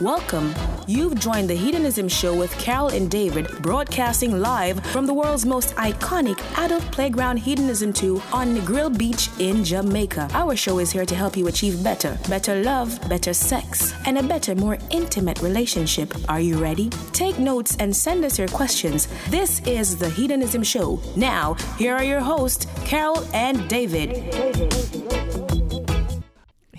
Welcome. 0.00 0.54
You've 0.86 1.18
joined 1.18 1.48
the 1.48 1.54
Hedonism 1.54 2.06
Show 2.06 2.36
with 2.36 2.52
Carol 2.58 2.88
and 2.88 3.10
David, 3.10 3.48
broadcasting 3.62 4.38
live 4.40 4.84
from 4.88 5.06
the 5.06 5.14
world's 5.14 5.46
most 5.46 5.74
iconic 5.76 6.38
adult 6.58 6.82
playground 6.92 7.38
Hedonism 7.38 7.94
2 7.94 8.20
on 8.30 8.54
Negril 8.54 8.96
Beach 8.96 9.30
in 9.38 9.64
Jamaica. 9.64 10.28
Our 10.34 10.54
show 10.54 10.80
is 10.80 10.90
here 10.90 11.06
to 11.06 11.14
help 11.14 11.34
you 11.34 11.46
achieve 11.46 11.82
better, 11.82 12.18
better 12.28 12.62
love, 12.62 13.00
better 13.08 13.32
sex, 13.32 13.94
and 14.04 14.18
a 14.18 14.22
better, 14.22 14.54
more 14.54 14.76
intimate 14.90 15.40
relationship. 15.40 16.12
Are 16.28 16.40
you 16.40 16.58
ready? 16.58 16.90
Take 17.12 17.38
notes 17.38 17.74
and 17.80 17.96
send 17.96 18.22
us 18.26 18.38
your 18.38 18.48
questions. 18.48 19.08
This 19.30 19.60
is 19.60 19.96
the 19.96 20.10
Hedonism 20.10 20.62
Show. 20.62 21.00
Now, 21.16 21.54
here 21.78 21.94
are 21.94 22.04
your 22.04 22.20
hosts, 22.20 22.66
Carol 22.84 23.26
and 23.32 23.66
David. 23.66 25.45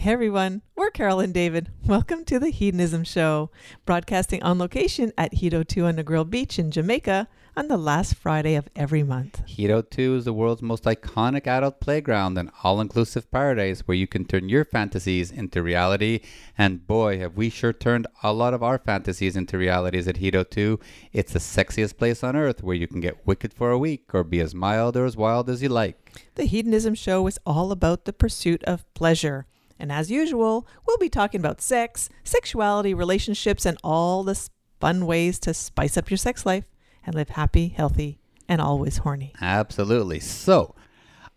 Hey 0.08 0.14
everyone, 0.14 0.62
we're 0.74 0.89
Carol 0.89 1.20
and 1.20 1.34
David. 1.34 1.70
Welcome 1.86 2.24
to 2.24 2.39
the 2.39 2.50
Hedonism 2.50 3.04
Show, 3.04 3.52
broadcasting 3.86 4.42
on 4.42 4.57
location 4.57 5.11
at 5.18 5.33
Hedo 5.33 5.68
2 5.68 5.83
on 5.83 5.97
Negril 5.97 6.30
Beach 6.30 6.57
in 6.57 6.71
Jamaica 6.71 7.28
on 7.57 7.68
the 7.68 7.75
last 7.75 8.16
Friday 8.16 8.56
of 8.56 8.70
every 8.74 9.04
month. 9.04 9.46
Hedo 9.46 9.83
2 9.89 10.16
is 10.16 10.24
the 10.24 10.32
world's 10.32 10.61
most 10.61 10.86
iconic 10.86 11.46
adult 11.46 11.82
playground 11.82 12.38
and 12.38 12.50
all 12.64 12.80
inclusive 12.80 13.30
paradise 13.32 13.82
where 13.82 13.97
you 13.97 14.07
can 14.07 14.24
turn 14.24 14.47
your 14.47 14.64
fantasies 14.64 15.30
into 15.30 15.61
reality. 15.61 16.21
And 16.58 16.88
boy, 16.88 17.19
have 17.19 17.36
we 17.36 17.50
sure 17.50 17.74
turned 17.74 18.08
a 18.24 18.32
lot 18.32 18.54
of 18.54 18.64
our 18.64 18.78
fantasies 18.78 19.36
into 19.36 19.58
realities 19.58 20.08
at 20.08 20.19
Hedo 20.19 20.50
2. 20.50 20.80
It's 21.11 21.33
the 21.33 21.39
sexiest 21.39 21.97
place 21.97 22.24
on 22.24 22.38
earth 22.38 22.64
where 22.64 22.78
you 22.78 22.88
can 22.88 23.02
get 23.02 23.28
wicked 23.28 23.54
for 23.54 23.71
a 23.71 23.78
week 23.78 24.16
or 24.16 24.24
be 24.24 24.39
as 24.39 24.55
mild 24.55 24.96
or 24.96 25.04
as 25.04 25.18
wild 25.18 25.50
as 25.50 25.61
you 25.61 25.68
like. 25.68 26.14
The 26.36 26.46
Hedonism 26.46 26.96
Show 26.96 27.28
is 27.28 27.38
all 27.46 27.74
about 27.74 28.05
the 28.05 28.14
pursuit 28.14 28.64
of 28.64 28.86
pleasure. 28.94 29.47
And 29.80 29.92
as 29.92 30.10
usual, 30.12 30.68
we'll 30.86 30.98
be 30.98 31.10
talking 31.10 31.40
about 31.40 31.62
sex, 31.62 32.09
sexuality, 32.23 32.94
relationships, 32.94 33.66
and 33.66 33.78
all 33.84 34.23
the 34.23 34.50
fun 34.80 35.06
ways 35.06 35.39
to 35.39 35.53
spice 35.53 35.97
up 35.97 36.09
your 36.09 36.17
sex 36.17 36.45
life 36.45 36.66
and 37.06 37.16
live 37.16 37.30
happy, 37.30 37.69
healthy, 37.69 38.19
and 38.47 38.61
always 38.61 38.97
horny. 38.97 39.34
Absolutely. 39.42 40.19
So, 40.19 40.75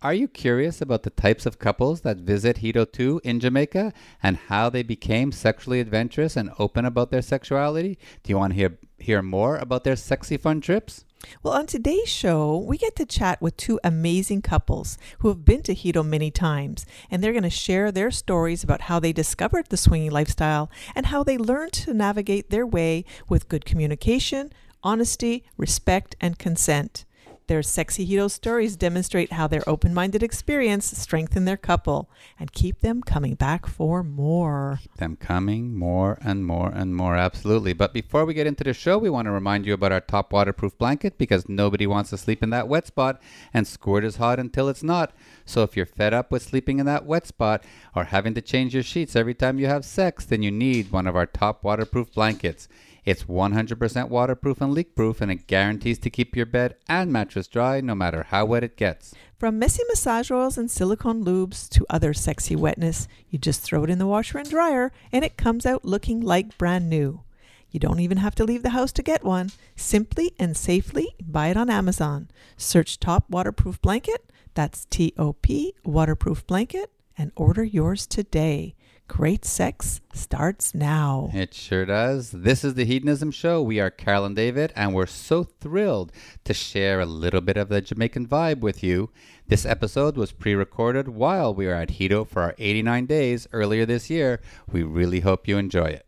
are 0.03 0.15
you 0.15 0.29
curious 0.29 0.81
about 0.81 1.03
the 1.03 1.11
types 1.11 1.45
of 1.45 1.59
couples 1.59 2.01
that 2.01 2.17
visit 2.17 2.59
Hedo 2.59 2.91
2 2.91 3.21
in 3.23 3.39
Jamaica 3.39 3.93
and 4.23 4.39
how 4.39 4.71
they 4.71 4.83
became 4.83 5.31
sexually 5.31 5.79
adventurous 5.79 6.37
and 6.37 6.51
open 6.59 6.87
about 6.87 7.11
their 7.11 7.21
sexuality? 7.21 7.99
Do 8.23 8.31
you 8.31 8.39
want 8.39 8.55
to 8.55 8.57
hear, 8.57 8.79
hear 8.99 9.21
more 9.21 9.59
about 9.59 9.85
their 9.85 9.97
sexy 9.97 10.39
fun 10.39 10.63
trips? 10.63 11.05
Well, 11.43 11.55
on 11.55 11.67
today's 11.67 12.09
show, 12.09 12.57
we 12.57 12.79
get 12.79 12.97
to 12.97 13.07
chat 13.07 13.41
with 13.41 13.57
two 13.57 13.79
amazing 13.85 14.43
couples 14.43 14.99
who 15.19 15.29
have 15.29 15.45
been 15.45 15.63
to 15.63 15.75
Hedo 15.75 16.05
many 16.07 16.31
times, 16.31 16.87
and 17.11 17.23
they're 17.23 17.33
going 17.33 17.43
to 17.43 17.51
share 17.51 17.93
their 17.93 18.11
stories 18.11 18.65
about 18.65 18.83
how 18.83 19.01
they 19.01 19.13
discovered 19.13 19.67
the 19.69 19.77
swinging 19.77 20.11
lifestyle 20.11 20.71
and 20.95 21.07
how 21.07 21.23
they 21.23 21.39
learned 21.39 21.73
to 21.73 21.95
navigate 21.95 22.51
their 22.51 22.67
way 22.67 23.05
with 23.29 23.49
good 23.49 23.65
communication, 23.65 24.53
honesty, 24.83 25.45
respect, 25.57 26.17
and 26.21 26.39
consent. 26.39 27.05
Their 27.51 27.65
sexy 27.65 28.07
Hedo 28.07 28.31
stories 28.31 28.77
demonstrate 28.77 29.33
how 29.33 29.49
their 29.49 29.69
open 29.69 29.93
minded 29.93 30.23
experience 30.23 30.97
strengthen 30.97 31.47
their 31.47 31.57
couple 31.57 32.09
and 32.39 32.53
keep 32.53 32.79
them 32.79 33.03
coming 33.03 33.35
back 33.35 33.67
for 33.67 34.05
more. 34.05 34.79
Keep 34.83 34.99
them 34.99 35.17
coming 35.17 35.77
more 35.77 36.17
and 36.23 36.47
more 36.47 36.71
and 36.73 36.95
more, 36.95 37.17
absolutely. 37.17 37.73
But 37.73 37.93
before 37.93 38.25
we 38.25 38.35
get 38.35 38.47
into 38.47 38.63
the 38.63 38.73
show, 38.73 38.99
we 38.99 39.11
want 39.11 39.27
to 39.27 39.33
remind 39.33 39.67
you 39.67 39.75
about 39.75 39.91
our 39.91 40.01
top 40.01 40.33
waterproof 40.33 40.79
blanket 40.79 41.19
because 41.19 41.49
nobody 41.49 41.89
wants 41.89 42.11
to 42.11 42.19
sleep 42.19 42.41
in 42.41 42.51
that 42.51 42.69
wet 42.69 42.87
spot, 42.87 43.21
and 43.53 43.67
squirt 43.67 44.05
is 44.05 44.19
hot 44.19 44.39
until 44.39 44.69
it's 44.69 44.85
not. 44.85 45.13
So 45.45 45.65
if 45.65 45.77
you're 45.77 45.87
fed 45.87 46.15
up 46.15 46.31
with 46.31 46.45
sleeping 46.45 46.79
in 46.79 46.87
that 46.87 47.05
wet 47.05 47.27
spot 47.27 47.65
or 47.97 48.05
having 48.05 48.35
to 48.35 48.41
change 48.41 48.75
your 48.75 48.85
sheets 48.85 49.17
every 49.17 49.35
time 49.35 49.59
you 49.59 49.67
have 49.67 49.85
sex, 49.85 50.25
then 50.25 50.45
you 50.45 50.53
need 50.53 50.93
one 50.93 51.09
of 51.09 51.17
our 51.17 51.27
top 51.27 51.65
waterproof 51.65 52.13
blankets. 52.13 52.69
It's 53.05 53.25
100% 53.25 54.09
waterproof 54.09 54.61
and 54.61 54.73
leak 54.73 54.95
proof, 54.95 55.21
and 55.21 55.31
it 55.31 55.47
guarantees 55.47 55.99
to 56.01 56.11
keep 56.11 56.37
your 56.37 56.47
bed 56.47 56.77
and 56.89 57.13
mattress 57.13 57.49
dry 57.49 57.81
no 57.81 57.95
matter 57.95 58.25
how 58.29 58.45
wet 58.45 58.65
it 58.65 58.77
gets. 58.77 59.15
From 59.39 59.59
messy 59.59 59.83
massage 59.89 60.31
oils 60.31 60.59
and 60.59 60.71
silicone 60.71 61.25
lubes 61.25 61.69
to 61.71 61.87
other 61.89 62.13
sexy 62.13 62.55
wetness, 62.55 63.09
you 63.29 63.39
just 63.39 63.63
throw 63.63 63.85
it 63.85 63.91
in 63.91 63.99
the 63.99 64.07
washer 64.07 64.39
and 64.39 64.51
dryer, 64.51 64.93
and 65.11 65.25
it 65.25 65.37
comes 65.37 65.65
out 65.65 65.85
looking 65.85 66.21
like 66.21 66.59
brand 66.59 66.91
new. 66.91 67.23
You 67.71 67.81
don't 67.81 68.01
even 68.01 68.19
have 68.19 68.35
to 68.35 68.45
leave 68.45 68.63
the 68.63 68.71
house 68.71 68.93
to 68.93 69.03
get 69.03 69.25
one. 69.25 69.53
Simply 69.77 70.33
and 70.39 70.57
safely 70.57 71.15
buy 71.25 71.49
it 71.49 71.57
on 71.57 71.71
Amazon. 71.71 72.29
Search 72.57 72.99
Top 72.99 73.31
Waterproof 73.31 73.81
Blanket, 73.81 74.31
that's 74.55 74.85
T 74.87 75.15
O 75.17 75.35
P 75.35 75.75
Waterproof 75.85 76.47
Blanket, 76.47 76.91
and 77.17 77.31
order 77.37 77.63
yours 77.63 78.07
today. 78.07 78.75
Great 79.11 79.45
sex 79.45 80.01
starts 80.15 80.73
now. 80.73 81.31
It 81.35 81.53
sure 81.53 81.85
does. 81.85 82.31
This 82.31 82.63
is 82.63 82.75
the 82.75 82.85
Hedonism 82.85 83.33
Show. 83.33 83.61
We 83.61 83.81
are 83.81 83.91
Carol 83.91 84.25
and 84.25 84.37
David, 84.37 84.73
and 84.77 84.95
we're 84.95 85.07
so 85.07 85.43
thrilled 85.43 86.13
to 86.45 86.55
share 86.55 87.01
a 87.01 87.07
little 87.07 87.41
bit 87.41 87.57
of 87.57 87.69
the 87.69 87.81
Jamaican 87.81 88.29
vibe 88.29 88.61
with 88.61 88.85
you. 88.85 89.11
This 89.49 89.67
episode 89.67 90.17
was 90.17 90.31
pre 90.31 90.55
recorded 90.55 91.09
while 91.09 91.53
we 91.53 91.67
were 91.67 91.75
at 91.75 91.89
Hedo 91.89 92.25
for 92.27 92.41
our 92.41 92.55
89 92.57 93.07
days 93.07 93.49
earlier 93.53 93.85
this 93.85 94.11
year. 94.11 94.41
We 94.71 94.85
really 94.85 95.21
hope 95.21 95.49
you 95.49 95.59
enjoy 95.59 95.87
it. 95.87 96.07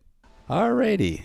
Alrighty. 0.49 1.23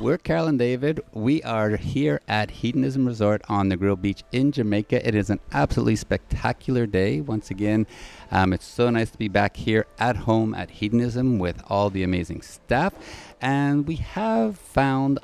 We're 0.00 0.18
Carol 0.18 0.48
and 0.48 0.58
David. 0.58 1.00
We 1.12 1.42
are 1.42 1.76
here 1.76 2.20
at 2.26 2.50
Hedonism 2.50 3.06
Resort 3.06 3.42
on 3.48 3.70
Negril 3.70 4.00
Beach 4.00 4.24
in 4.32 4.50
Jamaica. 4.50 5.06
It 5.06 5.14
is 5.14 5.30
an 5.30 5.38
absolutely 5.52 5.96
spectacular 5.96 6.86
day. 6.86 7.20
Once 7.20 7.50
again, 7.50 7.86
um, 8.30 8.52
it's 8.52 8.66
so 8.66 8.90
nice 8.90 9.10
to 9.10 9.18
be 9.18 9.28
back 9.28 9.56
here 9.56 9.86
at 9.98 10.16
home 10.16 10.54
at 10.54 10.70
Hedonism 10.70 11.38
with 11.38 11.62
all 11.68 11.88
the 11.88 12.02
amazing 12.02 12.42
staff. 12.42 12.94
And 13.40 13.86
we 13.86 13.96
have 13.96 14.58
found 14.58 15.20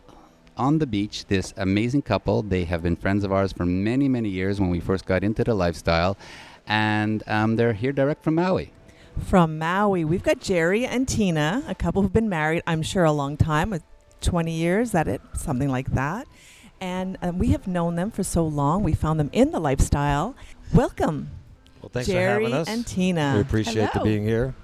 on 0.56 0.78
the 0.78 0.86
beach 0.86 1.26
this 1.26 1.52
amazing 1.56 2.02
couple. 2.02 2.42
They 2.42 2.64
have 2.64 2.82
been 2.82 2.96
friends 2.96 3.24
of 3.24 3.32
ours 3.32 3.52
for 3.52 3.66
many, 3.66 4.08
many 4.08 4.28
years 4.28 4.60
when 4.60 4.70
we 4.70 4.80
first 4.80 5.06
got 5.06 5.24
into 5.24 5.42
the 5.42 5.54
lifestyle. 5.54 6.16
And 6.66 7.24
um, 7.26 7.56
they're 7.56 7.72
here 7.72 7.92
direct 7.92 8.22
from 8.22 8.36
Maui. 8.36 8.72
From 9.24 9.58
Maui, 9.58 10.04
we've 10.04 10.22
got 10.22 10.40
Jerry 10.40 10.86
and 10.86 11.08
Tina, 11.08 11.64
a 11.66 11.74
couple 11.74 12.02
who've 12.02 12.12
been 12.12 12.28
married, 12.28 12.62
I'm 12.66 12.82
sure, 12.82 13.04
a 13.04 13.10
long 13.12 13.36
time, 13.36 13.72
20 14.20 14.52
years, 14.52 14.92
that 14.92 15.08
it, 15.08 15.20
something 15.34 15.68
like 15.68 15.92
that. 15.92 16.26
And 16.80 17.18
um, 17.22 17.38
we 17.38 17.48
have 17.48 17.66
known 17.66 17.96
them 17.96 18.10
for 18.10 18.22
so 18.22 18.46
long. 18.46 18.82
We 18.84 18.94
found 18.94 19.18
them 19.18 19.30
in 19.32 19.50
the 19.50 19.58
lifestyle. 19.60 20.36
Welcome, 20.72 21.30
Well, 21.82 21.90
thanks 21.92 22.08
Jerry 22.08 22.44
for 22.44 22.50
having 22.50 22.54
us. 22.54 22.68
and 22.68 22.86
Tina. 22.86 23.32
We 23.34 23.40
appreciate 23.40 23.90
Hello. 23.90 24.04
the 24.04 24.10
being 24.10 24.24
here. 24.24 24.54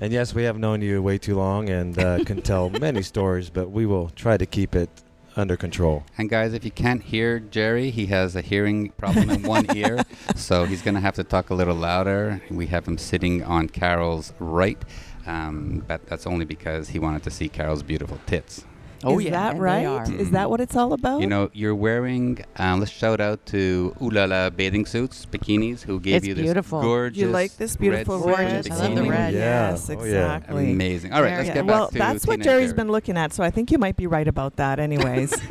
And 0.00 0.12
yes, 0.12 0.34
we 0.34 0.42
have 0.42 0.58
known 0.58 0.82
you 0.82 1.00
way 1.02 1.18
too 1.18 1.36
long 1.36 1.68
and 1.68 1.96
uh, 1.98 2.24
can 2.24 2.42
tell 2.50 2.68
many 2.70 3.02
stories, 3.02 3.50
but 3.50 3.70
we 3.70 3.86
will 3.86 4.10
try 4.10 4.36
to 4.36 4.44
keep 4.46 4.74
it 4.74 4.90
under 5.36 5.56
control. 5.56 6.04
And 6.18 6.28
guys, 6.28 6.52
if 6.52 6.64
you 6.64 6.70
can't 6.70 7.02
hear 7.02 7.38
Jerry, 7.40 7.90
he 7.90 8.06
has 8.06 8.34
a 8.36 8.40
hearing 8.40 8.90
problem 8.90 9.30
in 9.30 9.42
one 9.42 9.66
ear, 9.76 10.02
so 10.36 10.64
he's 10.64 10.82
going 10.82 10.94
to 10.94 11.00
have 11.00 11.14
to 11.14 11.24
talk 11.24 11.50
a 11.50 11.54
little 11.54 11.74
louder. 11.76 12.42
We 12.50 12.66
have 12.66 12.86
him 12.86 12.98
sitting 12.98 13.42
on 13.44 13.68
Carol's 13.68 14.32
right, 14.38 14.78
um, 15.26 15.84
but 15.86 16.06
that's 16.06 16.26
only 16.26 16.44
because 16.44 16.88
he 16.88 16.98
wanted 16.98 17.22
to 17.24 17.30
see 17.30 17.48
Carol's 17.48 17.82
beautiful 17.82 18.18
tits. 18.26 18.64
Oh, 19.06 19.18
Is 19.18 19.26
yeah, 19.26 19.30
that 19.32 19.50
and 19.52 19.60
they 19.60 19.64
right? 19.64 19.86
are. 19.86 20.12
Is 20.14 20.30
that 20.30 20.48
what 20.50 20.60
it's 20.60 20.74
all 20.76 20.92
about? 20.94 21.20
You 21.20 21.26
know, 21.26 21.50
you're 21.52 21.74
wearing. 21.74 22.44
Um, 22.56 22.80
let's 22.80 22.90
shout 22.90 23.20
out 23.20 23.44
to 23.46 23.94
Ulala 24.00 24.54
bathing 24.56 24.86
suits, 24.86 25.26
bikinis, 25.26 25.82
who 25.82 26.00
gave 26.00 26.16
It's 26.16 26.26
you 26.26 26.34
this 26.34 26.42
beautiful. 26.44 26.80
gorgeous. 26.80 27.20
you 27.20 27.28
like 27.28 27.56
this 27.56 27.76
beautiful 27.76 28.18
red 28.20 28.38
red? 28.38 28.64
Gorgeous. 28.64 28.80
I 28.80 28.86
love 28.86 28.94
the 28.96 29.02
red. 29.10 29.34
Yeah. 29.34 29.70
Yes, 29.70 29.90
Oh, 29.90 29.92
yeah. 29.92 29.98
exactly. 30.36 30.70
Amazing. 30.72 31.12
All 31.12 31.22
right, 31.22 31.28
Very 31.30 31.36
let's 31.42 31.48
good. 31.50 31.54
get 31.54 31.66
back 31.66 31.74
well, 31.76 31.88
to 31.88 31.98
that's 31.98 32.26
what 32.26 32.34
and 32.34 32.42
Jerry's 32.42 32.66
Jerry. 32.70 32.76
been 32.76 32.90
looking 32.90 33.16
at, 33.16 33.32
so 33.32 33.42
I 33.44 33.50
think 33.50 33.70
you 33.70 33.78
might 33.78 33.96
be 33.96 34.06
right 34.06 34.26
about 34.26 34.56
that, 34.56 34.78
anyways. 34.78 35.34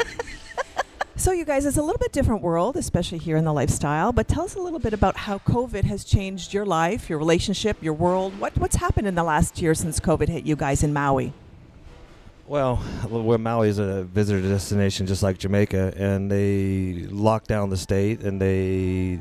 so, 1.15 1.31
you 1.31 1.45
guys, 1.45 1.65
it's 1.65 1.77
a 1.77 1.81
little 1.81 1.99
bit 1.99 2.11
different 2.11 2.41
world, 2.41 2.75
especially 2.75 3.19
here 3.19 3.37
in 3.37 3.45
the 3.45 3.53
lifestyle. 3.53 4.11
But 4.11 4.27
tell 4.27 4.43
us 4.45 4.55
a 4.55 4.59
little 4.59 4.79
bit 4.79 4.93
about 4.93 5.15
how 5.15 5.37
COVID 5.39 5.83
has 5.85 6.03
changed 6.03 6.53
your 6.53 6.65
life, 6.65 7.09
your 7.09 7.19
relationship, 7.19 7.77
your 7.81 7.93
world. 7.93 8.39
What 8.39 8.57
what's 8.57 8.77
happened 8.77 9.07
in 9.07 9.15
the 9.15 9.23
last 9.23 9.61
year 9.61 9.75
since 9.75 9.99
COVID 9.99 10.27
hit 10.27 10.43
you 10.45 10.55
guys 10.55 10.81
in 10.83 10.91
Maui? 10.93 11.33
Well, 12.53 12.75
where 13.09 13.39
Maui 13.39 13.67
is 13.67 13.79
a 13.79 14.03
visitor 14.03 14.39
destination 14.39 15.07
just 15.07 15.23
like 15.23 15.39
Jamaica, 15.39 15.95
and 15.97 16.29
they 16.29 17.07
locked 17.09 17.47
down 17.47 17.71
the 17.71 17.77
state 17.77 18.19
and 18.19 18.39
they 18.39 19.19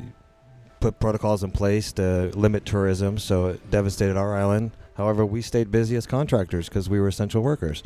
put 0.79 0.99
protocols 0.99 1.43
in 1.43 1.49
place 1.49 1.91
to 1.93 2.29
limit 2.35 2.63
tourism, 2.63 3.17
so 3.17 3.47
it 3.47 3.71
devastated 3.71 4.17
our 4.17 4.37
island. 4.37 4.69
However, 4.97 5.25
we 5.25 5.41
stayed 5.41 5.71
busy 5.71 5.95
as 5.95 6.05
contractors 6.05 6.69
because 6.69 6.91
we 6.91 6.99
were 6.99 7.07
essential 7.07 7.41
workers. 7.41 7.81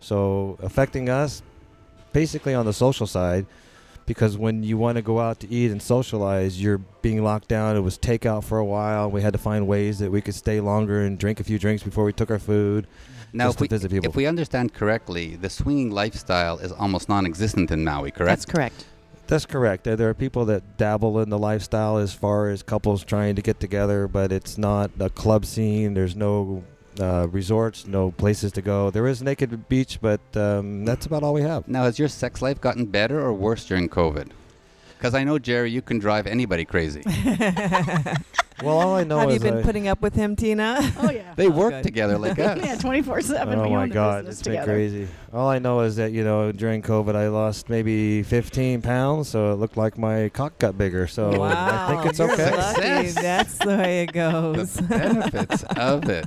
So, 0.00 0.56
affecting 0.62 1.10
us 1.10 1.42
basically 2.14 2.54
on 2.54 2.64
the 2.64 2.72
social 2.72 3.06
side, 3.06 3.44
because 4.06 4.38
when 4.38 4.62
you 4.62 4.78
want 4.78 4.96
to 4.96 5.02
go 5.02 5.20
out 5.20 5.40
to 5.40 5.50
eat 5.52 5.72
and 5.72 5.82
socialize, 5.82 6.62
you're 6.62 6.78
being 7.02 7.22
locked 7.22 7.48
down. 7.48 7.76
It 7.76 7.80
was 7.80 7.98
takeout 7.98 8.44
for 8.44 8.56
a 8.56 8.64
while. 8.64 9.10
We 9.10 9.20
had 9.20 9.34
to 9.34 9.38
find 9.38 9.66
ways 9.66 9.98
that 9.98 10.10
we 10.10 10.22
could 10.22 10.34
stay 10.34 10.58
longer 10.58 11.02
and 11.02 11.18
drink 11.18 11.38
a 11.38 11.44
few 11.44 11.58
drinks 11.58 11.82
before 11.82 12.04
we 12.04 12.14
took 12.14 12.30
our 12.30 12.38
food. 12.38 12.86
Now, 13.32 13.46
just 13.46 13.54
if 13.54 13.58
to 13.58 13.62
we, 13.62 13.68
visit 13.68 13.90
people. 13.90 14.10
if 14.10 14.16
we 14.16 14.26
understand 14.26 14.72
correctly, 14.72 15.36
the 15.36 15.50
swinging 15.50 15.90
lifestyle 15.90 16.58
is 16.58 16.72
almost 16.72 17.08
non-existent 17.08 17.70
in 17.70 17.84
Maui, 17.84 18.10
correct? 18.10 18.28
That's 18.28 18.46
correct. 18.46 18.84
That's 19.26 19.46
correct. 19.46 19.84
There, 19.84 19.96
there 19.96 20.08
are 20.08 20.14
people 20.14 20.44
that 20.46 20.76
dabble 20.76 21.20
in 21.20 21.30
the 21.30 21.38
lifestyle 21.38 21.98
as 21.98 22.14
far 22.14 22.48
as 22.48 22.62
couples 22.62 23.04
trying 23.04 23.34
to 23.36 23.42
get 23.42 23.58
together, 23.58 24.06
but 24.06 24.30
it's 24.30 24.56
not 24.56 24.90
a 25.00 25.10
club 25.10 25.44
scene. 25.44 25.94
There's 25.94 26.14
no 26.14 26.62
uh, 27.00 27.26
resorts, 27.30 27.86
no 27.86 28.12
places 28.12 28.52
to 28.52 28.62
go. 28.62 28.90
There 28.90 29.06
is 29.06 29.22
Naked 29.22 29.68
Beach, 29.68 29.98
but 30.00 30.20
um, 30.36 30.84
that's 30.84 31.06
about 31.06 31.22
all 31.22 31.34
we 31.34 31.42
have. 31.42 31.66
Now, 31.68 31.84
has 31.84 31.98
your 31.98 32.08
sex 32.08 32.40
life 32.40 32.60
gotten 32.60 32.86
better 32.86 33.20
or 33.20 33.32
worse 33.32 33.66
during 33.66 33.88
COVID? 33.88 34.30
Because 34.98 35.14
I 35.14 35.24
know, 35.24 35.38
Jerry, 35.38 35.70
you 35.70 35.82
can 35.82 35.98
drive 35.98 36.26
anybody 36.26 36.64
crazy. 36.64 37.02
Well, 38.62 38.78
all 38.80 38.94
I 38.94 39.04
know 39.04 39.18
Have 39.18 39.28
is 39.28 39.34
you 39.34 39.50
been 39.50 39.58
I- 39.58 39.62
putting 39.62 39.86
up 39.86 40.00
with 40.00 40.14
him, 40.14 40.34
Tina? 40.34 40.78
Oh 40.98 41.10
yeah. 41.10 41.34
They 41.36 41.48
Oh, 41.48 41.50
work 41.50 41.72
good. 41.74 41.82
together 41.82 42.16
like 42.16 42.38
us. 42.38 42.56
yeah, 42.58 42.76
24/7 42.76 43.54
Oh 43.54 43.68
my 43.68 43.86
God, 43.86 44.24
business 44.24 44.38
it's 44.40 44.48
been 44.48 44.64
crazy. 44.64 45.08
All 45.30 45.46
I 45.50 45.58
know 45.58 45.80
is 45.80 45.96
that 45.96 46.12
you 46.12 46.24
know 46.24 46.52
during 46.52 46.80
COVID 46.80 47.14
I 47.14 47.28
lost 47.28 47.68
maybe 47.68 48.22
15 48.22 48.80
pounds, 48.80 49.28
so 49.28 49.52
it 49.52 49.56
looked 49.56 49.76
like 49.76 49.98
my 49.98 50.30
cock 50.30 50.56
got 50.58 50.78
bigger. 50.78 51.06
So 51.06 51.42
I 51.42 51.86
think 51.88 52.06
it's 52.06 52.18
you're 52.18 52.32
okay. 52.32 52.50
lucky. 52.56 53.08
Success. 53.08 53.14
That's 53.22 53.58
the 53.58 53.76
way 53.76 54.02
it 54.04 54.12
goes. 54.12 54.72
the 54.72 54.82
benefits 54.84 55.62
of 55.76 56.08
it. 56.08 56.26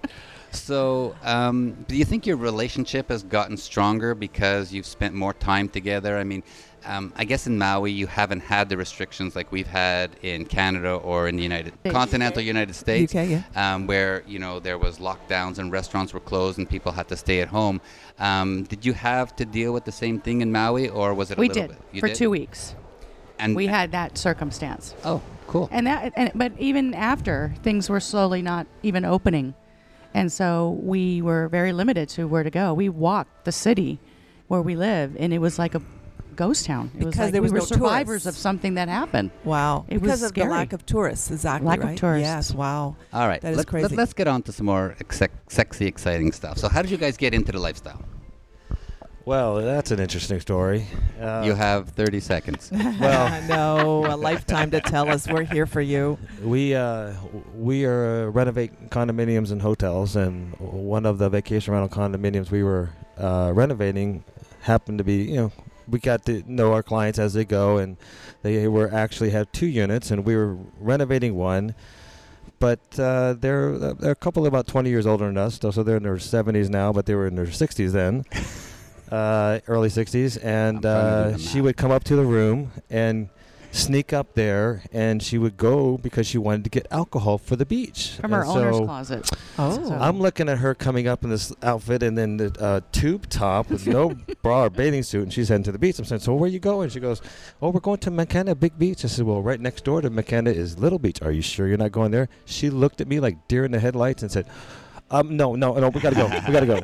So, 0.51 1.15
um, 1.23 1.83
do 1.87 1.95
you 1.95 2.05
think 2.05 2.25
your 2.25 2.37
relationship 2.37 3.09
has 3.09 3.21
gotten 3.23 3.55
stronger 3.57 4.15
because 4.15 4.71
you've 4.73 4.85
spent 4.87 5.13
more 5.15 5.33
time 5.33 5.67
together? 5.69 6.17
I 6.17 6.23
mean, 6.23 6.41
um, 6.85 7.13
I 7.15 7.25
guess 7.25 7.47
in 7.47 7.57
Maui 7.57 7.91
you 7.91 8.07
haven't 8.07 8.41
had 8.41 8.69
the 8.69 8.77
restrictions 8.77 9.35
like 9.35 9.51
we've 9.51 9.67
had 9.67 10.11
in 10.21 10.45
Canada 10.45 10.93
or 10.95 11.27
in 11.27 11.35
the 11.35 11.43
United 11.43 11.73
States. 11.79 11.93
continental 11.93 12.41
United 12.41 12.75
States, 12.75 13.13
UK, 13.13 13.29
yeah. 13.29 13.43
um, 13.55 13.87
where 13.87 14.23
you 14.27 14.39
know 14.39 14.59
there 14.59 14.77
was 14.77 14.99
lockdowns 14.99 15.57
and 15.59 15.71
restaurants 15.71 16.13
were 16.13 16.19
closed 16.19 16.57
and 16.57 16.69
people 16.69 16.91
had 16.91 17.07
to 17.09 17.17
stay 17.17 17.41
at 17.41 17.47
home. 17.47 17.81
Um, 18.19 18.63
did 18.63 18.85
you 18.85 18.93
have 18.93 19.35
to 19.37 19.45
deal 19.45 19.73
with 19.73 19.85
the 19.85 19.91
same 19.91 20.19
thing 20.19 20.41
in 20.41 20.51
Maui, 20.51 20.89
or 20.89 21.13
was 21.13 21.31
it? 21.31 21.37
A 21.37 21.41
We 21.41 21.47
little 21.49 21.67
did 21.67 21.99
for 21.99 22.07
did? 22.07 22.15
two 22.15 22.29
weeks. 22.29 22.75
And 23.37 23.55
We 23.55 23.67
had 23.67 23.91
that 23.93 24.17
circumstance, 24.17 24.93
oh, 25.05 25.21
cool. 25.47 25.69
and 25.71 25.87
that. 25.87 26.11
And, 26.15 26.31
but 26.35 26.51
even 26.59 26.93
after 26.93 27.53
things 27.63 27.89
were 27.89 28.01
slowly 28.01 28.41
not 28.41 28.67
even 28.83 29.05
opening, 29.05 29.53
and 30.13 30.29
so 30.31 30.77
we 30.81 31.21
were 31.21 31.47
very 31.47 31.71
limited 31.71 32.09
to 32.09 32.27
where 32.27 32.43
to 32.43 32.49
go. 32.49 32.73
We 32.73 32.89
walked 32.89 33.45
the 33.45 33.53
city 33.53 33.99
where 34.49 34.61
we 34.61 34.75
live, 34.75 35.15
and 35.17 35.31
it 35.33 35.37
was 35.39 35.57
like 35.57 35.73
a 35.75 35.81
ghost 36.39 36.65
town. 36.65 36.89
It 36.95 37.03
was 37.03 37.05
Because 37.11 37.25
like 37.27 37.33
there 37.33 37.41
was 37.41 37.51
we 37.51 37.55
were 37.59 37.59
no 37.59 37.65
survivors 37.65 38.23
tourists. 38.23 38.27
of 38.27 38.35
something 38.47 38.73
that 38.75 38.87
happened. 38.87 39.29
Wow. 39.43 39.85
It 39.89 40.01
because 40.01 40.21
was 40.21 40.29
of 40.31 40.33
the 40.35 40.45
lack 40.45 40.71
of 40.73 40.85
tourists, 40.85 41.29
exactly. 41.31 41.67
Lack 41.67 41.79
of 41.79 41.85
right? 41.89 41.97
tourists. 41.97 42.27
Yes, 42.33 42.53
wow. 42.53 42.95
All 43.11 43.27
right, 43.27 43.41
That 43.41 43.51
is 43.51 43.57
let, 43.57 43.67
crazy. 43.67 43.95
Let, 43.95 43.99
us 44.07 44.13
get 44.13 44.27
on 44.27 44.41
to 44.43 44.51
some 44.51 44.65
more 44.65 44.95
exec- 45.01 45.51
sexy, 45.59 45.85
exciting 45.85 46.31
stuff. 46.31 46.57
So, 46.57 46.69
how 46.69 46.81
did 46.81 46.91
you 46.91 46.97
guys 46.97 47.17
get 47.17 47.33
into 47.33 47.51
the 47.51 47.59
lifestyle? 47.59 48.01
Well, 49.25 49.55
that's 49.57 49.91
an 49.91 49.99
interesting 49.99 50.39
story. 50.39 50.87
Uh, 51.21 51.43
you 51.45 51.53
have 51.53 51.89
30 51.89 52.19
seconds. 52.21 52.71
Well- 52.71 53.41
no, 53.47 54.05
a 54.07 54.15
lifetime 54.15 54.71
to 54.71 54.79
tell 54.81 55.09
us 55.09 55.27
we're 55.27 55.43
here 55.43 55.65
for 55.67 55.81
you. 55.81 56.17
We 56.41 56.73
uh, 56.73 57.13
we 57.53 57.85
are 57.85 58.27
uh, 58.27 58.31
renovate 58.31 58.89
condominiums 58.89 59.51
and 59.51 59.61
hotels, 59.61 60.15
and 60.15 60.55
one 60.59 61.05
of 61.05 61.17
the 61.17 61.29
vacation 61.29 61.73
rental 61.73 61.89
condominiums 61.89 62.49
we 62.49 62.63
were 62.63 62.89
uh, 63.17 63.51
renovating 63.53 64.23
happened 64.61 64.97
to 64.97 65.03
be, 65.03 65.17
you 65.33 65.35
know, 65.35 65.51
we 65.89 65.99
got 65.99 66.25
to 66.25 66.43
know 66.45 66.73
our 66.73 66.83
clients 66.83 67.19
as 67.19 67.33
they 67.33 67.45
go, 67.45 67.77
and 67.77 67.97
they 68.41 68.67
were 68.67 68.93
actually 68.93 69.31
have 69.31 69.51
two 69.51 69.67
units, 69.67 70.11
and 70.11 70.25
we 70.25 70.35
were 70.35 70.57
renovating 70.79 71.35
one. 71.35 71.75
But 72.59 72.79
uh, 72.99 73.35
they're, 73.39 73.77
they're 73.77 74.11
a 74.11 74.15
couple 74.15 74.45
about 74.45 74.67
20 74.67 74.89
years 74.89 75.07
older 75.07 75.27
than 75.27 75.37
us, 75.37 75.59
so 75.59 75.71
they're 75.83 75.97
in 75.97 76.03
their 76.03 76.15
70s 76.15 76.69
now, 76.69 76.91
but 76.91 77.05
they 77.05 77.15
were 77.15 77.27
in 77.27 77.35
their 77.35 77.45
60s 77.45 77.91
then, 77.91 78.25
uh, 79.11 79.59
early 79.67 79.87
60s. 79.89 80.43
And 80.43 80.77
I'm 80.77 80.81
trying 80.81 81.33
to 81.33 81.37
do 81.37 81.43
uh, 81.43 81.49
she 81.49 81.61
would 81.61 81.77
come 81.77 81.91
up 81.91 82.03
to 82.05 82.15
the 82.17 82.25
room 82.25 82.71
and 82.89 83.29
sneak 83.71 84.13
up 84.13 84.33
there, 84.33 84.83
and 84.91 85.21
she 85.21 85.37
would 85.37 85.57
go 85.57 85.97
because 85.97 86.27
she 86.27 86.37
wanted 86.37 86.63
to 86.63 86.69
get 86.69 86.87
alcohol 86.91 87.37
for 87.37 87.55
the 87.55 87.65
beach. 87.65 88.13
From 88.19 88.33
And 88.33 88.33
our 88.35 88.45
owner's 88.45 88.77
closet. 88.79 89.29
Oh. 89.57 89.87
So- 89.87 89.95
I'm 89.95 90.19
looking 90.19 90.49
at 90.49 90.57
her 90.59 90.73
coming 90.75 91.07
up 91.07 91.23
in 91.23 91.29
this 91.29 91.53
outfit 91.61 92.03
and 92.03 92.17
then 92.17 92.37
the 92.37 92.55
uh, 92.59 92.81
tube 92.91 93.29
top 93.29 93.69
with 93.69 93.87
no 93.87 94.15
bra 94.41 94.65
or 94.65 94.69
bathing 94.69 95.03
suit, 95.03 95.23
and 95.23 95.33
she's 95.33 95.49
heading 95.49 95.63
to 95.63 95.71
the 95.71 95.79
beach. 95.79 95.99
I'm 95.99 96.05
saying, 96.05 96.21
"So 96.21 96.33
where 96.33 96.47
are 96.49 96.51
you 96.51 96.59
going?" 96.59 96.89
She 96.89 96.99
goes, 96.99 97.21
"Oh, 97.61 97.69
we're 97.69 97.79
going 97.79 97.99
to 97.99 98.11
Makena 98.11 98.59
Big 98.59 98.77
Beach." 98.77 99.03
I 99.05 99.07
said, 99.07 99.25
"Well, 99.25 99.41
right 99.41 99.59
next 99.59 99.83
door 99.83 100.01
to 100.01 100.09
Makena 100.09 100.53
is 100.53 100.77
Little 100.79 100.99
Beach. 100.99 101.21
Are 101.21 101.31
you 101.31 101.41
sure 101.41 101.67
you're 101.67 101.77
not 101.77 101.91
going 101.91 102.11
there?" 102.11 102.29
She 102.45 102.69
looked 102.69 103.01
at 103.01 103.07
me 103.07 103.19
like 103.19 103.47
deer 103.47 103.65
in 103.65 103.71
the 103.71 103.79
headlights 103.79 104.21
and 104.23 104.31
said, 104.31 104.45
"Um, 105.11 105.35
no, 105.35 105.55
no, 105.55 105.73
no, 105.73 105.89
we 105.89 106.01
gotta 106.01 106.15
go. 106.15 106.27
We 106.47 106.53
gotta 106.53 106.65
go." 106.65 106.79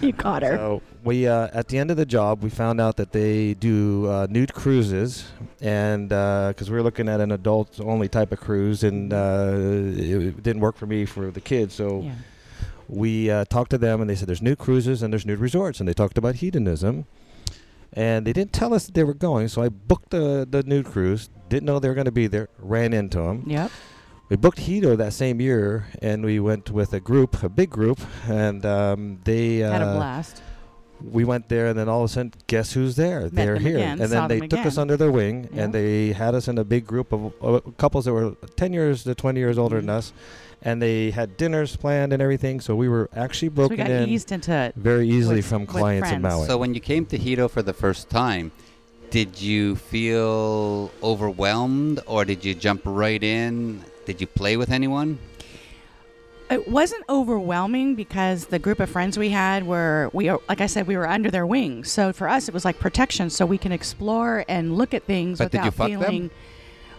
you 0.06 0.12
caught 0.12 0.42
her. 0.42 0.56
So 0.56 0.82
we, 1.04 1.26
uh, 1.26 1.48
at 1.52 1.68
the 1.68 1.78
end 1.78 1.90
of 1.90 1.96
the 1.96 2.06
job, 2.06 2.42
we 2.42 2.50
found 2.50 2.80
out 2.80 2.96
that 2.96 3.12
they 3.12 3.54
do 3.54 4.06
uh, 4.08 4.26
nude 4.30 4.52
cruises, 4.52 5.30
and 5.60 6.08
because 6.08 6.70
we 6.70 6.76
were 6.76 6.82
looking 6.82 7.08
at 7.08 7.20
an 7.20 7.32
adult-only 7.32 8.08
type 8.08 8.32
of 8.32 8.40
cruise, 8.40 8.82
and 8.82 9.12
uh, 9.12 9.52
it 9.54 10.42
didn't 10.42 10.60
work 10.60 10.76
for 10.76 10.86
me 10.86 11.04
for 11.04 11.30
the 11.30 11.40
kids, 11.40 11.74
so 11.74 12.02
yeah. 12.02 12.12
we 12.88 13.30
uh, 13.30 13.44
talked 13.46 13.70
to 13.70 13.78
them, 13.78 14.00
and 14.00 14.08
they 14.08 14.14
said 14.14 14.28
there's 14.28 14.42
nude 14.42 14.58
cruises 14.58 15.02
and 15.02 15.12
there's 15.12 15.26
nude 15.26 15.38
resorts, 15.38 15.80
and 15.80 15.88
they 15.88 15.94
talked 15.94 16.18
about 16.18 16.36
hedonism, 16.36 17.06
and 17.92 18.26
they 18.26 18.32
didn't 18.32 18.52
tell 18.52 18.72
us 18.72 18.86
that 18.86 18.94
they 18.94 19.04
were 19.04 19.14
going, 19.14 19.48
so 19.48 19.62
I 19.62 19.68
booked 19.68 20.10
the 20.10 20.46
the 20.48 20.62
nude 20.62 20.86
cruise. 20.86 21.28
Didn't 21.48 21.66
know 21.66 21.78
they 21.78 21.88
were 21.88 21.94
going 21.94 22.06
to 22.06 22.12
be 22.12 22.26
there. 22.26 22.48
Ran 22.58 22.94
into 22.94 23.18
them. 23.18 23.44
Yep. 23.46 23.70
We 24.32 24.36
booked 24.36 24.60
Hedo 24.60 24.96
that 24.96 25.12
same 25.12 25.42
year, 25.42 25.84
and 26.00 26.24
we 26.24 26.40
went 26.40 26.70
with 26.70 26.94
a 26.94 27.00
group, 27.00 27.42
a 27.42 27.50
big 27.50 27.68
group, 27.68 28.00
and 28.26 28.64
um, 28.64 29.20
they 29.24 29.62
uh, 29.62 29.70
Had 29.70 29.82
a 29.82 29.94
blast. 29.94 30.40
we 31.04 31.22
went 31.22 31.50
there, 31.50 31.66
and 31.66 31.78
then 31.78 31.86
all 31.86 31.98
of 32.02 32.06
a 32.06 32.08
sudden, 32.14 32.32
guess 32.46 32.72
who's 32.72 32.96
there? 32.96 33.20
Met 33.24 33.34
They're 33.34 33.54
them 33.56 33.62
here, 33.62 33.76
again, 33.76 34.00
and 34.00 34.08
saw 34.10 34.20
then 34.20 34.28
they 34.28 34.38
them 34.40 34.48
took 34.48 34.64
us 34.64 34.78
under 34.78 34.96
their 34.96 35.12
wing, 35.12 35.50
Yeah. 35.52 35.64
and 35.64 35.74
they 35.74 36.12
had 36.12 36.34
us 36.34 36.48
in 36.48 36.56
a 36.56 36.64
big 36.64 36.86
group 36.86 37.12
of 37.12 37.34
uh, 37.42 37.60
couples 37.76 38.06
that 38.06 38.14
were 38.14 38.34
ten 38.56 38.72
years 38.72 39.04
to 39.04 39.14
twenty 39.14 39.38
years 39.38 39.58
older 39.58 39.76
Mhm. 39.76 39.80
than 39.80 39.90
us, 39.90 40.14
and 40.62 40.80
they 40.80 41.10
had 41.10 41.36
dinners 41.36 41.76
planned 41.76 42.14
and 42.14 42.22
everything. 42.22 42.62
So 42.62 42.74
we 42.74 42.88
were 42.88 43.10
actually 43.14 43.48
So 43.48 43.52
we 43.52 43.68
broken 43.68 43.76
got 43.76 43.90
in 43.90 44.08
eased 44.08 44.32
into 44.32 44.72
very 44.76 45.10
easily 45.10 45.36
with- 45.44 45.44
from 45.44 45.66
clients 45.66 46.08
in 46.10 46.22
friends. 46.22 46.36
Maui. 46.38 46.46
So, 46.46 46.56
when 46.56 46.72
you 46.72 46.80
came 46.80 47.04
to 47.04 47.18
Hedo 47.18 47.50
for 47.50 47.60
the 47.60 47.74
first 47.74 48.08
time, 48.08 48.50
did 49.10 49.42
you 49.42 49.76
feel 49.76 50.90
overwhelmed 51.02 52.00
or 52.06 52.24
did 52.24 52.46
you 52.46 52.54
jump 52.54 52.80
right 52.86 53.22
in? 53.22 53.80
Did 54.04 54.20
you 54.20 54.26
play 54.26 54.56
with 54.56 54.70
anyone? 54.70 55.18
It 56.50 56.68
wasn't 56.68 57.04
overwhelming 57.08 57.94
because 57.94 58.46
the 58.46 58.58
group 58.58 58.78
of 58.80 58.90
friends 58.90 59.16
we 59.16 59.30
had 59.30 59.66
were 59.66 60.10
we 60.12 60.30
like 60.30 60.60
I 60.60 60.66
said 60.66 60.86
we 60.86 60.96
were 60.96 61.08
under 61.08 61.30
their 61.30 61.46
wing. 61.46 61.84
So 61.84 62.12
for 62.12 62.28
us 62.28 62.48
it 62.48 62.52
was 62.54 62.64
like 62.64 62.78
protection, 62.78 63.30
so 63.30 63.46
we 63.46 63.56
can 63.58 63.72
explore 63.72 64.44
and 64.48 64.76
look 64.76 64.92
at 64.92 65.04
things 65.04 65.38
But 65.38 65.50
did 65.50 65.58
you 65.58 65.64
without 65.66 65.76
fuck 65.76 65.90
them? 65.90 66.00
feeling. 66.00 66.30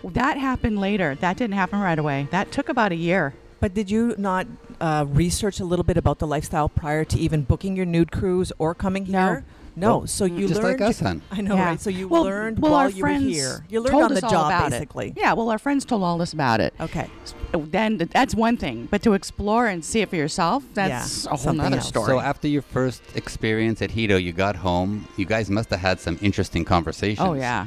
That 0.03 0.37
happened 0.37 0.79
later. 0.79 1.15
That 1.15 1.37
didn't 1.37 1.53
happen 1.53 1.79
right 1.79 1.99
away. 1.99 2.27
That 2.31 2.51
took 2.51 2.67
about 2.67 2.91
a 2.91 2.95
year. 2.95 3.35
But 3.59 3.73
did 3.73 3.89
you 3.89 4.15
not 4.17 4.47
uh, 4.81 5.05
research 5.07 5.59
a 5.61 5.65
little 5.65 5.85
bit 5.85 5.95
about 5.95 6.19
the 6.19 6.27
lifestyle 6.27 6.67
prior 6.67 7.05
to 7.05 7.17
even 7.17 7.43
booking 7.43 7.77
your 7.77 7.85
nude 7.85 8.11
cruise 8.11 8.51
or 8.57 8.73
coming 8.75 9.05
here? 9.05 9.13
No. 9.13 9.43
Oh, 9.81 10.05
so 10.05 10.25
you 10.25 10.47
Just 10.47 10.61
learned. 10.61 10.79
like 10.79 10.89
us, 10.89 10.99
hon. 10.99 11.21
I 11.31 11.41
know, 11.41 11.55
Yeah. 11.55 11.65
right? 11.65 11.81
So 11.81 11.89
you 11.89 12.07
well, 12.07 12.23
learned 12.23 12.59
well, 12.59 12.73
while 12.73 12.81
our 12.81 12.89
you 12.89 13.01
were 13.01 13.09
here. 13.09 13.65
You 13.69 13.79
learned 13.81 13.91
told 13.91 14.03
on 14.03 14.09
the 14.13 14.17
us 14.17 14.23
all 14.23 14.29
job, 14.49 14.69
basically. 14.71 15.07
It. 15.09 15.13
Yeah, 15.17 15.33
well, 15.33 15.49
our 15.49 15.57
friends 15.57 15.83
told 15.85 16.03
all 16.03 16.21
us 16.21 16.31
about 16.33 16.59
it. 16.59 16.73
Okay. 16.79 17.09
Then 17.53 17.97
that's 18.11 18.35
one 18.35 18.57
thing, 18.57 18.87
but 18.91 19.01
to 19.03 19.13
explore 19.13 19.67
and 19.67 19.83
see 19.83 20.01
it 20.01 20.09
for 20.09 20.15
yourself, 20.15 20.63
that's 20.73 21.23
Yeah, 21.25 21.27
a 21.27 21.29
whole 21.29 21.37
something 21.37 21.63
nother 21.63 21.77
else. 21.77 21.87
story. 21.87 22.07
So, 22.07 22.19
after 22.19 22.47
your 22.47 22.61
first 22.61 23.01
experience 23.15 23.81
at 23.81 23.91
Hedo, 23.91 24.21
you 24.21 24.31
got 24.33 24.55
home. 24.57 25.07
You 25.17 25.25
guys 25.25 25.49
must 25.49 25.69
have 25.71 25.79
had 25.79 25.99
some 25.99 26.17
interesting 26.21 26.65
conversations. 26.65 27.27
oh 27.27 27.33
yeah, 27.33 27.65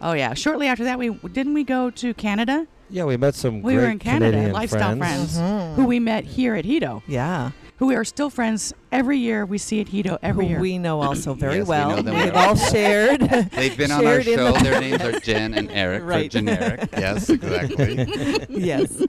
oh 0.00 0.12
yeah. 0.12 0.34
Shortly 0.34 0.66
after 0.66 0.84
that, 0.84 0.98
we 0.98 1.10
didn't 1.32 1.54
we 1.54 1.64
go 1.64 1.90
to 1.90 2.14
Canada? 2.14 2.66
yeah, 2.90 3.04
we 3.04 3.16
met 3.16 3.34
some 3.34 3.62
We 3.62 3.74
great 3.74 3.82
were 3.84 3.90
in 3.90 3.98
Canada, 3.98 4.30
Canadian 4.32 4.52
lifestyle 4.52 4.96
friends. 4.96 5.36
friends, 5.36 5.38
Mhm. 5.38 5.74
who 5.74 5.84
we 5.86 5.98
met 6.00 6.24
here 6.24 6.54
at 6.54 6.64
Hedo. 6.64 7.02
Yeah. 7.06 7.50
Who 7.78 7.86
we 7.88 7.96
are 7.96 8.04
still 8.04 8.30
friends 8.30 8.72
every 8.92 9.18
year. 9.18 9.44
We 9.44 9.58
see 9.58 9.80
at 9.80 9.88
Hedo 9.88 10.16
every 10.22 10.44
Who 10.46 10.50
year. 10.52 10.60
we 10.60 10.78
know 10.78 11.02
also 11.02 11.34
very 11.44 11.56
Yes, 11.56 11.64
we 11.66 11.70
well. 11.70 11.90
know 11.96 12.02
them 12.02 12.14
We've 12.14 12.32
all 12.34 12.54
shared. 12.54 13.20
They've 13.52 13.76
been 13.76 13.90
on 13.90 14.06
our 14.06 14.22
show. 14.22 14.52
the- 14.52 14.58
Their 14.62 14.80
names 14.80 15.02
are 15.02 15.18
Jen 15.20 15.54
and 15.54 15.68
Eric 15.72 16.02
for 16.02 16.06
Right. 16.06 16.30
generic. 16.30 16.88
Yes, 16.96 17.28
exactly. 17.28 18.46
yes. 18.48 19.02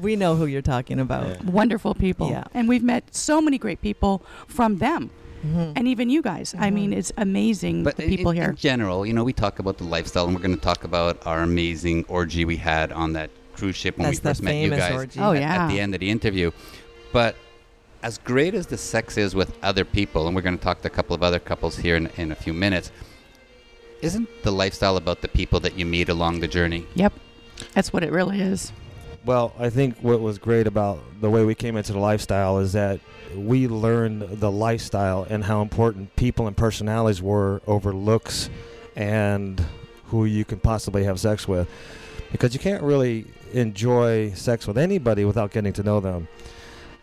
We 0.00 0.14
know 0.14 0.36
who 0.36 0.46
you're 0.46 0.62
talking 0.62 1.00
about. 1.00 1.26
Yeah. 1.26 1.50
Wonderful 1.50 1.94
people. 1.94 2.30
Yeah. 2.30 2.44
And 2.54 2.68
we've 2.68 2.84
met 2.84 3.14
so 3.14 3.40
many 3.40 3.58
great 3.58 3.82
people 3.82 4.24
from 4.46 4.78
them. 4.78 5.10
Mhm. 5.44 5.72
And 5.76 5.88
even 5.88 6.08
you 6.08 6.22
guys. 6.22 6.54
I 6.56 6.70
mean, 6.70 6.92
Mhm. 6.92 6.96
it's 6.98 7.12
amazing 7.18 7.82
But 7.82 7.96
the 7.96 8.06
people 8.08 8.30
in, 8.30 8.36
here. 8.36 8.50
in 8.50 8.56
general, 8.56 9.04
you 9.04 9.12
know, 9.12 9.24
we 9.24 9.32
talk 9.32 9.58
about 9.58 9.76
the 9.78 9.84
lifestyle, 9.84 10.24
and 10.26 10.34
we're 10.34 10.40
going 10.40 10.54
to 10.54 10.60
talk 10.60 10.84
about 10.84 11.26
our 11.26 11.42
amazing 11.42 12.04
orgy 12.08 12.44
we 12.44 12.56
had 12.56 12.92
on 12.92 13.12
that 13.14 13.30
cruise 13.56 13.76
ship 13.76 13.98
when 13.98 14.06
That's 14.06 14.20
we 14.22 14.28
first 14.30 14.42
met 14.42 14.54
you 14.54 14.70
guys. 14.70 14.92
orgy. 14.94 15.20
Oh, 15.20 15.32
at- 15.32 15.40
yeah. 15.40 15.64
At 15.64 15.68
the 15.68 15.80
end 15.80 15.94
of 15.94 16.00
the 16.00 16.08
interview, 16.10 16.50
but 17.12 17.36
as 18.04 18.18
great 18.18 18.52
as 18.52 18.66
the 18.66 18.76
sex 18.76 19.16
is 19.16 19.34
with 19.34 19.56
other 19.64 19.82
people, 19.82 20.26
and 20.26 20.36
we're 20.36 20.42
going 20.42 20.58
to 20.58 20.62
talk 20.62 20.82
to 20.82 20.88
a 20.88 20.90
couple 20.90 21.14
of 21.14 21.22
other 21.22 21.38
couples 21.38 21.78
here 21.78 21.96
in, 21.96 22.06
in 22.18 22.32
a 22.32 22.34
few 22.34 22.52
minutes. 22.52 22.92
Isn't 24.02 24.28
the 24.42 24.52
lifestyle 24.52 24.98
about 24.98 25.22
the 25.22 25.28
people 25.28 25.58
that 25.60 25.78
you 25.78 25.86
meet 25.86 26.10
along 26.10 26.40
the 26.40 26.46
journey? 26.46 26.86
Yep. 26.96 27.14
That's 27.72 27.94
what 27.94 28.04
it 28.04 28.12
really 28.12 28.42
is. 28.42 28.72
Well, 29.24 29.54
I 29.58 29.70
think 29.70 29.96
what 30.00 30.20
was 30.20 30.36
great 30.36 30.66
about 30.66 30.98
the 31.22 31.30
way 31.30 31.46
we 31.46 31.54
came 31.54 31.78
into 31.78 31.94
the 31.94 31.98
lifestyle 31.98 32.58
is 32.58 32.74
that 32.74 33.00
we 33.34 33.68
learned 33.68 34.38
the 34.38 34.50
lifestyle 34.50 35.26
and 35.30 35.42
how 35.42 35.62
important 35.62 36.14
people 36.14 36.46
and 36.46 36.54
personalities 36.54 37.22
were 37.22 37.62
over 37.66 37.94
looks 37.94 38.50
and 38.96 39.64
who 40.08 40.26
you 40.26 40.44
can 40.44 40.60
possibly 40.60 41.04
have 41.04 41.18
sex 41.18 41.48
with. 41.48 41.70
Because 42.32 42.52
you 42.52 42.60
can't 42.60 42.82
really 42.82 43.24
enjoy 43.54 44.32
sex 44.32 44.66
with 44.66 44.76
anybody 44.76 45.24
without 45.24 45.52
getting 45.52 45.72
to 45.72 45.82
know 45.82 46.00
them. 46.00 46.28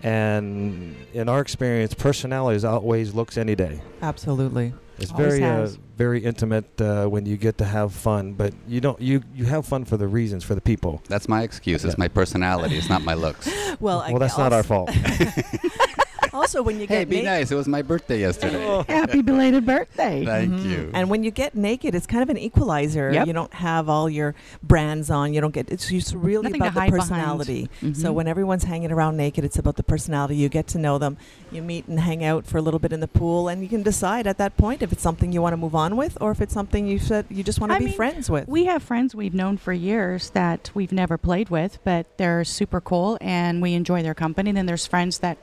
And 0.03 0.96
in 1.13 1.29
our 1.29 1.41
experience, 1.41 1.93
personalities 1.93 2.65
outweighs 2.65 3.13
looks 3.13 3.38
any 3.38 3.55
day. 3.55 3.81
Absolutely. 4.01 4.74
It's 4.98 5.12
Always 5.12 5.39
very 5.39 5.43
uh, 5.43 5.67
very 5.98 6.24
intimate 6.24 6.79
uh, 6.79 7.08
when 7.08 7.25
you 7.25 7.36
get 7.36 7.58
to 7.58 7.65
have 7.65 7.91
fun, 7.91 8.34
but 8.34 8.53
you 8.67 8.81
don't 8.81 9.00
you 9.01 9.24
you 9.34 9.46
have 9.46 9.65
fun 9.65 9.84
for 9.84 9.98
the 9.98 10.08
reasons 10.08 10.43
for 10.43 10.53
the 10.53 10.62
people. 10.62 11.01
That's 11.08 11.27
my 11.27 11.41
excuse. 11.41 11.84
It's 11.84 11.98
my 11.98 12.08
personality. 12.08 12.77
It's 12.77 12.89
not 12.89 13.03
my 13.03 13.15
looks. 13.15 13.50
Well, 13.79 14.01
I 14.01 14.12
well, 14.12 14.20
that's 14.20 14.38
not 14.38 14.53
our 14.53 14.62
fault. 14.62 14.91
Also, 16.42 16.62
when 16.64 16.76
you 16.80 16.88
hey, 16.88 17.00
get 17.00 17.10
be 17.10 17.16
naked, 17.18 17.26
nice. 17.26 17.52
It 17.52 17.56
was 17.56 17.68
my 17.68 17.82
birthday 17.82 18.20
yesterday. 18.20 18.84
Happy 18.88 19.22
belated 19.32 19.66
birthday. 19.66 20.24
Thank 20.26 20.54
Mhm. 20.54 20.66
you. 20.66 20.92
And 20.94 21.10
when 21.10 21.24
you 21.24 21.32
get 21.32 21.56
naked, 21.56 21.94
it's 21.94 22.08
kind 22.08 22.24
of 22.24 22.30
an 22.30 22.38
equalizer. 22.38 23.12
Yep. 23.12 23.28
You 23.28 23.34
don't 23.34 23.54
have 23.54 23.90
all 23.90 24.10
your 24.10 24.34
brands 24.64 25.10
on. 25.12 25.34
You 25.34 25.42
don't 25.42 25.54
get. 25.54 25.70
It's 25.70 25.90
just 25.90 26.14
really 26.16 26.44
Nothing 26.44 26.62
to 26.62 26.68
about 26.68 26.74
the 26.74 26.80
hide 26.80 26.92
behind. 26.92 27.02
personality. 27.10 27.70
So 27.82 27.88
Mhm. 27.88 28.14
when 28.14 28.28
everyone's 28.28 28.64
hanging 28.64 28.92
around 28.92 29.18
naked, 29.18 29.44
it's 29.44 29.58
about 29.60 29.76
the 29.76 29.84
personality. 29.84 30.36
You 30.38 30.48
get 30.50 30.68
to 30.68 30.78
know 30.78 30.98
them. 30.98 31.18
You 31.52 31.62
meet 31.62 31.88
and 31.88 32.00
hang 32.00 32.24
out 32.24 32.46
for 32.48 32.58
a 32.58 32.62
little 32.62 32.80
bit 32.80 32.94
in 32.94 33.02
the 33.02 33.08
pool, 33.10 33.48
and 33.50 33.62
you 33.62 33.68
can 33.68 33.84
decide 33.84 34.26
at 34.26 34.38
that 34.38 34.56
point 34.56 34.82
if 34.82 34.92
it's 34.94 35.02
something 35.04 35.34
you 35.34 35.42
want 35.42 35.54
to 35.54 35.58
move 35.58 35.76
on 35.76 35.96
with, 35.98 36.18
or 36.22 36.32
if 36.32 36.40
it's 36.42 36.54
something 36.54 36.88
you 36.88 36.98
said 37.00 37.26
you 37.30 37.44
just 37.44 37.60
want 37.60 37.74
to 37.74 37.80
be 37.80 37.86
mean, 37.86 37.94
friends 37.94 38.30
with. 38.30 38.48
We 38.48 38.66
have 38.66 38.82
friends 38.82 39.14
we've 39.14 39.34
known 39.34 39.58
for 39.58 39.74
years 39.74 40.30
that 40.30 40.72
we've 40.74 40.92
never 40.94 41.18
played 41.18 41.50
with, 41.50 41.80
but 41.84 42.06
they're 42.18 42.44
super 42.46 42.80
cool 42.80 43.18
and 43.20 43.62
we 43.62 43.74
enjoy 43.74 44.02
their 44.02 44.14
company. 44.14 44.50
And 44.52 44.58
then 44.58 44.66
there's 44.66 44.88
friends 44.88 45.20
that 45.20 45.38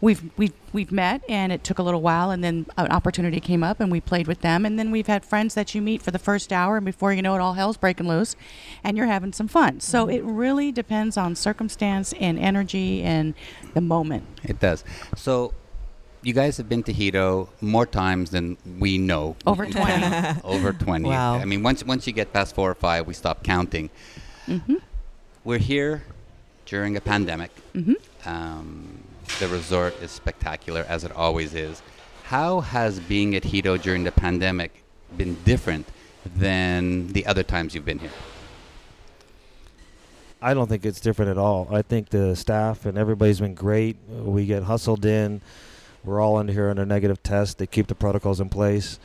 we've 0.00 0.22
we've 0.38 0.52
we've 0.72 0.90
met 0.92 1.22
and 1.28 1.52
it 1.52 1.62
took 1.64 1.78
a 1.78 1.82
little 1.82 2.00
while 2.00 2.30
and 2.30 2.42
then 2.44 2.64
an 2.78 2.90
opportunity 2.90 3.40
came 3.40 3.62
up 3.62 3.80
and 3.80 3.90
we 3.92 4.00
played 4.00 4.26
with 4.26 4.40
them. 4.40 4.64
And 4.64 4.78
then 4.78 4.90
we've 4.90 5.06
had 5.08 5.24
friends 5.24 5.54
that 5.54 5.74
you 5.74 5.82
meet 5.82 6.00
for 6.02 6.10
the 6.10 6.18
first 6.18 6.52
hour 6.52 6.76
and 6.76 6.86
before 6.86 7.12
you 7.12 7.22
know 7.22 7.34
it 7.34 7.40
all 7.40 7.54
hell's 7.54 7.76
breaking 7.76 8.08
loose 8.08 8.36
and 8.84 8.96
you're 8.96 9.06
having 9.06 9.32
some 9.32 9.48
fun. 9.48 9.80
So 9.80 10.06
Mm-hmm. 10.06 10.16
it 10.16 10.22
really 10.24 10.72
depends 10.72 11.16
on 11.16 11.34
circumstance 11.34 12.12
and 12.20 12.38
energy 12.38 13.02
and 13.02 13.34
the 13.74 13.80
moment. 13.80 14.24
It 14.44 14.58
does. 14.60 14.84
So, 15.16 15.52
you 16.22 16.34
guys 16.34 16.58
have 16.58 16.68
been 16.68 16.82
to 16.84 16.92
Hedo 16.92 17.48
more 17.62 17.86
times 17.86 18.28
than 18.30 18.58
we 18.78 18.98
know. 18.98 19.36
Over 19.46 19.64
20. 19.70 20.40
Over 20.44 20.72
20. 20.74 21.08
Wow. 21.08 21.36
I 21.36 21.44
mean, 21.46 21.62
once 21.62 21.82
once 21.84 22.06
you 22.06 22.12
get 22.12 22.32
past 22.32 22.54
four 22.54 22.70
or 22.70 22.74
five, 22.74 23.06
we 23.06 23.14
stop 23.14 23.42
counting. 23.42 23.88
hmm 24.46 24.74
We're 25.44 25.58
here 25.58 26.02
during 26.66 26.96
a 26.96 27.00
pandemic. 27.00 27.50
hmm 27.74 27.94
Um, 28.26 29.02
the 29.38 29.48
resort 29.48 29.94
is 30.02 30.10
spectacular, 30.10 30.84
as 30.88 31.04
it 31.04 31.12
always 31.12 31.54
is. 31.54 31.82
How 32.24 32.60
has 32.60 33.00
being 33.00 33.34
at 33.34 33.42
Hedo 33.42 33.80
during 33.80 34.04
the 34.04 34.12
pandemic 34.12 34.82
been 35.16 35.34
different 35.44 35.88
than 36.36 37.08
the 37.08 37.26
other 37.26 37.42
times 37.42 37.74
you've 37.74 37.84
been 37.84 37.98
here? 37.98 38.10
I 40.42 40.54
don't 40.54 40.68
think 40.68 40.86
it's 40.86 41.00
different 41.00 41.30
at 41.30 41.38
all. 41.38 41.68
I 41.70 41.82
think 41.82 42.08
the 42.08 42.34
staff 42.34 42.86
and 42.86 42.96
everybody's 42.96 43.40
been 43.40 43.54
great. 43.54 43.96
We 44.08 44.46
get 44.46 44.62
hustled 44.62 45.04
in. 45.04 45.42
We're 46.02 46.20
all 46.20 46.36
under 46.36 46.52
here 46.52 46.70
under 46.70 46.86
negative 46.86 47.22
test. 47.22 47.58
They 47.58 47.66
keep 47.66 47.88
the 47.88 47.94
protocols 47.94 48.40
in 48.40 48.48
place. 48.48 48.98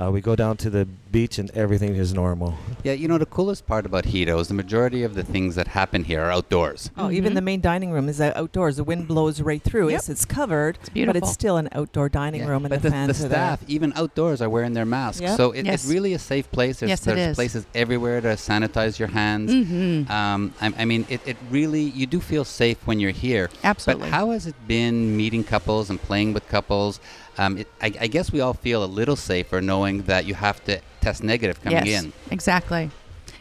Uh, 0.00 0.10
we 0.10 0.20
go 0.20 0.36
down 0.36 0.56
to 0.56 0.70
the 0.70 0.84
beach 1.10 1.38
and 1.38 1.50
everything 1.50 1.96
is 1.96 2.14
normal. 2.14 2.54
Yeah, 2.84 2.92
you 2.92 3.08
know, 3.08 3.18
the 3.18 3.26
coolest 3.26 3.66
part 3.66 3.84
about 3.84 4.04
Hedo 4.04 4.40
is 4.40 4.48
the 4.48 4.54
majority 4.54 5.02
of 5.02 5.14
the 5.14 5.24
things 5.24 5.56
that 5.56 5.68
happen 5.68 6.04
here 6.04 6.22
are 6.22 6.30
outdoors. 6.30 6.90
Oh, 6.96 7.10
even 7.10 7.32
Mhm. 7.32 7.34
the 7.34 7.40
main 7.42 7.60
dining 7.60 7.90
room 7.90 8.08
is 8.08 8.20
uh, 8.20 8.32
outdoors. 8.36 8.76
The 8.76 8.84
wind 8.84 9.08
blows 9.08 9.40
right 9.40 9.62
through. 9.62 9.88
Yep. 9.90 9.98
It's, 9.98 10.08
it's 10.08 10.24
covered, 10.24 10.78
It's 10.80 10.88
beautiful. 10.90 11.20
but 11.20 11.26
it's 11.26 11.32
still 11.32 11.56
an 11.56 11.68
outdoor 11.72 12.08
dining 12.08 12.42
Yeah, 12.42 12.48
room, 12.48 12.64
and 12.64 12.70
but 12.70 12.82
the, 12.82 12.88
the, 12.88 12.92
fans 12.92 13.18
the 13.18 13.26
are 13.26 13.28
there. 13.28 13.38
staff, 13.56 13.60
even 13.68 13.92
outdoors, 13.96 14.40
are 14.40 14.48
wearing 14.48 14.74
their 14.74 14.86
masks. 14.86 15.20
Yep. 15.20 15.36
So 15.36 15.50
it, 15.52 15.66
Yes. 15.66 15.82
it's 15.84 15.92
really 15.92 16.14
a 16.14 16.18
safe 16.18 16.50
place. 16.52 16.78
There's, 16.80 16.90
Yes, 16.90 17.02
it 17.02 17.06
there's 17.06 17.30
is. 17.30 17.34
places 17.36 17.66
everywhere 17.74 18.20
to 18.20 18.28
sanitize 18.28 18.98
your 18.98 19.08
hands. 19.08 19.50
hmm 19.52 20.10
Um, 20.10 20.54
I, 20.60 20.72
I 20.78 20.84
mean, 20.84 21.04
it, 21.08 21.20
it 21.26 21.36
really, 21.50 21.82
you 21.82 22.06
do 22.06 22.20
feel 22.20 22.44
safe 22.44 22.78
when 22.86 23.00
you're 23.00 23.10
here. 23.10 23.50
Absolutely. 23.64 24.08
But 24.08 24.14
how 24.16 24.30
has 24.30 24.46
it 24.46 24.54
been 24.68 25.16
meeting 25.16 25.42
couples 25.42 25.90
and 25.90 26.00
playing 26.00 26.32
with 26.32 26.46
couples? 26.48 27.00
Um, 27.38 27.58
it, 27.58 27.68
I, 27.80 27.92
I 28.00 28.06
guess 28.06 28.32
we 28.32 28.40
all 28.40 28.54
feel 28.54 28.84
a 28.84 28.86
little 28.86 29.16
safer 29.16 29.60
knowing 29.60 30.02
that 30.02 30.26
you 30.26 30.34
have 30.34 30.62
to 30.64 30.80
test 31.00 31.22
negative 31.22 31.62
coming 31.62 31.86
yes, 31.86 32.04
in. 32.04 32.12
Exactly. 32.30 32.90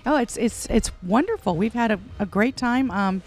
Oh, 0.05 0.17
it's 0.17 0.37
it's 0.37 0.65
it's 0.67 0.91
wonderful. 1.03 1.55
We've 1.55 1.73
had 1.73 1.91
a, 1.91 1.99
a 2.19 2.25
great 2.25 2.55
time. 2.55 2.89
Um, 2.91 3.21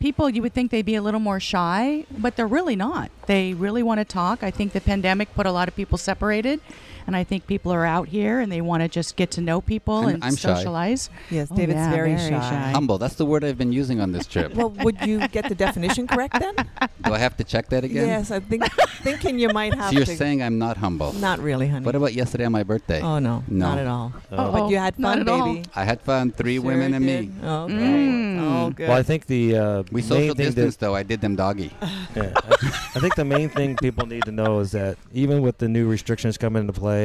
people, 0.00 0.30
you 0.30 0.42
would 0.42 0.54
think 0.54 0.70
they'd 0.70 0.84
be 0.84 0.94
a 0.94 1.02
little 1.02 1.20
more 1.20 1.38
shy, 1.38 2.06
but 2.18 2.36
they're 2.36 2.46
really 2.46 2.74
not. 2.74 3.10
They 3.26 3.54
really 3.54 3.82
want 3.82 4.00
to 4.00 4.04
talk. 4.04 4.42
I 4.42 4.50
think 4.50 4.72
the 4.72 4.80
pandemic 4.80 5.34
put 5.34 5.46
a 5.46 5.52
lot 5.52 5.68
of 5.68 5.76
people 5.76 5.98
separated, 5.98 6.60
and 7.10 7.16
I 7.16 7.24
think 7.24 7.48
people 7.48 7.72
are 7.72 7.84
out 7.84 8.06
here 8.06 8.38
and 8.38 8.52
they 8.52 8.60
want 8.60 8.84
to 8.84 8.88
just 8.88 9.16
get 9.16 9.32
to 9.32 9.40
know 9.40 9.60
people 9.60 9.96
I'm- 10.06 10.08
and 10.14 10.24
I'm 10.24 10.36
shy. 10.36 10.54
socialize. 10.54 11.10
Yes, 11.28 11.48
Oh, 11.50 11.56
David's 11.56 11.78
yeah, 11.82 11.90
very, 11.90 12.14
very 12.14 12.30
shy. 12.30 12.70
Humble, 12.70 12.98
that's 12.98 13.16
the 13.16 13.26
word 13.26 13.42
I've 13.42 13.58
been 13.58 13.72
using 13.72 14.00
on 14.00 14.12
this 14.12 14.26
trip. 14.32 14.54
well, 14.54 14.70
would 14.70 14.94
you 15.02 15.26
get 15.26 15.48
the 15.48 15.56
definition 15.56 16.06
correct 16.06 16.38
then? 16.38 16.54
Do 17.02 17.12
I 17.12 17.18
have 17.18 17.36
to 17.38 17.44
check 17.44 17.68
that 17.70 17.82
again? 17.82 18.06
Yes, 18.06 18.30
I 18.30 18.38
think 18.38 18.62
thinking 19.02 19.40
you 19.40 19.48
might 19.48 19.74
have 19.74 19.90
So 19.90 19.96
you're 19.98 20.04
to. 20.06 20.16
saying 20.16 20.40
I'm 20.40 20.58
not 20.58 20.76
humble. 20.76 21.12
not 21.14 21.40
really, 21.40 21.66
honey. 21.66 21.84
What 21.84 21.96
about 21.96 22.14
yesterday 22.14 22.44
on 22.44 22.52
my 22.52 22.62
birthday? 22.62 23.00
Oh 23.02 23.18
no, 23.18 23.42
No. 23.48 23.66
not 23.68 23.78
at 23.78 23.86
all. 23.88 24.12
Uh-oh, 24.30 24.52
but 24.52 24.70
you 24.70 24.78
had 24.78 24.94
not 24.98 25.18
fun, 25.18 25.20
at 25.22 25.28
all. 25.28 25.46
baby. 25.54 25.64
I 25.74 25.82
had 25.84 26.00
fun. 26.02 26.30
Three 26.30 26.56
Sure 26.56 26.66
women 26.70 26.94
and 26.94 27.04
me. 27.04 27.30
Oh, 27.42 27.66
good. 27.66 27.76
Mm. 27.76 28.38
Oh, 28.40 28.70
good. 28.70 28.88
Well, 28.88 28.98
I 28.98 29.02
think 29.02 29.26
the 29.26 29.56
uh, 29.56 29.82
We 29.90 30.02
main 30.02 30.08
social 30.08 30.34
distance, 30.34 30.76
though. 30.76 30.94
I 30.94 31.02
did 31.02 31.20
them 31.20 31.34
doggy. 31.34 31.72
yeah, 32.14 32.32
I, 32.36 32.54
I 32.94 32.98
think 33.02 33.14
the 33.16 33.24
main 33.24 33.48
thing 33.48 33.76
people 33.76 34.06
need 34.06 34.24
to 34.30 34.32
know 34.32 34.60
is 34.60 34.70
that 34.72 34.96
even 35.12 35.42
with 35.42 35.58
the 35.58 35.68
new 35.68 35.88
restrictions 35.88 36.36
coming 36.38 36.60
into 36.68 36.72
play, 36.74 36.99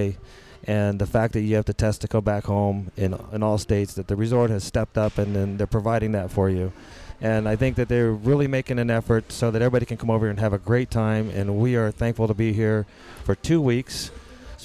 and 0.67 0.99
the 0.99 1.05
fact 1.05 1.33
that 1.33 1.41
you 1.41 1.55
have 1.55 1.65
to 1.65 1.73
test 1.73 2.01
to 2.01 2.07
go 2.07 2.21
back 2.21 2.45
home 2.45 2.91
in 2.97 3.13
in 3.31 3.43
all 3.43 3.57
states, 3.57 3.93
that 3.95 4.07
the 4.07 4.15
resort 4.15 4.49
has 4.49 4.63
stepped 4.63 4.97
up 4.97 5.17
and 5.17 5.35
then 5.35 5.57
they're 5.57 5.67
providing 5.79 6.11
that 6.13 6.31
for 6.31 6.49
you. 6.49 6.71
And 7.21 7.47
I 7.47 7.55
think 7.55 7.75
that 7.77 7.87
they're 7.87 8.11
really 8.11 8.47
making 8.47 8.79
an 8.79 8.89
effort 8.89 9.31
so 9.31 9.49
that 9.51 9.61
everybody 9.61 9.85
can 9.85 9.97
come 9.97 10.09
over 10.09 10.27
and 10.27 10.39
have 10.39 10.53
a 10.53 10.57
great 10.57 10.91
time. 10.91 11.29
And 11.29 11.57
we 11.57 11.75
are 11.75 11.91
thankful 11.91 12.27
to 12.27 12.33
be 12.33 12.51
here 12.51 12.85
for 13.23 13.35
two 13.35 13.61
weeks, 13.61 14.11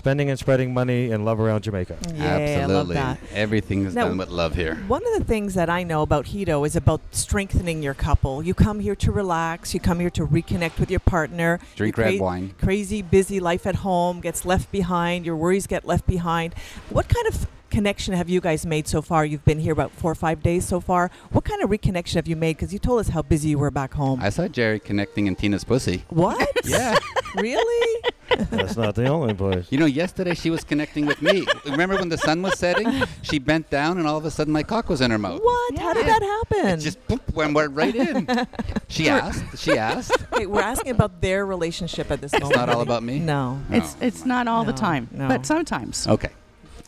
spending 0.00 0.30
and 0.30 0.38
spreading 0.38 0.73
money 0.73 1.11
and 1.12 1.26
love 1.26 1.38
around 1.38 1.62
Jamaica. 1.62 1.95
yeah, 2.14 2.25
Absolutely. 2.25 2.62
I 2.62 2.66
love 2.78 2.88
that. 2.88 3.19
Everything 3.35 3.85
is 3.85 3.95
Now- 3.95 4.09
done 4.09 4.16
with 4.16 4.30
love 4.30 4.54
here. 4.54 4.76
One 4.88 5.02
of 5.07 5.19
the 5.19 5.25
things 5.25 5.52
that 5.52 5.69
I 5.69 5.83
know 5.83 6.00
about 6.00 6.25
Hedo 6.25 6.66
is 6.66 6.75
about 6.75 7.02
strengthening 7.11 7.83
your 7.83 7.92
couple. 7.92 8.42
You 8.42 8.54
come 8.54 8.80
here 8.80 8.95
to 8.97 9.12
relax. 9.12 9.75
You 9.75 9.80
come 9.80 10.00
here 10.00 10.09
to 10.09 10.26
reconnect 10.26 10.78
with 10.80 10.90
your 10.90 11.00
partner. 11.00 11.61
Drink 11.76 11.99
Your 11.99 12.07
red 12.07 12.16
cra- 12.16 12.25
wine. 12.25 12.54
Crazy, 12.62 13.02
busy 13.02 13.40
life 13.40 13.66
at 13.66 13.76
home 13.76 14.21
gets 14.23 14.47
left 14.47 14.73
behind. 14.73 15.26
Your 15.26 15.37
worries 15.37 15.66
get 15.66 15.85
left 15.85 16.07
behind. 16.07 16.54
What 16.88 17.07
kind 17.11 17.26
of 17.26 17.47
connection 17.71 18.15
have 18.15 18.29
you 18.29 18.41
guys 18.41 18.67
made 18.67 18.87
so 18.89 19.00
far? 19.00 19.25
You've 19.25 19.45
been 19.45 19.59
here 19.61 19.73
about 19.73 19.93
four 19.93 20.11
or 20.11 20.15
five 20.17 20.43
days 20.43 20.67
so 20.67 20.81
far. 20.81 21.11
What 21.31 21.45
kind 21.45 21.62
of 21.62 21.71
reconnection 21.71 22.15
have 22.15 22.29
you 22.29 22.37
made? 22.37 22.57
Because 22.57 22.73
you 22.73 22.79
told 22.79 23.00
us 23.00 23.09
how 23.09 23.23
busy 23.23 23.50
you 23.50 23.59
were 23.59 23.71
back 23.71 23.95
home. 23.95 24.21
I 24.23 24.31
saw 24.31 24.49
Jerry 24.49 24.81
connecting 24.81 25.27
in 25.27 25.37
Tina's 25.37 25.65
pussy. 25.65 26.05
what? 26.09 26.49
Yeah. 26.65 26.97
really? 27.37 28.03
That's 28.50 28.77
not 28.77 28.95
the 28.95 29.07
only 29.09 29.35
place. 29.35 29.67
You 29.71 29.79
know, 29.79 29.87
yesterday 29.87 30.35
she 30.35 30.50
was 30.50 30.62
connecting 30.62 31.07
with 31.07 31.21
me. 31.23 31.47
Remember 31.65 31.97
when 31.97 32.09
the 32.09 32.19
sun 32.19 32.43
was 32.43 32.59
setting? 32.59 33.03
She 33.23 33.39
bent 33.39 33.71
down 33.71 33.99
and 33.99 34.07
all 34.07 34.17
of 34.19 34.25
a 34.25 34.31
sudden 34.31 34.53
my 34.53 34.62
cock 34.62 34.89
was 34.89 35.00
in 35.00 35.11
her 35.11 35.19
mouth. 35.19 35.41
What? 35.43 35.79
How 35.79 35.93
did 35.95 36.07
that 36.07 36.23
happen? 36.23 36.79
It 36.79 36.83
just 36.83 37.05
poop, 37.09 37.23
went 37.35 37.55
went 37.55 37.73
right 37.73 37.95
in. 37.95 38.29
She 38.89 39.09
asked. 39.09 39.59
She 39.59 39.79
asked. 39.79 40.12
Wait, 40.33 40.49
we're 40.49 40.61
asking 40.61 40.91
about 40.91 41.21
their 41.21 41.47
relationship 41.47 42.11
at 42.11 42.21
this 42.21 42.33
It's 42.33 42.43
moment. 42.43 42.57
not 42.59 42.69
all 42.69 42.81
about 42.83 43.03
me? 43.05 43.21
No. 43.21 43.61
No. 43.69 43.77
It's 43.77 43.97
it's 44.00 44.25
not 44.27 44.49
all 44.49 44.65
the 44.65 44.73
time, 44.73 45.09
no. 45.12 45.29
but 45.29 45.47
sometimes. 45.47 46.07
Okay. 46.09 46.31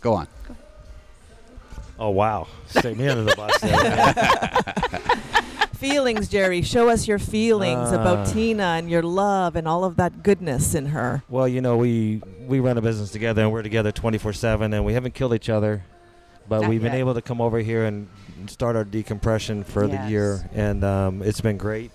Go 0.00 0.12
on. 0.14 0.26
Oh 2.02 2.10
wow! 2.10 2.48
Stick 2.66 2.96
me 2.96 3.06
under 3.06 3.22
the 3.22 3.36
bus. 3.36 3.60
There. 3.60 5.68
Feelings, 5.74 6.26
Jerry. 6.26 6.60
Show 6.62 6.88
us 6.88 7.06
your 7.06 7.20
feelings 7.20 7.92
about 7.92 8.26
Uh. 8.26 8.32
Tina 8.32 8.64
and 8.64 8.90
your 8.90 9.04
love 9.04 9.54
and 9.54 9.68
all 9.68 9.84
of 9.84 9.94
that 9.98 10.24
goodness 10.24 10.74
in 10.74 10.86
her. 10.86 11.22
Well, 11.28 11.46
you 11.46 11.60
know, 11.60 11.76
we 11.76 12.20
we 12.48 12.58
run 12.58 12.76
a 12.76 12.82
business 12.82 13.12
together 13.12 13.42
and 13.42 13.52
we're 13.52 13.62
together 13.62 13.92
24/7 13.92 14.74
and 14.74 14.84
we 14.84 14.94
haven't 14.94 15.14
killed 15.14 15.32
each 15.32 15.48
other. 15.48 15.84
But 16.48 16.62
Not 16.62 16.70
we've 16.70 16.82
been 16.82 16.92
able 16.92 17.14
to 17.14 17.22
come 17.22 17.40
over 17.40 17.60
here 17.60 17.84
and 17.84 18.08
start 18.48 18.74
our 18.74 18.82
decompression 18.82 19.62
for 19.62 19.86
the 19.86 20.08
year 20.08 20.50
and 20.52 20.82
um, 20.82 21.22
it's 21.22 21.40
been 21.40 21.56
great. 21.56 21.92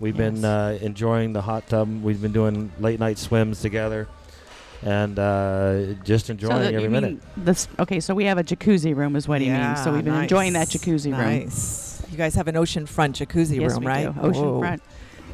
We've 0.00 0.16
been 0.16 0.44
uh, 0.44 0.76
enjoying 0.82 1.32
the 1.32 1.40
hot 1.40 1.66
tub. 1.66 1.88
We've 2.02 2.20
been 2.20 2.32
doing 2.32 2.72
late 2.78 3.00
night 3.00 3.16
swims 3.16 3.62
together 3.62 4.06
and 4.82 5.18
uh, 5.18 5.94
just 6.04 6.30
enjoying 6.30 6.58
that 6.58 6.74
every 6.74 6.84
you 6.84 6.90
minute. 6.90 7.10
mean 7.12 7.20
this? 7.36 7.68
Okay, 7.78 8.00
so 8.00 8.14
we 8.14 8.24
have 8.24 8.38
a 8.38 8.44
jacuzzi 8.44 8.94
room, 8.94 9.16
is 9.16 9.28
what 9.28 9.40
he 9.40 9.48
means. 9.50 9.82
So 9.82 9.92
we've 9.92 10.04
been 10.04 10.14
enjoying 10.14 10.54
that 10.54 10.68
jacuzzi 10.68 11.12
room. 11.12 11.20
Nice. 11.20 12.02
You 12.10 12.16
guys 12.16 12.34
have 12.34 12.48
an 12.48 12.54
oceanfront 12.56 13.14
jacuzzi 13.24 13.60
Yes, 13.60 13.72
room, 13.72 13.80
we 13.80 13.86
right? 13.86 14.14
do. 14.14 14.20
Ocean 14.20 14.42
Whoa. 14.42 14.58
front, 14.60 14.82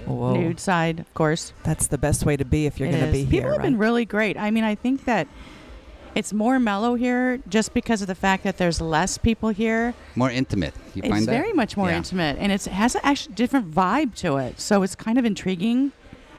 Whoa. 0.06 0.34
nude 0.36 0.60
side, 0.60 1.00
of 1.00 1.12
course. 1.14 1.52
That's 1.62 1.86
the 1.86 1.98
best 1.98 2.26
way 2.26 2.36
to 2.36 2.44
be 2.44 2.66
if 2.66 2.78
you're 2.78 2.90
going 2.90 3.04
to 3.04 3.12
be 3.12 3.22
is. 3.22 3.28
here. 3.28 3.42
People 3.42 3.50
have 3.52 3.58
right? 3.60 3.64
been 3.64 3.78
really 3.78 4.04
great. 4.04 4.36
I 4.36 4.50
mean, 4.50 4.64
I 4.64 4.74
think 4.74 5.04
that 5.06 5.26
it's 6.14 6.32
more 6.32 6.58
mellow 6.58 6.94
here 6.94 7.38
just 7.48 7.72
because 7.74 8.00
of 8.02 8.08
the 8.08 8.14
fact 8.14 8.42
that 8.44 8.56
there's 8.58 8.80
less 8.80 9.16
people 9.18 9.50
here. 9.50 9.94
More 10.16 10.30
intimate. 10.30 10.74
You 10.94 11.02
it's 11.04 11.08
find 11.10 11.26
that? 11.26 11.30
very 11.30 11.52
much 11.52 11.76
more 11.76 11.88
Yeah. 11.88 11.96
intimate, 11.98 12.36
and 12.38 12.50
it's, 12.52 12.66
it 12.66 12.72
has 12.72 12.94
a 12.94 13.06
actually 13.06 13.34
different 13.34 13.70
vibe 13.70 14.14
to 14.16 14.36
it. 14.38 14.60
So 14.60 14.82
it's 14.82 14.94
kind 14.94 15.18
of 15.18 15.24
intriguing. 15.24 15.92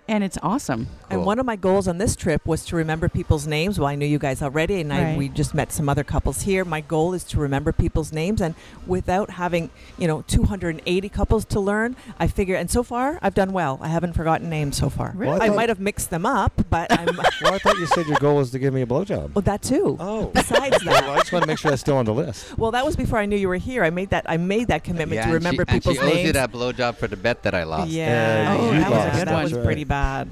And 0.07 0.23
it's 0.23 0.37
awesome. 0.41 0.87
And 1.09 1.25
one 1.25 1.39
of 1.39 1.45
my 1.45 1.55
goals 1.55 1.87
on 1.87 1.97
this 1.97 2.15
trip 2.15 2.45
was 2.45 2.65
to 2.65 2.75
remember 2.75 3.07
people's 3.09 3.47
names. 3.47 3.79
Well, 3.79 3.87
I 3.87 3.95
knew 3.95 4.05
you 4.05 4.19
guys 4.19 4.41
already, 4.41 4.81
and 4.81 4.91
I, 4.93 5.15
we 5.17 5.29
just 5.29 5.53
met 5.53 5.71
some 5.71 5.87
other 5.89 6.03
couples 6.03 6.41
here. 6.41 6.65
My 6.65 6.81
goal 6.81 7.13
is 7.13 7.23
to 7.25 7.39
remember 7.39 7.71
people's 7.71 8.11
names, 8.11 8.41
and 8.41 8.55
without 8.85 9.31
having 9.31 9.69
you 9.97 10.07
know 10.07 10.23
280 10.27 11.09
couples 11.09 11.45
to 11.45 11.59
learn, 11.59 11.95
I 12.19 12.27
figure. 12.27 12.55
And 12.55 12.69
so 12.69 12.83
far, 12.83 13.19
I've 13.21 13.33
done 13.35 13.53
well. 13.53 13.79
I 13.81 13.87
haven't 13.87 14.13
forgotten 14.13 14.49
names 14.49 14.77
so 14.77 14.89
far. 14.89 15.13
Really? 15.15 15.33
Well, 15.33 15.41
I 15.43 15.47
I 15.47 15.49
might 15.49 15.69
have 15.69 15.79
mixed 15.79 16.09
them 16.09 16.25
up, 16.25 16.53
but 16.69 16.91
I'm. 16.91 17.07
Well, 17.41 17.53
I 17.53 17.59
thought 17.59 17.77
you 17.77 17.85
said 17.85 18.07
your 18.07 18.17
goal 18.17 18.37
was 18.37 18.49
to 18.51 18.59
give 18.59 18.73
me 18.73 18.81
a 18.81 18.85
blowjob. 18.87 19.35
well, 19.35 19.43
that 19.43 19.61
too. 19.61 19.95
Oh. 19.99 20.25
Besides 20.33 20.83
Well, 20.83 20.93
that. 20.99 21.09
I 21.09 21.17
just 21.19 21.31
want 21.31 21.43
to 21.43 21.47
make 21.47 21.59
sure 21.59 21.69
that's 21.69 21.81
still 21.81 21.97
on 21.97 22.05
the 22.05 22.13
list. 22.13 22.57
Well, 22.57 22.71
that 22.71 22.83
was 22.85 22.95
before 22.95 23.19
I 23.19 23.25
knew 23.27 23.35
you 23.35 23.47
were 23.47 23.57
here. 23.57 23.83
I 23.83 23.91
made 23.91 24.09
that. 24.09 24.25
I 24.27 24.37
made 24.37 24.67
that 24.69 24.83
commitment 24.83 25.15
Yeah, 25.17 25.27
to 25.27 25.33
remember 25.33 25.63
she, 25.67 25.73
people's 25.75 25.97
and 25.99 26.09
she 26.09 26.19
owes 26.19 26.25
you 26.25 26.33
that 26.33 26.51
blowjob 26.51 26.95
for 26.95 27.07
the 27.07 27.15
bet 27.17 27.43
that 27.43 27.53
I 27.53 27.63
lost. 27.63 27.91
Yeah. 27.91 28.55
Uh, 28.57 28.61
Oh, 28.61 28.71
that 28.71 28.79
that 28.79 28.89
was 28.89 28.97
was 28.97 29.03
a 29.05 29.07
a 29.07 29.19
good 29.19 29.27
That 29.27 29.43
was 29.43 29.65
pretty 29.65 29.81
right. 29.83 29.87
Bad. 29.97 30.27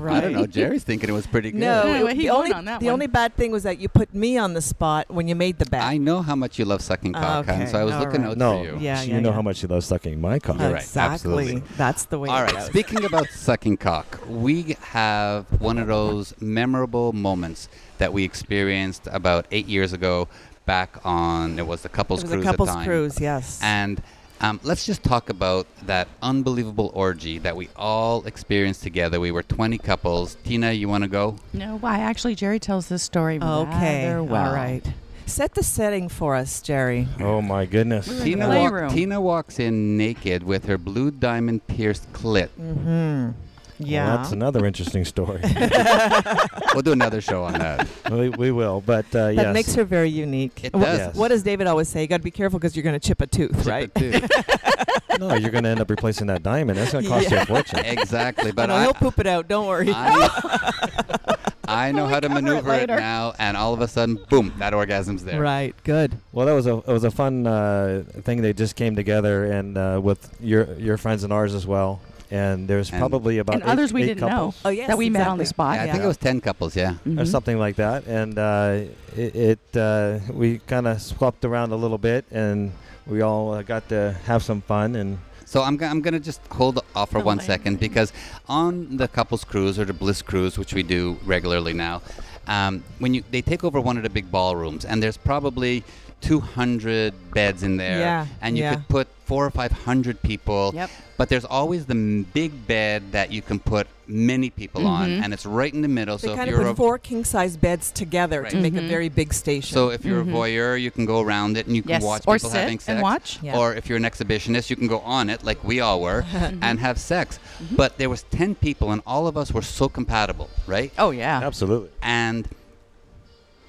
Right. 0.00 0.16
I 0.18 0.20
don't 0.20 0.32
know. 0.32 0.46
Jerry's 0.46 0.82
thinking 0.84 1.08
it 1.08 1.12
was 1.12 1.26
pretty 1.26 1.52
good. 1.52 1.60
No, 1.60 1.84
Yeah, 1.86 1.98
it- 2.00 2.04
well, 2.04 2.14
he 2.14 2.22
the 2.22 2.30
only 2.30 2.52
on 2.52 2.64
that 2.64 2.80
the 2.80 2.86
one. 2.86 2.94
only 2.94 3.06
bad 3.06 3.36
thing 3.36 3.50
was 3.52 3.62
that 3.62 3.78
you 3.78 3.88
put 3.88 4.12
me 4.14 4.36
on 4.38 4.54
the 4.54 4.60
spot 4.60 5.08
when 5.08 5.28
you 5.28 5.34
made 5.36 5.58
the 5.58 5.66
bet. 5.66 5.82
I 5.82 5.96
know 5.98 6.22
how 6.22 6.34
much 6.34 6.58
you 6.58 6.64
love 6.64 6.80
sucking 6.82 7.12
cock, 7.12 7.46
hon, 7.46 7.54
Okay, 7.62 7.66
so 7.70 7.78
I 7.78 7.84
was 7.84 7.94
all 7.94 8.00
looking 8.00 8.22
right. 8.22 8.30
out 8.32 8.36
No, 8.36 8.58
for 8.58 8.64
you. 8.64 8.78
Yeah, 8.80 9.02
you 9.02 9.12
yeah, 9.14 9.20
know 9.20 9.28
yeah. 9.28 9.34
how 9.34 9.42
much 9.42 9.62
you 9.62 9.68
love 9.68 9.84
sucking 9.84 10.20
my 10.20 10.38
cock. 10.38 10.58
You're 10.58 10.72
right, 10.72 10.82
exactly. 10.82 11.14
absolutely. 11.52 11.62
That's 11.76 12.04
the 12.06 12.18
way. 12.18 12.28
All 12.30 12.38
it 12.38 12.42
right. 12.42 12.52
goes. 12.54 12.66
Speaking 12.66 13.04
about 13.04 13.26
sucking 13.28 13.76
cock, 13.76 14.18
we 14.28 14.76
have 14.80 15.46
one 15.60 15.78
of 15.78 15.86
those 15.86 16.34
memorable 16.40 17.12
moments 17.12 17.68
that 17.98 18.12
we 18.12 18.24
experienced 18.24 19.06
about 19.12 19.46
eight 19.52 19.66
years 19.66 19.92
ago, 19.92 20.28
back 20.66 20.98
on 21.04 21.60
it 21.60 21.66
was 21.66 21.82
the 21.82 21.88
couples 21.88 22.20
it 22.20 22.26
was 22.26 22.32
cruise 22.32 22.44
a 22.44 22.50
couples 22.50 22.68
at 22.70 22.72
the 22.72 22.78
time. 22.78 22.86
cruise. 22.86 23.20
Yes. 23.20 23.60
And 23.62 24.02
um, 24.40 24.60
let's 24.62 24.84
just 24.84 25.02
talk 25.02 25.30
about 25.30 25.66
that 25.86 26.08
unbelievable 26.22 26.90
orgy 26.94 27.38
that 27.38 27.56
we 27.56 27.68
all 27.76 28.24
experienced 28.26 28.82
together. 28.82 29.20
We 29.20 29.30
were 29.30 29.42
20 29.42 29.78
couples. 29.78 30.36
Tina, 30.44 30.72
you 30.72 30.88
want 30.88 31.04
to 31.04 31.08
go? 31.08 31.36
No, 31.52 31.78
why? 31.78 31.98
Actually, 31.98 32.34
Jerry 32.34 32.58
tells 32.58 32.88
this 32.88 33.02
story 33.02 33.38
okay. 33.40 34.18
well. 34.18 34.48
All 34.48 34.54
right. 34.54 34.82
Set 35.26 35.54
the 35.54 35.62
setting 35.62 36.08
for 36.08 36.36
us, 36.36 36.60
Jerry. 36.62 37.08
Oh 37.18 37.42
my 37.42 37.66
goodness. 37.66 38.06
We're 38.06 38.24
Tina, 38.24 38.48
walk. 38.48 38.92
Tina 38.92 39.20
walks 39.20 39.58
in 39.58 39.96
naked 39.96 40.44
with 40.44 40.66
her 40.66 40.78
blue 40.78 41.10
diamond 41.10 41.66
pierced 41.66 42.12
clit. 42.12 42.48
Mm-hmm. 42.60 43.30
Yeah. 43.78 44.06
Well, 44.06 44.16
that's 44.18 44.32
another 44.32 44.64
interesting 44.64 45.04
story. 45.04 45.40
we'll 46.74 46.82
do 46.82 46.92
another 46.92 47.20
show 47.20 47.44
on 47.44 47.54
that. 47.54 47.86
we, 48.10 48.28
we 48.30 48.50
will, 48.52 48.80
but 48.80 49.06
uh, 49.14 49.26
that 49.26 49.34
yes. 49.34 49.54
makes 49.54 49.74
her 49.74 49.84
very 49.84 50.08
unique. 50.08 50.64
It 50.64 50.72
Wha- 50.74 50.80
does. 50.84 50.98
Yes. 50.98 51.14
What 51.14 51.28
does 51.28 51.42
David 51.42 51.66
always 51.66 51.88
say? 51.88 52.02
You 52.02 52.06
got 52.08 52.18
to 52.18 52.22
be 52.22 52.30
careful 52.30 52.58
because 52.58 52.74
you're 52.76 52.82
going 52.82 52.98
to 52.98 53.06
chip 53.06 53.20
a 53.20 53.26
tooth, 53.26 53.56
Chip 53.58 53.66
right? 53.66 53.90
it 53.96 54.30
too. 54.30 55.18
no, 55.18 55.34
you're 55.34 55.50
going 55.50 55.64
to 55.64 55.70
end 55.70 55.80
up 55.80 55.90
replacing 55.90 56.26
that 56.28 56.42
diamond. 56.42 56.78
That's 56.78 56.92
going 56.92 57.04
to 57.04 57.10
cost 57.10 57.30
you 57.30 57.38
a 57.38 57.46
fortune. 57.46 57.80
exactly. 57.80 58.50
But 58.52 58.56
But 58.56 58.66
no, 58.66 58.74
I, 58.76 58.82
he'll 58.82 58.94
poop 58.94 59.18
it 59.18 59.26
out. 59.26 59.48
Don't 59.48 59.66
worry. 59.66 59.90
I, 59.92 61.36
I 61.68 61.92
know 61.92 62.06
how 62.06 62.20
to 62.20 62.28
cover 62.28 62.38
it 62.38 62.42
maneuver 62.42 62.74
it, 62.74 62.88
now, 62.88 63.34
and 63.38 63.56
all 63.56 63.74
of 63.74 63.80
a 63.80 63.88
sudden, 63.88 64.18
boom, 64.30 64.54
that 64.58 64.72
orgasm's 64.72 65.24
there. 65.24 65.40
right. 65.40 65.74
Good. 65.84 66.16
Well, 66.32 66.46
that 66.46 66.52
was 66.52 66.66
a 66.66 66.76
it 66.76 66.86
was 66.86 67.02
a 67.04 67.10
fun 67.10 67.46
uh, 67.46 68.04
thing. 68.22 68.40
They 68.42 68.52
just 68.52 68.76
came 68.76 68.94
together 68.94 69.44
and 69.50 69.76
uh, 69.76 70.00
with 70.02 70.34
your 70.40 70.72
your 70.74 70.96
friends 70.96 71.24
and 71.24 71.32
ours 71.32 71.54
as 71.54 71.66
well. 71.66 72.00
And 72.30 72.66
there's 72.68 72.90
And- 72.90 72.98
probably 72.98 73.38
about 73.38 73.54
And 73.56 73.62
eight, 73.64 73.68
others 73.68 73.92
we 73.92 74.02
eight 74.02 74.06
didn't 74.18 74.28
know. 74.28 74.52
Oh 74.64 74.68
yes. 74.70 74.88
that 74.88 74.98
we 74.98 75.10
met 75.10 75.26
on 75.28 75.38
the 75.38 75.46
spot. 75.46 75.76
Yeah, 75.76 75.82
I 75.82 75.84
Yeah. 75.86 75.92
think 75.92 76.04
it 76.04 76.08
was 76.08 76.16
10 76.16 76.40
couples, 76.40 76.74
yeah. 76.76 76.94
or 77.06 77.22
Mhm. 77.24 77.26
something 77.28 77.58
like 77.58 77.76
that. 77.76 78.06
And 78.06 78.38
uh, 78.38 78.78
it, 79.16 79.34
it 79.36 79.76
uh, 79.76 80.18
we 80.32 80.58
kind 80.66 80.86
of 80.88 81.00
swapped 81.00 81.44
around 81.44 81.72
a 81.72 81.76
little 81.76 81.98
bit, 81.98 82.24
and 82.32 82.72
we 83.06 83.20
all 83.22 83.54
uh, 83.54 83.62
got 83.62 83.88
to 83.90 84.16
have 84.26 84.42
some 84.42 84.60
fun. 84.62 84.96
And 84.96 85.18
So 85.44 85.62
I'm, 85.62 85.76
go- 85.76 85.86
I'm 85.86 86.00
going 86.00 86.14
to 86.14 86.18
just 86.20 86.40
hold 86.50 86.80
off 86.96 87.10
for 87.10 87.20
The 87.20 87.24
one 87.24 87.38
lame. 87.38 87.46
second 87.46 87.78
because 87.78 88.12
on 88.48 88.96
the 88.96 89.06
couples 89.06 89.44
cruise 89.44 89.78
or 89.78 89.84
the 89.84 89.92
bliss 89.92 90.20
cruise, 90.20 90.58
which 90.58 90.74
we 90.74 90.82
do 90.82 91.18
regularly 91.24 91.72
now, 91.72 92.02
um, 92.48 92.82
when 92.98 93.14
you 93.14 93.22
they 93.30 93.42
take 93.42 93.62
over 93.62 93.80
one 93.80 93.96
of 93.96 94.02
the 94.02 94.10
big 94.10 94.30
ballrooms 94.32 94.84
and 94.84 95.00
there's 95.02 95.16
probably 95.16 95.84
200 96.26 97.14
beds 97.32 97.62
in 97.62 97.76
there, 97.76 97.98
Yeah, 98.00 98.26
and 98.40 98.56
you 98.56 98.64
yeah. 98.64 98.74
could 98.74 98.88
put 98.88 99.08
four 99.26 99.44
or 99.44 99.50
five 99.50 99.72
hundred 99.72 100.22
people. 100.22 100.70
Yep. 100.74 100.90
But 101.16 101.28
there's 101.28 101.44
always 101.44 101.86
the 101.86 101.94
m- 101.94 102.26
big 102.32 102.66
bed 102.68 103.10
that 103.12 103.32
you 103.32 103.42
can 103.42 103.58
put 103.58 103.86
many 104.06 104.50
people 104.50 104.86
on, 104.86 105.08
Mhm. 105.08 105.22
and 105.24 105.32
it's 105.34 105.44
right 105.46 105.72
in 105.72 105.82
the 105.82 105.88
middle. 105.88 106.16
They 106.16 106.28
so 106.28 106.36
kind 106.36 106.48
of 106.48 106.54
you're 106.54 106.64
put 106.64 106.70
a, 106.70 106.74
four 106.76 106.98
king 106.98 107.24
size 107.24 107.56
beds 107.56 107.90
together 107.90 108.44
to 108.44 108.54
Right. 108.56 108.62
make 108.62 108.74
a 108.76 108.80
Mhm. 108.84 108.88
very 108.88 109.08
big 109.08 109.32
station. 109.34 109.74
so 109.74 109.88
if 109.90 110.04
you're 110.04 110.22
Mhm. 110.22 110.28
a 110.28 110.36
voyeur, 110.36 110.80
you 110.80 110.90
can 110.92 111.06
go 111.06 111.20
around 111.20 111.56
it 111.56 111.66
and 111.66 111.74
you 111.74 111.82
can 111.82 111.90
Yes, 111.92 112.02
watch 112.02 112.22
or 112.26 112.36
people 112.36 112.50
sit 112.50 112.60
having 112.60 112.78
sex. 112.78 112.88
and 112.88 113.02
watch. 113.02 113.38
Yeah. 113.42 113.56
Or 113.58 113.74
if 113.74 113.88
you're 113.88 113.96
an 113.98 114.04
exhibitionist, 114.04 114.70
you 114.70 114.76
can 114.76 114.86
go 114.86 115.00
on 115.00 115.28
it 115.28 115.42
like 115.42 115.58
we 115.64 115.80
all 115.80 116.00
were 116.00 116.24
and 116.62 116.78
have 116.78 116.98
sex. 116.98 117.38
But 117.72 117.98
there 117.98 118.08
was 118.10 118.24
10 118.30 118.54
people 118.54 118.92
and 118.92 119.02
all 119.06 119.26
of 119.26 119.36
us 119.36 119.50
were 119.52 119.62
so 119.62 119.88
compatible, 119.88 120.48
right? 120.68 120.92
Oh 120.98 121.10
yeah. 121.10 121.40
absolutely, 121.42 121.88
And 122.02 122.46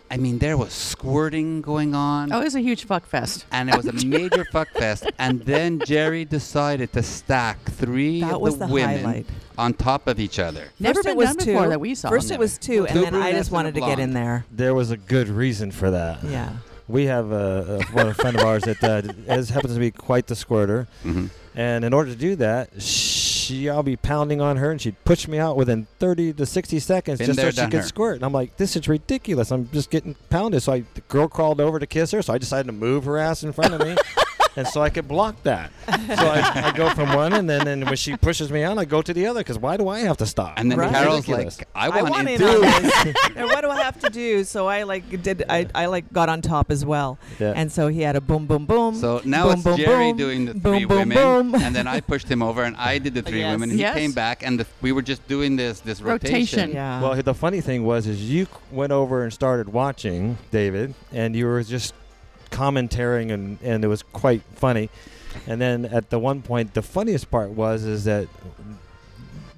I 0.10 0.18
mean, 0.18 0.38
there 0.40 0.58
was 0.58 0.72
squirting 0.74 1.62
going 1.62 1.94
on. 1.94 2.32
Oh, 2.32 2.40
it 2.42 2.46
was 2.46 2.56
a 2.56 2.62
huge 2.62 2.86
fuck 2.86 3.06
fest. 3.06 3.46
And 3.52 3.70
it 3.70 3.76
was 3.76 3.88
a 3.88 4.06
major 4.06 4.46
fuck 4.52 4.70
fest. 4.70 5.06
And 5.20 5.42
then 5.42 5.80
Jerry 5.86 6.24
decided 6.26 6.94
to 6.94 7.04
stack 7.04 7.60
three 7.72 8.22
That 8.22 8.36
of 8.36 8.42
was 8.42 8.58
the, 8.58 8.68
the 8.68 8.74
women 8.74 9.00
highlight. 9.04 9.26
on 9.58 9.74
top 9.74 10.08
of 10.08 10.20
each 10.20 10.40
other. 10.40 10.70
Never 10.80 10.96
First 10.96 11.06
been 11.08 11.12
it 11.14 11.18
was 11.18 11.28
done 11.36 11.38
two. 11.46 11.46
before 11.54 11.68
that 11.70 11.80
we 11.82 11.94
saw. 11.96 12.10
First 12.10 12.32
it 12.32 12.40
was 12.40 12.58
two, 12.58 12.86
and 12.88 12.96
Two 12.96 13.02
then 13.04 13.16
I 13.16 13.32
just 13.34 13.52
wanted 13.52 13.74
to 13.76 13.82
get 13.82 14.00
in 14.00 14.14
there. 14.14 14.46
there 14.52 14.74
was 14.74 14.92
a 14.92 14.98
good 14.98 15.28
reason 15.28 15.72
for 15.72 15.92
that. 15.92 16.24
Yeah. 16.24 16.54
We 16.88 17.06
have 17.08 17.32
a, 17.34 17.82
a, 17.82 17.92
one 17.92 18.08
a 18.08 18.14
friend 18.14 18.38
of 18.38 18.46
ours 18.46 18.64
that 18.64 18.82
uh, 18.82 19.02
is, 19.34 19.50
happens 19.50 19.74
to 19.74 19.80
be 19.80 19.92
quite 19.92 20.28
the 20.28 20.36
squirter, 20.36 20.88
hmm 21.04 21.28
and 21.54 21.84
in 21.84 21.92
order 21.92 22.12
to 22.12 22.16
do 22.16 22.36
that, 22.36 22.80
she 22.80 23.27
I'll 23.70 23.84
be 23.84 23.96
pounding 23.96 24.42
on 24.42 24.58
her, 24.58 24.72
and 24.72 24.82
she'd 24.82 25.04
push 25.06 25.28
me 25.28 25.38
out 25.40 25.56
within 25.58 25.88
30 26.00 26.34
to 26.34 26.46
60 26.46 26.80
seconds 26.80 27.18
Been 27.20 27.28
just 27.28 27.38
there, 27.38 27.52
so 27.52 27.64
she 27.64 27.70
could 27.70 27.82
her. 27.82 27.88
squirt. 27.88 28.16
And 28.18 28.24
I'm 28.26 28.34
like, 28.34 28.58
this 28.58 28.76
is 28.76 28.88
ridiculous. 28.88 29.52
I'm 29.52 29.70
just 29.72 29.90
getting 29.90 30.16
pounded. 30.30 30.64
So 30.64 30.74
I, 30.74 30.84
the 30.94 31.02
girl 31.02 31.28
crawled 31.28 31.60
over 31.62 31.80
to 31.80 31.88
kiss 31.88 32.12
her, 32.12 32.22
so 32.22 32.34
I 32.34 32.38
decided 32.38 32.68
to 32.68 32.74
move 32.74 33.06
her 33.06 33.18
ass 33.18 33.44
in 33.44 33.54
front 33.54 33.74
of 33.74 33.82
me. 33.82 33.96
And 34.58 34.68
so 34.68 34.82
I 34.82 34.90
could 34.90 35.08
block 35.08 35.42
that. 35.44 35.72
So 35.88 35.94
I, 36.28 36.62
I 36.74 36.76
go 36.76 36.90
from 36.90 37.14
one, 37.14 37.34
and 37.34 37.50
then 37.50 37.68
and 37.68 37.86
when 37.86 37.96
she 37.96 38.18
pushes 38.18 38.52
me 38.52 38.64
on, 38.64 38.78
I 38.80 38.86
go 38.86 39.02
to 39.02 39.14
the 39.14 39.28
other. 39.28 39.40
Because 39.42 39.60
why 39.60 39.78
do 39.78 39.88
I 39.88 40.00
have 40.00 40.18
to 40.18 40.26
stop? 40.26 40.54
And 40.58 40.72
then 40.72 40.80
Right. 40.80 40.92
Carol's 40.92 41.28
Ridiculous. 41.28 41.60
like, 41.60 41.68
I 41.76 41.86
I 41.88 42.02
want, 42.02 42.10
want 42.10 42.28
in 42.28 42.34
in 42.34 42.40
too. 42.40 42.48
on 42.66 42.82
this. 42.84 43.16
and 43.36 43.46
what 43.46 43.62
do 43.62 43.70
I 43.70 43.84
have 43.84 44.00
to 44.00 44.10
do? 44.10 44.44
So 44.44 44.68
I 44.68 44.84
like 44.84 45.22
did 45.22 45.44
I, 45.50 45.68
I 45.76 45.86
like 45.86 46.12
got 46.12 46.28
on 46.30 46.42
top 46.42 46.72
as 46.72 46.84
well. 46.84 47.18
Yeah. 47.40 47.54
And 47.56 47.72
so 47.72 47.88
he 47.88 48.02
had 48.02 48.16
a 48.16 48.22
boom 48.22 48.48
boom 48.48 48.66
boom. 48.66 48.96
So 48.96 49.22
now 49.24 49.44
boom, 49.46 49.54
it's 49.54 49.64
boom, 49.64 49.78
Jerry 49.78 50.10
boom, 50.12 50.18
doing 50.18 50.46
the 50.46 50.54
three 50.56 50.86
boom, 50.86 51.10
women, 51.10 51.18
boom. 51.52 51.56
and 51.62 51.76
then 51.76 51.88
I 51.88 52.00
pushed 52.02 52.28
him 52.28 52.42
over, 52.42 52.64
and 52.64 52.76
I 52.78 52.98
did 52.98 53.14
the 53.14 53.22
three 53.30 53.40
Yes. 53.42 53.52
women. 53.54 53.70
He 53.70 53.78
Yes. 53.78 53.96
came 53.96 54.12
back, 54.12 54.44
and 54.44 54.60
the, 54.60 54.66
we 54.82 54.92
were 54.92 55.04
just 55.04 55.28
doing 55.28 55.56
this 55.56 55.80
this 55.82 56.02
rotation. 56.02 56.60
Rotation. 56.60 56.72
yeah. 56.72 57.00
Well, 57.02 57.22
the 57.22 57.34
funny 57.36 57.62
thing 57.62 57.84
was, 57.86 58.08
is 58.08 58.28
you 58.30 58.48
went 58.72 58.92
over 58.92 59.24
and 59.24 59.32
started 59.32 59.70
watching 59.70 60.38
David, 60.52 60.96
and 61.12 61.36
you 61.36 61.46
were 61.46 61.62
just 61.64 61.94
commentating, 62.50 63.32
and 63.32 63.58
and 63.64 63.84
it 63.84 63.88
was 63.88 64.04
quite 64.04 64.42
funny. 64.56 64.90
And 65.46 65.62
then 65.62 65.86
at 65.86 66.10
the 66.10 66.18
one 66.20 66.42
point, 66.42 66.74
the 66.74 66.82
funniest 66.82 67.30
part 67.30 67.52
was 67.52 67.84
is 67.84 68.06
that 68.06 68.28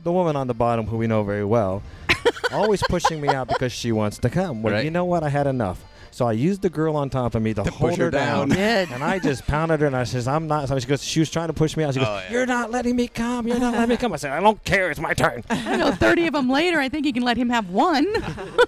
the 0.04 0.12
woman 0.12 0.36
on 0.36 0.48
the 0.48 0.54
bottom, 0.54 0.86
who 0.88 0.98
we 0.98 1.08
know 1.08 1.24
very 1.24 1.46
well, 1.46 1.82
always 2.52 2.82
pushing 2.90 3.22
me 3.22 3.30
out 3.30 3.48
because 3.48 3.72
she 3.72 3.92
wants 3.92 4.18
to 4.20 4.30
come. 4.30 4.62
Well, 4.64 4.74
Right. 4.74 4.86
you 4.86 4.92
know 4.92 5.06
what? 5.06 5.24
I 5.24 5.30
had 5.30 5.48
enough. 5.48 5.84
So 6.12 6.28
I 6.28 6.32
used 6.34 6.62
the 6.62 6.70
girl 6.70 6.96
on 6.96 7.10
top 7.10 7.36
of 7.36 7.42
me 7.42 7.54
to, 7.54 7.64
To 7.64 7.70
hold 7.72 7.92
push 7.92 7.98
her 8.00 8.06
her 8.06 8.12
down. 8.12 8.50
down. 8.50 8.88
And 8.92 9.04
I 9.04 9.20
just 9.20 9.46
pounded 9.48 9.80
her, 9.82 9.88
and 9.88 9.96
I 9.96 10.04
says, 10.04 10.28
"I'm 10.28 10.48
not." 10.48 10.68
So 10.68 10.78
she 10.80 10.88
goes, 10.88 11.04
she 11.04 11.20
was 11.20 11.30
trying 11.30 11.48
to 11.48 11.54
push 11.54 11.78
me 11.78 11.84
out. 11.84 11.94
She 11.94 12.00
goes, 12.00 12.10
Oh, 12.10 12.18
yeah. 12.18 12.32
"You're 12.32 12.46
not 12.46 12.72
letting 12.72 12.96
me 12.96 13.08
come. 13.08 13.48
You're 13.48 13.60
not 13.60 13.74
letting 13.74 13.90
me 13.90 13.98
come." 13.98 14.14
I 14.14 14.18
said, 14.18 14.32
"I 14.32 14.40
don't 14.40 14.62
care. 14.64 14.92
It's 14.92 15.00
my 15.00 15.14
turn." 15.14 15.44
I 15.50 15.76
know. 15.78 15.92
Thirty 15.92 16.28
of 16.28 16.34
them 16.34 16.50
later, 16.50 16.80
I 16.80 16.90
think 16.90 17.06
you 17.06 17.14
can 17.14 17.24
let 17.24 17.38
him 17.38 17.50
have 17.50 17.70
one. 17.70 18.08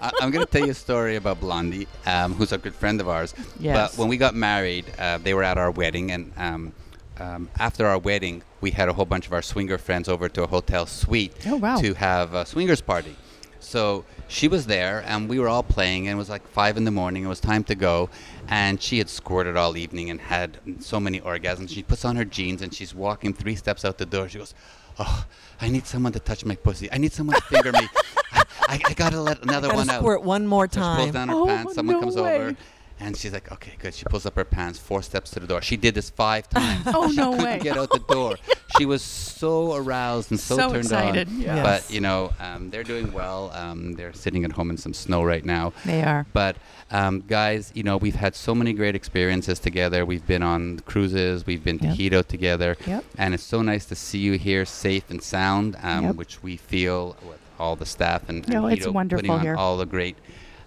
I, 0.02 0.12
I'm 0.22 0.32
going 0.32 0.46
to 0.46 0.52
tell 0.52 0.66
you 0.66 0.72
a 0.72 0.76
story 0.76 1.16
about 1.16 1.40
Blondie, 1.40 1.88
um, 2.06 2.34
who's 2.34 2.52
a 2.52 2.58
good 2.58 2.76
friend 2.76 3.02
of 3.02 3.10
ours. 3.10 3.34
Yes. 3.60 3.92
But 3.96 4.00
when 4.00 4.08
we 4.08 4.18
got 4.18 4.36
married, 4.36 4.86
uh, 5.00 5.18
they 5.18 5.34
were 5.34 5.44
at 5.44 5.58
our 5.58 5.72
wedding, 5.72 6.12
and 6.12 6.32
um, 6.38 6.74
um, 7.20 7.50
after 7.60 7.86
our 7.86 7.98
wedding, 7.98 8.44
we 8.62 8.72
had 8.72 8.88
a 8.90 8.94
whole 8.94 9.06
bunch 9.06 9.28
of 9.28 9.34
our 9.34 9.42
swinger 9.42 9.78
friends 9.78 10.08
over 10.10 10.30
to 10.30 10.44
a 10.44 10.48
hotel 10.48 10.86
suite 10.86 11.34
Oh, 11.48 11.58
wow. 11.58 11.78
to 11.78 11.94
have 11.96 12.34
a 12.34 12.46
swingers 12.46 12.82
party. 12.82 13.16
So 13.64 14.06
she 14.28 14.48
was 14.48 14.66
there, 14.66 15.04
and 15.06 15.30
we 15.30 15.40
were 15.40 15.48
all 15.48 15.64
playing, 15.64 16.08
and 16.08 16.16
it 16.16 16.18
was 16.18 16.30
like 16.30 16.48
five 16.48 16.78
in 16.78 16.84
the 16.84 16.92
morning. 16.92 17.24
It 17.24 17.28
was 17.28 17.40
time 17.40 17.64
to 17.66 17.76
go, 17.76 18.10
and 18.48 18.82
she 18.82 18.98
had 18.98 19.08
squirted 19.10 19.56
all 19.56 19.78
evening 19.78 20.10
and 20.10 20.20
had 20.20 20.58
so 20.80 21.00
many 21.00 21.20
orgasms. 21.22 21.70
She 21.70 21.84
puts 21.84 22.04
on 22.04 22.16
her 22.16 22.26
jeans, 22.26 22.62
and 22.62 22.74
she's 22.74 22.94
walking 22.96 23.34
three 23.34 23.56
steps 23.56 23.86
out 23.86 23.98
the 23.98 24.06
door. 24.06 24.28
She 24.30 24.40
goes, 24.40 24.54
"Oh, 25.00 25.26
I 25.62 25.70
need 25.70 25.86
someone 25.86 26.12
to 26.14 26.20
touch 26.20 26.44
my 26.44 26.56
pussy. 26.56 26.92
I 26.92 26.98
need 26.98 27.14
someone 27.14 27.36
to 27.36 27.42
finger 27.44 27.72
me. 27.72 27.88
I, 28.34 28.44
I, 28.68 28.80
I 28.86 28.94
gotta 28.94 29.22
let 29.22 29.44
another 29.44 29.68
Gotta 29.68 29.78
one 29.78 29.90
out." 29.90 30.00
squirt 30.00 30.24
one 30.24 30.48
more 30.48 30.68
So 30.72 30.80
she 30.82 30.96
pulls 30.96 30.98
time. 30.98 31.12
down 31.12 31.28
her 31.30 31.36
Oh, 31.36 31.46
pants. 31.46 31.76
Someone 31.76 31.96
no 31.98 32.00
comes 32.02 32.16
way. 32.16 32.36
over, 32.42 32.56
And 33.04 33.18
she's 33.18 33.34
like, 33.34 33.52
okay, 33.52 33.74
good. 33.80 33.96
She 33.96 34.06
pulls 34.06 34.28
up 34.28 34.36
her 34.36 34.46
pants, 34.46 34.78
four 34.78 35.02
steps 35.02 35.32
to 35.32 35.40
the 35.40 35.48
door. 35.48 35.62
She 35.64 35.76
did 35.76 35.96
this 35.96 36.12
five 36.12 36.48
times. 36.58 36.84
Oh, 36.86 37.10
she 37.10 37.18
no 37.18 37.32
couldn't 37.32 37.46
way. 37.46 37.60
get 37.60 37.76
out 37.78 37.90
the 37.90 37.98
door. 38.00 38.38
she 38.78 38.86
was 38.86 39.02
so 39.02 39.74
aroused 39.76 40.30
and 40.30 40.40
so, 40.40 40.56
So 40.56 40.68
turned 40.68 40.76
excited, 40.86 41.28
on. 41.28 41.42
yes. 41.42 41.64
But, 41.88 41.94
you 41.94 42.00
know, 42.00 42.32
um, 42.40 42.70
they're 42.70 42.84
doing 42.84 43.12
well. 43.12 43.50
Um, 43.56 43.94
they're 43.94 44.14
sitting 44.14 44.46
at 44.46 44.52
home 44.52 44.70
in 44.70 44.78
some 44.78 44.94
snow 44.94 45.24
right 45.24 45.44
now. 45.44 45.74
They 45.84 46.04
are. 46.04 46.28
But 46.32 46.58
um, 46.92 47.22
guys, 47.28 47.72
you 47.74 47.82
know, 47.84 47.98
we've 47.98 48.16
had 48.16 48.36
so 48.36 48.54
many 48.54 48.72
great 48.72 48.94
experiences 48.96 49.58
together. 49.60 50.06
We've 50.06 50.26
been 50.28 50.44
on 50.44 50.80
cruises, 50.82 51.46
we've 51.46 51.64
been 51.64 51.80
to 51.80 51.88
Yep. 51.88 52.28
Together, 52.28 52.78
Yep. 52.86 53.04
and 53.18 53.34
it's 53.34 53.44
so 53.44 53.62
nice 53.64 53.86
to 53.86 53.96
see 53.96 54.20
you 54.20 54.34
here, 54.34 54.64
safe 54.66 55.10
and 55.10 55.24
sound, 55.24 55.76
um, 55.82 56.06
Yep. 56.06 56.16
which 56.16 56.44
we 56.44 56.56
feel 56.58 57.16
with 57.28 57.40
all 57.58 57.76
the 57.76 57.86
staff 57.86 58.28
and, 58.30 58.44
and 58.46 58.54
No, 58.54 58.68
it's 58.68 58.86
Hedo 58.86 58.94
wonderful 58.94 59.22
putting 59.22 59.32
on 59.32 59.42
here. 59.42 59.56
all 59.56 59.78
the 59.78 59.86
great 59.86 60.18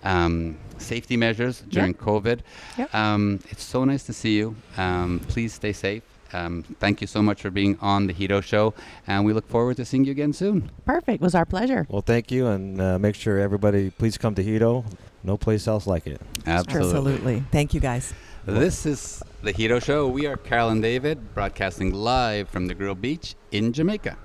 um, 0.04 0.56
safety 0.78 1.16
measures 1.16 1.62
during 1.68 1.94
COVID. 1.94 2.40
Yep. 2.78 2.94
Um, 2.94 3.40
it's 3.50 3.64
so 3.64 3.84
nice 3.84 4.04
to 4.04 4.12
see 4.12 4.36
you. 4.36 4.54
Um, 4.76 5.20
please 5.28 5.52
stay 5.52 5.72
safe. 5.72 6.02
Um, 6.32 6.64
thank 6.80 7.00
you 7.00 7.06
so 7.06 7.22
much 7.22 7.42
for 7.42 7.50
being 7.50 7.78
on 7.80 8.08
the 8.08 8.12
Hedo 8.12 8.42
Show, 8.42 8.74
and 9.06 9.24
we 9.24 9.32
look 9.32 9.48
forward 9.48 9.76
to 9.76 9.84
seeing 9.84 10.04
you 10.04 10.10
again 10.10 10.32
soon. 10.32 10.68
Perfect. 10.84 11.16
It 11.16 11.20
was 11.20 11.34
our 11.34 11.44
pleasure. 11.44 11.86
Well, 11.88 12.02
thank 12.02 12.32
you, 12.32 12.48
and 12.48 12.80
uh, 12.80 12.98
make 12.98 13.14
sure 13.14 13.38
everybody 13.38 13.90
please 13.90 14.18
come 14.18 14.34
to 14.34 14.42
Hedo. 14.42 14.84
No 15.22 15.36
place 15.36 15.68
else 15.68 15.86
like 15.86 16.06
it. 16.06 16.20
Absolutely. 16.46 17.44
Thank 17.52 17.72
you, 17.72 17.80
guys. 17.80 18.12
This 18.44 18.84
is 18.84 19.22
the 19.42 19.54
Hedo 19.54 19.82
Show. 19.82 20.08
We 20.08 20.26
are 20.26 20.36
Carol 20.36 20.70
and 20.70 20.82
David, 20.82 21.34
broadcasting 21.34 21.94
live 21.94 22.48
from 22.48 22.68
Negril 22.68 23.00
Beach 23.00 23.36
in 23.52 23.72
Jamaica. 23.72 24.18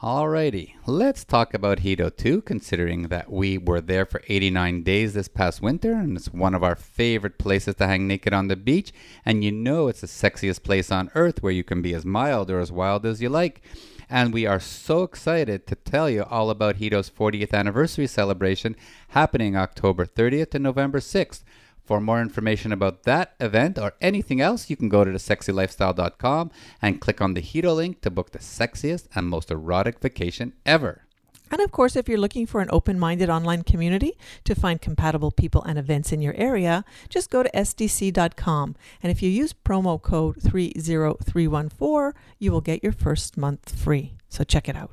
Alrighty, 0.00 0.74
let's 0.86 1.24
talk 1.24 1.54
about 1.54 1.80
Hedo 1.80 2.16
too, 2.16 2.40
considering 2.42 3.08
that 3.08 3.32
we 3.32 3.58
were 3.58 3.80
there 3.80 4.06
for 4.06 4.22
89 4.28 4.84
days 4.84 5.12
this 5.12 5.26
past 5.26 5.60
winter, 5.60 5.94
and 5.94 6.16
it's 6.16 6.32
one 6.32 6.54
of 6.54 6.62
our 6.62 6.76
favorite 6.76 7.36
places 7.36 7.74
to 7.74 7.86
hang 7.88 8.06
naked 8.06 8.32
on 8.32 8.46
the 8.46 8.54
beach. 8.54 8.92
And 9.24 9.42
you 9.42 9.50
know 9.50 9.88
it's 9.88 10.02
the 10.02 10.06
sexiest 10.06 10.62
place 10.62 10.92
on 10.92 11.10
earth 11.16 11.42
where 11.42 11.50
you 11.50 11.64
can 11.64 11.82
be 11.82 11.94
as 11.94 12.04
mild 12.04 12.48
or 12.48 12.60
as 12.60 12.70
wild 12.70 13.04
as 13.06 13.20
you 13.20 13.28
like. 13.28 13.60
And 14.08 14.32
we 14.32 14.46
are 14.46 14.60
so 14.60 15.02
excited 15.02 15.66
to 15.66 15.74
tell 15.74 16.08
you 16.08 16.22
all 16.22 16.50
about 16.50 16.76
Hedo's 16.76 17.10
40th 17.10 17.52
anniversary 17.52 18.06
celebration 18.06 18.76
happening 19.08 19.56
October 19.56 20.06
30th 20.06 20.52
to 20.52 20.60
November 20.60 21.00
6th. 21.00 21.42
For 21.88 22.02
more 22.02 22.20
information 22.20 22.70
about 22.70 23.04
that 23.04 23.32
event 23.40 23.78
or 23.78 23.94
anything 24.02 24.42
else, 24.42 24.68
you 24.68 24.76
can 24.76 24.90
go 24.90 25.04
to 25.04 25.10
thesexylifestyle.com 25.10 26.50
and 26.82 27.00
click 27.00 27.22
on 27.22 27.32
the 27.32 27.40
Hedo 27.40 27.74
link 27.74 28.02
to 28.02 28.10
book 28.10 28.32
the 28.32 28.40
sexiest 28.40 29.06
and 29.14 29.26
most 29.26 29.50
erotic 29.50 29.98
vacation 30.00 30.52
ever. 30.66 31.06
And 31.50 31.62
of 31.62 31.72
course, 31.72 31.96
if 31.96 32.06
you're 32.06 32.18
looking 32.18 32.44
for 32.44 32.60
an 32.60 32.68
open 32.70 32.98
minded 32.98 33.30
online 33.30 33.62
community 33.62 34.18
to 34.44 34.54
find 34.54 34.82
compatible 34.82 35.30
people 35.30 35.62
and 35.62 35.78
events 35.78 36.12
in 36.12 36.20
your 36.20 36.34
area, 36.34 36.84
just 37.08 37.30
go 37.30 37.42
to 37.42 37.50
sdc.com. 37.52 38.76
And 39.02 39.10
if 39.10 39.22
you 39.22 39.30
use 39.30 39.54
promo 39.54 40.02
code 40.02 40.42
30314, 40.42 42.12
you 42.38 42.52
will 42.52 42.60
get 42.60 42.82
your 42.82 42.92
first 42.92 43.38
month 43.38 43.74
free. 43.74 44.12
So 44.28 44.44
check 44.44 44.68
it 44.68 44.76
out. 44.76 44.92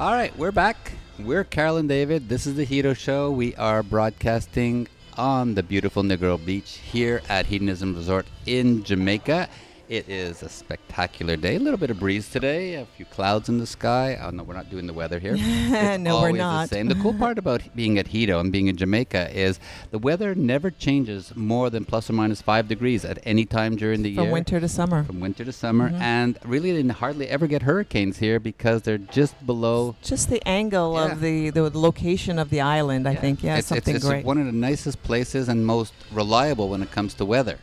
All 0.00 0.10
right, 0.10 0.36
we're 0.36 0.50
back. 0.50 0.90
We're 1.20 1.44
Carolyn 1.44 1.82
and 1.82 1.88
David. 1.88 2.28
This 2.28 2.48
is 2.48 2.56
the 2.56 2.66
Hedo 2.66 2.96
Show. 2.96 3.30
We 3.30 3.54
are 3.54 3.84
broadcasting 3.84 4.88
on 5.16 5.54
the 5.54 5.62
beautiful 5.62 6.02
Negril 6.02 6.44
Beach 6.44 6.80
here 6.92 7.22
at 7.28 7.46
Hedonism 7.46 7.94
Resort 7.94 8.26
in 8.46 8.82
Jamaica. 8.84 9.48
It 9.92 10.08
is 10.08 10.42
a 10.42 10.48
spectacular 10.48 11.36
day. 11.36 11.56
A 11.56 11.58
little 11.58 11.76
bit 11.76 11.90
of 11.90 12.00
breeze 12.00 12.30
today, 12.30 12.76
a 12.76 12.86
few 12.96 13.04
clouds 13.04 13.50
in 13.50 13.58
the 13.58 13.66
sky. 13.66 14.18
Oh, 14.22 14.30
no, 14.30 14.42
we're 14.42 14.54
not 14.54 14.70
doing 14.70 14.86
the 14.86 14.94
weather 14.94 15.18
here. 15.18 15.36
No, 15.98 16.22
we're 16.22 16.32
not. 16.32 16.70
The, 16.70 16.76
same. 16.76 16.88
the 16.88 16.94
cool 16.94 17.12
part 17.12 17.36
about 17.44 17.60
being 17.76 17.98
at 17.98 18.06
Hedo 18.06 18.40
and 18.40 18.50
being 18.50 18.68
in 18.68 18.76
Jamaica 18.78 19.38
is 19.38 19.60
the 19.90 19.98
weather 19.98 20.34
never 20.34 20.70
changes 20.70 21.36
more 21.36 21.68
than 21.68 21.84
plus 21.84 22.08
or 22.08 22.14
minus 22.14 22.40
five 22.40 22.68
degrees 22.68 23.04
at 23.04 23.18
any 23.24 23.44
time 23.44 23.76
during 23.76 24.00
the 24.02 24.14
From 24.14 24.22
year 24.24 24.30
From 24.30 24.32
winter 24.32 24.60
to 24.60 24.68
summer. 24.68 25.04
from 25.04 25.20
winter 25.20 25.44
to 25.44 25.52
summer, 25.52 25.90
Mm-hmm. 25.90 26.00
and 26.00 26.38
really 26.46 26.80
they 26.80 26.88
hardly 26.90 27.28
ever 27.28 27.46
get 27.46 27.60
hurricanes 27.60 28.16
here 28.16 28.40
because 28.40 28.80
they're 28.80 28.96
just 28.96 29.34
below. 29.44 29.94
Just 30.00 30.30
the 30.30 30.40
angle 30.48 30.94
Yeah. 30.94 31.12
of 31.12 31.20
the, 31.20 31.50
the 31.50 31.68
location 31.78 32.38
of 32.38 32.48
the 32.48 32.62
island, 32.62 33.06
I 33.06 33.14
think. 33.14 33.42
Yeah, 33.42 33.58
it's, 33.58 33.66
something 33.66 33.94
it's, 33.96 34.06
great. 34.06 34.20
it's 34.20 34.26
one 34.26 34.38
of 34.38 34.46
the 34.46 34.52
nicest 34.52 35.02
places 35.02 35.50
and 35.50 35.66
most 35.66 35.92
reliable 36.10 36.70
when 36.70 36.82
it 36.82 36.90
comes 36.90 37.12
to 37.14 37.26
weather. 37.26 37.58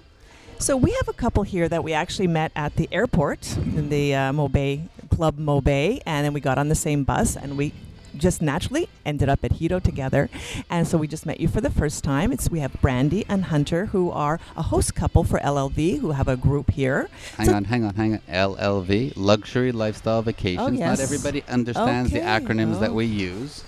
So 0.59 0.75
we 0.75 0.91
have 0.91 1.07
a 1.07 1.13
couple 1.13 1.43
here 1.43 1.69
that 1.69 1.83
we 1.83 1.93
actually 1.93 2.27
met 2.27 2.51
at 2.55 2.75
the 2.75 2.89
airport 2.91 3.55
in 3.57 3.89
the 3.89 4.13
uh, 4.13 4.31
Mobay 4.33 4.87
Club 5.09 5.37
Mobay, 5.37 6.01
and 6.05 6.25
then 6.25 6.33
we 6.33 6.41
got 6.41 6.57
on 6.57 6.67
the 6.67 6.75
same 6.75 7.03
bus, 7.05 7.35
and 7.37 7.57
we 7.57 7.73
just 8.17 8.41
naturally 8.41 8.89
ended 9.05 9.29
up 9.29 9.39
at 9.45 9.51
Hedo 9.53 9.81
together. 9.81 10.29
And 10.69 10.85
so 10.85 10.97
we 10.97 11.07
just 11.07 11.25
met 11.25 11.39
you 11.39 11.47
for 11.47 11.61
the 11.61 11.69
first 11.69 12.03
time. 12.03 12.33
It's 12.33 12.49
we 12.49 12.59
have 12.59 12.73
Brandy 12.81 13.23
and 13.29 13.45
Hunter, 13.45 13.85
who 13.87 14.11
are 14.11 14.39
a 14.57 14.63
host 14.63 14.95
couple 14.95 15.23
for 15.23 15.39
LLV, 15.39 15.99
who 15.99 16.11
have 16.11 16.27
a 16.27 16.35
group 16.35 16.71
here. 16.71 17.09
Hang 17.37 17.47
So- 17.47 17.53
on, 17.53 17.63
hang 17.65 17.85
on, 17.85 17.95
hang 17.95 18.13
on. 18.15 18.21
LLV, 18.27 19.13
Luxury 19.15 19.71
Lifestyle 19.71 20.21
Vacations. 20.21 20.59
Oh, 20.67 20.71
yes. 20.71 20.99
Not 20.99 21.03
everybody 21.05 21.43
understands 21.47 22.11
the 22.11 22.19
Okay. 22.19 22.27
acronyms 22.27 22.81
that 22.81 22.89
Oh. 22.89 22.93
we 22.95 23.05
use. 23.05 23.63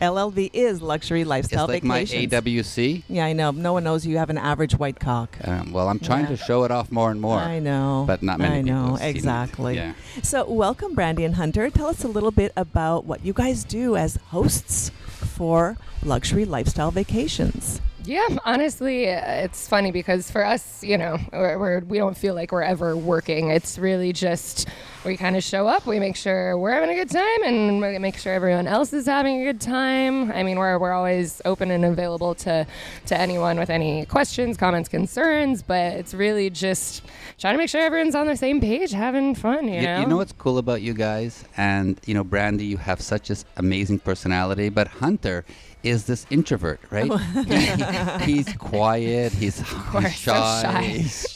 LLV 0.00 0.50
is 0.52 0.82
Luxury 0.82 1.24
lifestyle 1.24 1.64
It's 1.64 1.72
like 1.74 1.82
my 1.84 2.04
Vacations. 2.04 2.32
AWC. 2.32 3.02
yeah, 3.08 3.24
I 3.24 3.32
know. 3.32 3.50
No 3.50 3.72
one 3.72 3.84
knows 3.84 4.06
you 4.06 4.18
have 4.18 4.28
an 4.30 4.38
average 4.38 4.74
white 4.74 5.00
cock. 5.00 5.36
Um, 5.44 5.72
well, 5.72 5.88
I'm 5.88 5.98
trying 5.98 6.24
Yeah. 6.24 6.30
to 6.30 6.36
show 6.36 6.64
it 6.64 6.70
off 6.70 6.92
more 6.92 7.10
and 7.10 7.20
more. 7.20 7.38
I 7.38 7.58
know. 7.60 8.04
But 8.06 8.22
not 8.22 8.38
many 8.38 8.58
I 8.58 8.62
people 8.62 8.88
know, 8.90 8.96
exactly. 8.96 9.76
Yeah. 9.76 9.94
So, 10.22 10.48
welcome, 10.50 10.94
Brandy 10.94 11.24
and 11.24 11.36
Hunter. 11.36 11.70
Tell 11.70 11.86
us 11.86 12.04
a 12.04 12.08
little 12.08 12.30
bit 12.30 12.52
about 12.56 13.06
what 13.06 13.24
you 13.24 13.32
guys 13.32 13.64
do 13.64 13.96
as 13.96 14.16
hosts 14.28 14.90
for 15.08 15.76
Luxury 16.04 16.44
Lifestyle 16.44 16.90
Vacations. 16.90 17.80
Yeah, 18.06 18.24
honestly, 18.44 19.04
it's 19.06 19.66
funny 19.68 19.90
because 19.90 20.30
for 20.30 20.44
us, 20.44 20.82
you 20.84 20.96
know, 20.96 21.18
we're, 21.32 21.58
we're, 21.58 21.80
we 21.80 21.98
don't 21.98 22.16
feel 22.16 22.34
like 22.34 22.52
we're 22.52 22.62
ever 22.62 22.96
working. 22.96 23.50
It's 23.50 23.78
really 23.80 24.12
just 24.12 24.68
we 25.04 25.16
kind 25.16 25.36
of 25.36 25.42
show 25.42 25.66
up, 25.66 25.86
we 25.86 25.98
make 25.98 26.14
sure 26.14 26.56
we're 26.56 26.70
having 26.72 26.90
a 26.90 26.94
good 26.94 27.10
time, 27.10 27.42
and 27.44 27.80
we 27.80 27.98
make 27.98 28.16
sure 28.16 28.32
everyone 28.32 28.68
else 28.68 28.92
is 28.92 29.06
having 29.06 29.40
a 29.40 29.44
good 29.44 29.60
time. 29.60 30.30
I 30.30 30.44
mean, 30.44 30.56
we're, 30.58 30.78
we're 30.78 30.92
always 30.92 31.42
open 31.44 31.70
and 31.72 31.84
available 31.84 32.34
to, 32.36 32.64
to 33.06 33.18
anyone 33.20 33.58
with 33.58 33.70
any 33.70 34.06
questions, 34.06 34.56
comments, 34.56 34.88
concerns, 34.88 35.62
but 35.62 35.94
it's 35.94 36.14
really 36.14 36.48
just 36.48 37.02
trying 37.38 37.54
to 37.54 37.58
make 37.58 37.68
sure 37.68 37.80
everyone's 37.80 38.14
on 38.14 38.26
the 38.28 38.36
same 38.36 38.60
page, 38.60 38.92
having 38.92 39.34
fun, 39.34 39.66
you 39.66 39.74
Y- 39.76 39.82
know? 39.84 40.00
You 40.00 40.06
know 40.06 40.16
what's 40.16 40.32
cool 40.32 40.58
about 40.58 40.80
you 40.80 40.94
guys? 40.94 41.44
And, 41.56 42.00
you 42.06 42.14
know, 42.14 42.22
Brandy, 42.24 42.66
you 42.66 42.76
have 42.76 43.00
such 43.00 43.30
an 43.30 43.36
amazing 43.56 43.98
personality, 44.00 44.68
but 44.68 44.86
Hunter 44.88 45.44
is 45.86 46.04
this 46.06 46.26
introvert, 46.30 46.80
right? 46.90 47.10
he's 48.22 48.52
quiet, 48.54 49.32
he's, 49.32 49.58
he's 49.60 49.68
course, 49.68 50.16
so 50.18 50.32
shy, 50.32 50.82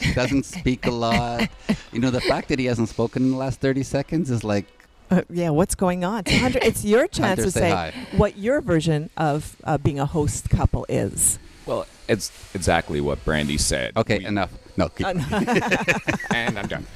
he 0.01 0.13
doesn't 0.13 0.43
speak 0.45 0.85
a 0.85 0.91
lot. 0.91 1.47
You 1.93 1.99
know, 1.99 2.11
the 2.11 2.21
fact 2.21 2.49
that 2.49 2.59
he 2.59 2.65
hasn't 2.65 2.89
spoken 2.89 3.23
in 3.23 3.31
the 3.31 3.37
last 3.37 3.61
30 3.61 3.83
seconds 3.83 4.29
is 4.29 4.43
like, 4.43 4.65
Uh, 5.09 5.21
yeah, 5.29 5.49
what's 5.49 5.75
going 5.75 6.03
on? 6.03 6.25
So, 6.25 6.37
Hunter, 6.37 6.59
it's 6.61 6.83
your 6.83 7.07
chance 7.17 7.39
Hunter, 7.39 7.43
to 7.43 7.51
say 7.51 7.59
say 7.61 7.69
hi. 7.71 7.93
what 8.17 8.37
your 8.37 8.61
version 8.61 9.09
of 9.17 9.55
uh, 9.63 9.77
being 9.77 9.99
a 9.99 10.05
host 10.05 10.49
couple 10.49 10.85
is. 10.89 11.39
Well, 11.65 11.85
it's 12.09 12.31
exactly 12.53 12.99
what 13.01 13.23
Brandy 13.23 13.57
said. 13.57 13.95
okay, 13.95 14.19
We- 14.19 14.25
enough. 14.25 14.51
No, 14.77 14.87
keep, 14.89 15.05
and 16.31 16.57
I'm 16.57 16.67
done. 16.67 16.87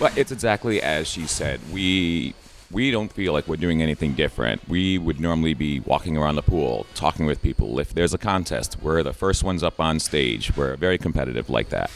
but 0.00 0.16
it's 0.16 0.32
exactly 0.32 0.80
as 0.80 1.06
she 1.06 1.26
said. 1.26 1.60
We 1.70 2.34
we 2.70 2.90
don't 2.90 3.12
feel 3.12 3.32
like 3.32 3.46
we're 3.46 3.56
doing 3.56 3.82
anything 3.82 4.14
different. 4.14 4.68
We 4.68 4.98
would 4.98 5.20
normally 5.20 5.54
be 5.54 5.80
walking 5.80 6.16
around 6.16 6.34
the 6.36 6.42
pool, 6.42 6.86
talking 6.94 7.26
with 7.26 7.40
people. 7.42 7.78
If 7.78 7.94
there's 7.94 8.12
a 8.12 8.18
contest, 8.18 8.76
we're 8.82 9.02
the 9.02 9.12
first 9.12 9.44
ones 9.44 9.62
up 9.62 9.78
on 9.80 10.00
stage. 10.00 10.56
We're 10.56 10.76
very 10.76 10.98
competitive 10.98 11.48
like 11.48 11.68
that. 11.70 11.90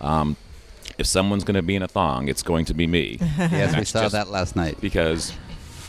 Um, 0.00 0.36
if 0.98 1.06
someone's 1.06 1.44
going 1.44 1.56
to 1.56 1.62
be 1.62 1.76
in 1.76 1.82
a 1.82 1.88
thong, 1.88 2.28
it's 2.28 2.42
going 2.42 2.64
to 2.66 2.74
be 2.74 2.86
me 2.86 3.18
yes, 3.38 3.76
we 3.76 3.84
saw 3.84 4.08
that 4.08 4.28
last 4.28 4.54
night. 4.56 4.80
because 4.80 5.32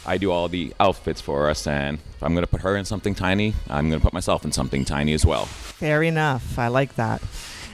I 0.05 0.17
do 0.17 0.31
all 0.31 0.47
the 0.47 0.73
outfits 0.79 1.21
for 1.21 1.49
us. 1.49 1.65
And 1.67 1.97
if 1.97 2.23
I'm 2.23 2.33
going 2.33 2.43
to 2.43 2.47
put 2.47 2.61
her 2.61 2.75
in 2.75 2.85
something 2.85 3.15
tiny, 3.15 3.53
I'm 3.69 3.89
going 3.89 3.99
to 3.99 4.03
put 4.03 4.13
myself 4.13 4.45
in 4.45 4.51
something 4.51 4.85
tiny 4.85 5.13
as 5.13 5.25
well. 5.25 5.45
Fair 5.45 6.03
enough. 6.03 6.59
I 6.59 6.67
like 6.67 6.95
that. 6.95 7.21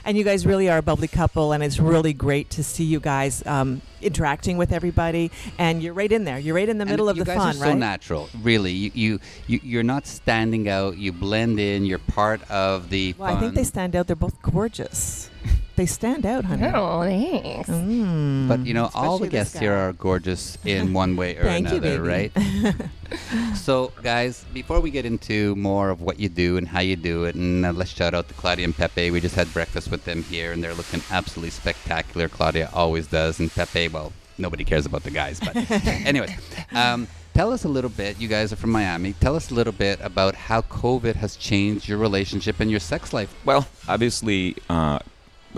And 0.04 0.16
you 0.18 0.24
guys 0.24 0.44
really 0.46 0.68
are 0.68 0.78
a 0.78 0.82
bubbly 0.82 1.08
couple, 1.08 1.52
and 1.52 1.62
it's 1.62 1.78
really 1.78 2.12
great 2.12 2.50
to 2.50 2.64
see 2.64 2.84
you 2.84 2.98
guys 3.00 3.44
um, 3.46 3.80
interacting 4.00 4.56
with 4.58 4.72
everybody. 4.72 5.30
And 5.58 5.82
you're 5.82 5.94
right 5.94 6.10
in 6.10 6.24
there. 6.24 6.38
You're 6.38 6.56
right 6.56 6.68
in 6.68 6.78
the 6.78 6.82
And 6.82 6.90
middle 6.90 7.08
of 7.08 7.16
you 7.16 7.22
the 7.24 7.26
guys 7.30 7.36
fun, 7.38 7.50
are 7.50 7.52
so 7.54 7.60
right? 7.66 7.78
natural, 7.78 8.28
really. 8.42 8.72
You, 8.72 8.90
you, 8.94 9.20
you, 9.46 9.60
you're 9.62 9.82
not 9.84 10.06
standing 10.06 10.68
out. 10.68 10.96
You 10.98 11.12
blend 11.12 11.60
in. 11.60 11.84
You're 11.84 11.98
part 11.98 12.42
of 12.50 12.90
the 12.90 13.14
Well, 13.16 13.34
I 13.34 13.38
think 13.38 13.54
they 13.54 13.64
stand 13.64 13.94
out. 13.94 14.06
They're 14.08 14.16
both 14.16 14.40
gorgeous. 14.42 15.30
they 15.76 15.86
stand 15.86 16.26
out, 16.26 16.44
honey. 16.44 16.66
Oh, 16.66 17.02
thanks. 17.02 17.68
Mm. 17.68 18.48
But 18.48 18.66
you 18.66 18.74
know, 18.74 18.90
all 18.94 19.18
the 19.18 19.24
Especially 19.24 19.28
this 19.28 19.30
guests 19.52 19.58
here 19.58 19.72
are 19.72 19.92
gorgeous 19.94 20.58
in 20.64 20.92
one 21.02 21.16
way 21.16 21.36
or 21.36 21.42
Thank 21.44 21.70
you, 21.70 21.76
another, 21.78 22.02
baby. 22.02 22.30
right? 22.36 23.56
so, 23.56 23.92
guys, 24.02 24.44
before 24.52 24.80
we 24.80 24.90
get 24.90 25.04
into 25.06 25.54
more 25.56 25.90
of 25.90 26.00
what 26.02 26.18
you 26.20 26.28
do 26.28 26.56
and 26.56 26.68
how 26.68 26.80
you 26.80 26.96
do 26.96 27.24
it, 27.24 27.34
and 27.34 27.64
uh, 27.64 27.72
let's 27.72 27.90
shout 27.90 28.14
out 28.14 28.28
to 28.28 28.34
Claudia 28.34 28.64
and 28.64 28.76
Pepe. 28.76 29.10
We 29.10 29.20
just 29.20 29.34
had 29.34 29.52
breakfast 29.52 29.90
with 29.90 30.04
them 30.04 30.22
here, 30.24 30.52
and 30.52 30.62
they're 30.62 30.74
looking 30.74 31.02
absolutely 31.10 31.50
spectacular. 31.50 32.28
Claudia 32.28 32.70
always 32.72 33.06
does, 33.06 33.40
and 33.40 33.50
Pepe, 33.50 33.88
well, 33.88 34.12
nobody 34.38 34.64
cares 34.64 34.86
about 34.86 35.02
the 35.04 35.10
guys, 35.10 35.40
but 35.40 35.56
anyway. 36.06 36.36
Um, 36.72 37.08
Tell 37.34 37.50
us 37.50 37.64
a 37.64 37.68
little 37.68 37.88
bit. 37.88 38.20
You 38.20 38.28
guys 38.28 38.52
are 38.52 38.56
from 38.56 38.72
Miami. 38.72 39.14
Tell 39.14 39.34
us 39.36 39.50
a 39.50 39.54
little 39.54 39.72
bit 39.72 39.98
about 40.02 40.34
how 40.34 40.60
COVID 40.60 41.14
has 41.14 41.34
changed 41.34 41.88
your 41.88 41.96
relationship 41.96 42.60
and 42.60 42.70
your 42.70 42.78
sex 42.78 43.14
life. 43.14 43.34
Well, 43.46 43.66
obviously, 43.88 44.54
uh, 44.68 44.98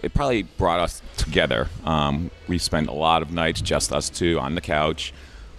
it 0.02 0.14
probably 0.14 0.42
brought 0.42 0.80
us 0.80 1.02
together. 1.16 1.68
Um, 1.84 2.30
we 2.48 2.58
spent 2.58 2.88
a 2.88 2.92
lot 2.92 3.22
of 3.22 3.30
nights 3.32 3.60
just 3.60 3.92
us 3.92 4.10
two 4.10 4.38
on 4.38 4.54
the 4.54 4.60
couch. 4.60 5.12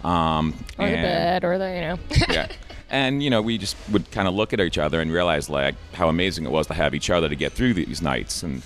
Um, 0.04 0.54
Or 0.78 0.86
the 0.88 0.94
bed, 0.94 1.44
or 1.44 1.58
the, 1.58 1.68
you 1.68 1.80
know. 1.80 1.98
yeah. 2.34 2.48
And 2.90 3.22
you 3.22 3.30
know, 3.30 3.42
we 3.42 3.58
just 3.58 3.76
would 3.90 4.10
kind 4.12 4.28
of 4.28 4.34
look 4.34 4.52
at 4.52 4.60
each 4.60 4.78
other 4.78 5.00
and 5.00 5.10
realize 5.12 5.50
like 5.50 5.74
how 5.94 6.08
amazing 6.08 6.44
it 6.44 6.50
was 6.50 6.66
to 6.68 6.74
have 6.74 6.94
each 6.94 7.10
other 7.10 7.28
to 7.28 7.34
get 7.34 7.52
through 7.52 7.74
these 7.74 8.00
nights 8.00 8.42
and 8.44 8.62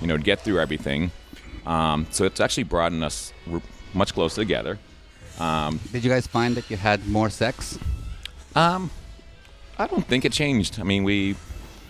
you 0.00 0.06
know 0.06 0.16
to 0.16 0.22
get 0.22 0.40
through 0.40 0.60
everything. 0.60 1.10
Um, 1.66 2.06
so 2.10 2.24
it's 2.24 2.38
actually 2.40 2.62
brought 2.64 2.92
us 2.92 3.32
much 3.92 4.14
closer 4.14 4.40
together. 4.40 4.78
Um, 5.40 5.80
Did 5.92 6.04
you 6.04 6.10
guys 6.10 6.26
find 6.26 6.54
that 6.56 6.70
you 6.70 6.76
had 6.76 7.06
more 7.08 7.28
sex? 7.28 7.78
um, 8.54 8.90
I 9.78 9.86
don't 9.88 10.06
think 10.06 10.24
it 10.24 10.32
changed. 10.32 10.78
I 10.80 10.84
mean, 10.84 11.02
we 11.02 11.34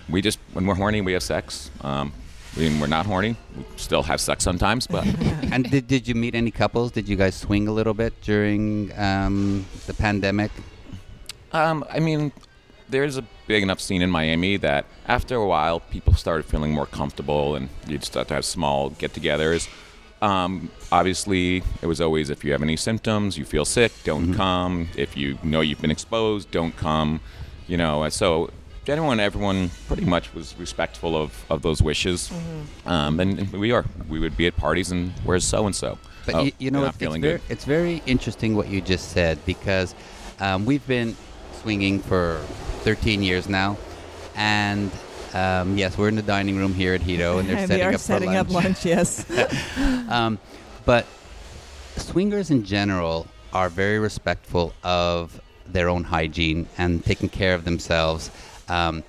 we 0.08 0.22
just 0.22 0.38
when 0.54 0.66
we're 0.66 0.74
horny, 0.76 1.02
we 1.02 1.12
have 1.12 1.22
sex. 1.22 1.70
Um, 1.82 2.12
when 2.56 2.80
we're 2.80 2.86
not 2.86 3.06
horny, 3.06 3.36
we 3.56 3.64
still 3.76 4.02
have 4.02 4.20
sex 4.20 4.42
sometimes. 4.42 4.86
But 4.86 5.06
and 5.52 5.70
did, 5.70 5.86
did 5.86 6.08
you 6.08 6.14
meet 6.14 6.34
any 6.34 6.50
couples? 6.50 6.92
Did 6.92 7.08
you 7.08 7.16
guys 7.16 7.34
swing 7.34 7.68
a 7.68 7.72
little 7.72 7.94
bit 7.94 8.20
during 8.22 8.92
um, 8.98 9.66
the 9.86 9.94
pandemic? 9.94 10.50
Um, 11.52 11.84
I 11.90 12.00
mean, 12.00 12.32
there's 12.88 13.16
a 13.16 13.24
big 13.46 13.62
enough 13.62 13.80
scene 13.80 14.02
in 14.02 14.10
Miami 14.10 14.56
that 14.58 14.86
after 15.06 15.36
a 15.36 15.46
while, 15.46 15.80
people 15.80 16.14
started 16.14 16.44
feeling 16.44 16.72
more 16.72 16.86
comfortable, 16.86 17.54
and 17.54 17.68
you'd 17.86 18.04
start 18.04 18.28
to 18.28 18.34
have 18.34 18.44
small 18.44 18.90
get-togethers. 18.90 19.68
Um, 20.22 20.70
obviously, 20.90 21.62
it 21.82 21.86
was 21.86 22.00
always 22.00 22.30
if 22.30 22.44
you 22.44 22.52
have 22.52 22.62
any 22.62 22.76
symptoms, 22.76 23.36
you 23.36 23.44
feel 23.44 23.64
sick, 23.64 23.92
don't 24.04 24.34
come. 24.34 24.88
If 24.96 25.16
you 25.16 25.38
know 25.42 25.60
you've 25.60 25.80
been 25.80 25.90
exposed, 25.90 26.50
don't 26.50 26.76
come. 26.76 27.20
You 27.68 27.76
know, 27.76 28.02
and 28.04 28.50
so 28.86 28.92
everyone, 28.92 29.18
everyone 29.18 29.70
pretty 29.88 30.04
much 30.04 30.32
was 30.32 30.56
respectful 30.58 31.16
of, 31.16 31.44
of 31.50 31.62
those 31.62 31.82
wishes. 31.82 32.30
Um, 32.84 33.18
and, 33.18 33.38
and 33.40 33.52
we 33.52 33.72
are. 33.72 33.84
We 34.08 34.20
would 34.20 34.36
be 34.36 34.46
at 34.46 34.56
parties, 34.56 34.92
and 34.92 35.10
where's 35.24 35.44
so 35.44 35.66
and 35.66 35.74
so? 35.74 35.98
But 36.24 36.44
you, 36.44 36.52
you 36.58 36.70
know, 36.70 36.84
it's, 36.84 36.96
it's, 37.00 37.16
very, 37.16 37.40
it's 37.48 37.64
very 37.64 38.02
interesting 38.06 38.54
what 38.54 38.68
you 38.68 38.80
just 38.80 39.10
said 39.10 39.44
because 39.44 39.94
um, 40.38 40.66
we've 40.66 40.86
been 40.86 41.16
swinging 41.62 41.98
for 41.98 42.40
13 42.82 43.24
years 43.24 43.48
now, 43.48 43.76
and 44.36 44.92
um, 45.34 45.76
yes, 45.76 45.98
we're 45.98 46.08
in 46.08 46.14
the 46.14 46.22
dining 46.22 46.56
room 46.56 46.72
here 46.72 46.94
at 46.94 47.00
Hedo, 47.00 47.40
and 47.40 47.48
they're 47.48 47.56
And 47.58 47.68
setting 47.68 47.78
they 47.78 47.82
are 47.82 47.92
up 47.92 48.00
setting 48.00 48.30
for 48.30 48.38
up 48.38 48.50
lunch, 48.50 48.84
yes. 48.86 49.26
um, 50.08 50.38
but 50.84 51.06
swingers 51.96 52.52
in 52.52 52.64
general 52.64 53.26
are 53.52 53.68
very 53.68 53.98
respectful 53.98 54.72
of 54.84 55.40
their 55.66 55.88
own 55.88 56.04
hygiene 56.04 56.68
and 56.78 57.04
taking 57.04 57.28
care 57.28 57.54
of 57.54 57.64
themselves 57.64 58.30
um, 58.68 59.02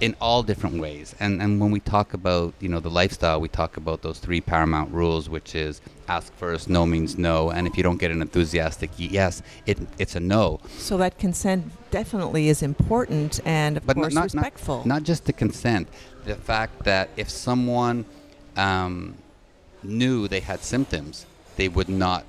in 0.00 0.16
all 0.20 0.42
different 0.42 0.80
ways. 0.80 1.14
And 1.20 1.40
and 1.40 1.60
when 1.60 1.70
we 1.70 1.80
talk 1.80 2.12
about 2.12 2.54
you 2.60 2.68
know 2.68 2.80
the 2.80 2.90
lifestyle, 2.90 3.40
we 3.40 3.48
talk 3.48 3.76
about 3.76 4.02
those 4.02 4.18
three 4.18 4.40
paramount 4.40 4.92
rules, 4.92 5.28
which 5.28 5.54
is 5.54 5.80
ask 6.08 6.32
first, 6.34 6.68
no 6.68 6.84
means 6.84 7.16
no, 7.16 7.50
and 7.50 7.66
if 7.66 7.76
you 7.76 7.82
don't 7.82 7.98
get 7.98 8.10
an 8.10 8.20
enthusiastic 8.20 8.90
yes, 8.96 9.42
it 9.64 9.78
it's 9.98 10.16
a 10.16 10.20
no. 10.20 10.60
so 10.76 10.96
that 10.98 11.18
consent 11.18 11.72
definitely 11.90 12.48
is 12.48 12.62
important 12.62 13.40
and, 13.44 13.76
of 13.76 13.86
but 13.86 13.96
course, 13.96 14.14
not, 14.14 14.24
respectful. 14.24 14.78
Not, 14.78 14.86
not 14.86 15.02
just 15.04 15.26
the 15.26 15.32
consent, 15.32 15.88
the 16.24 16.34
fact 16.34 16.84
that 16.84 17.10
if 17.16 17.28
someone 17.30 18.04
um, 18.56 19.14
knew 19.82 20.26
they 20.26 20.40
had 20.40 20.60
symptoms, 20.62 21.26
they 21.56 21.68
would 21.68 21.88
not 21.88 22.24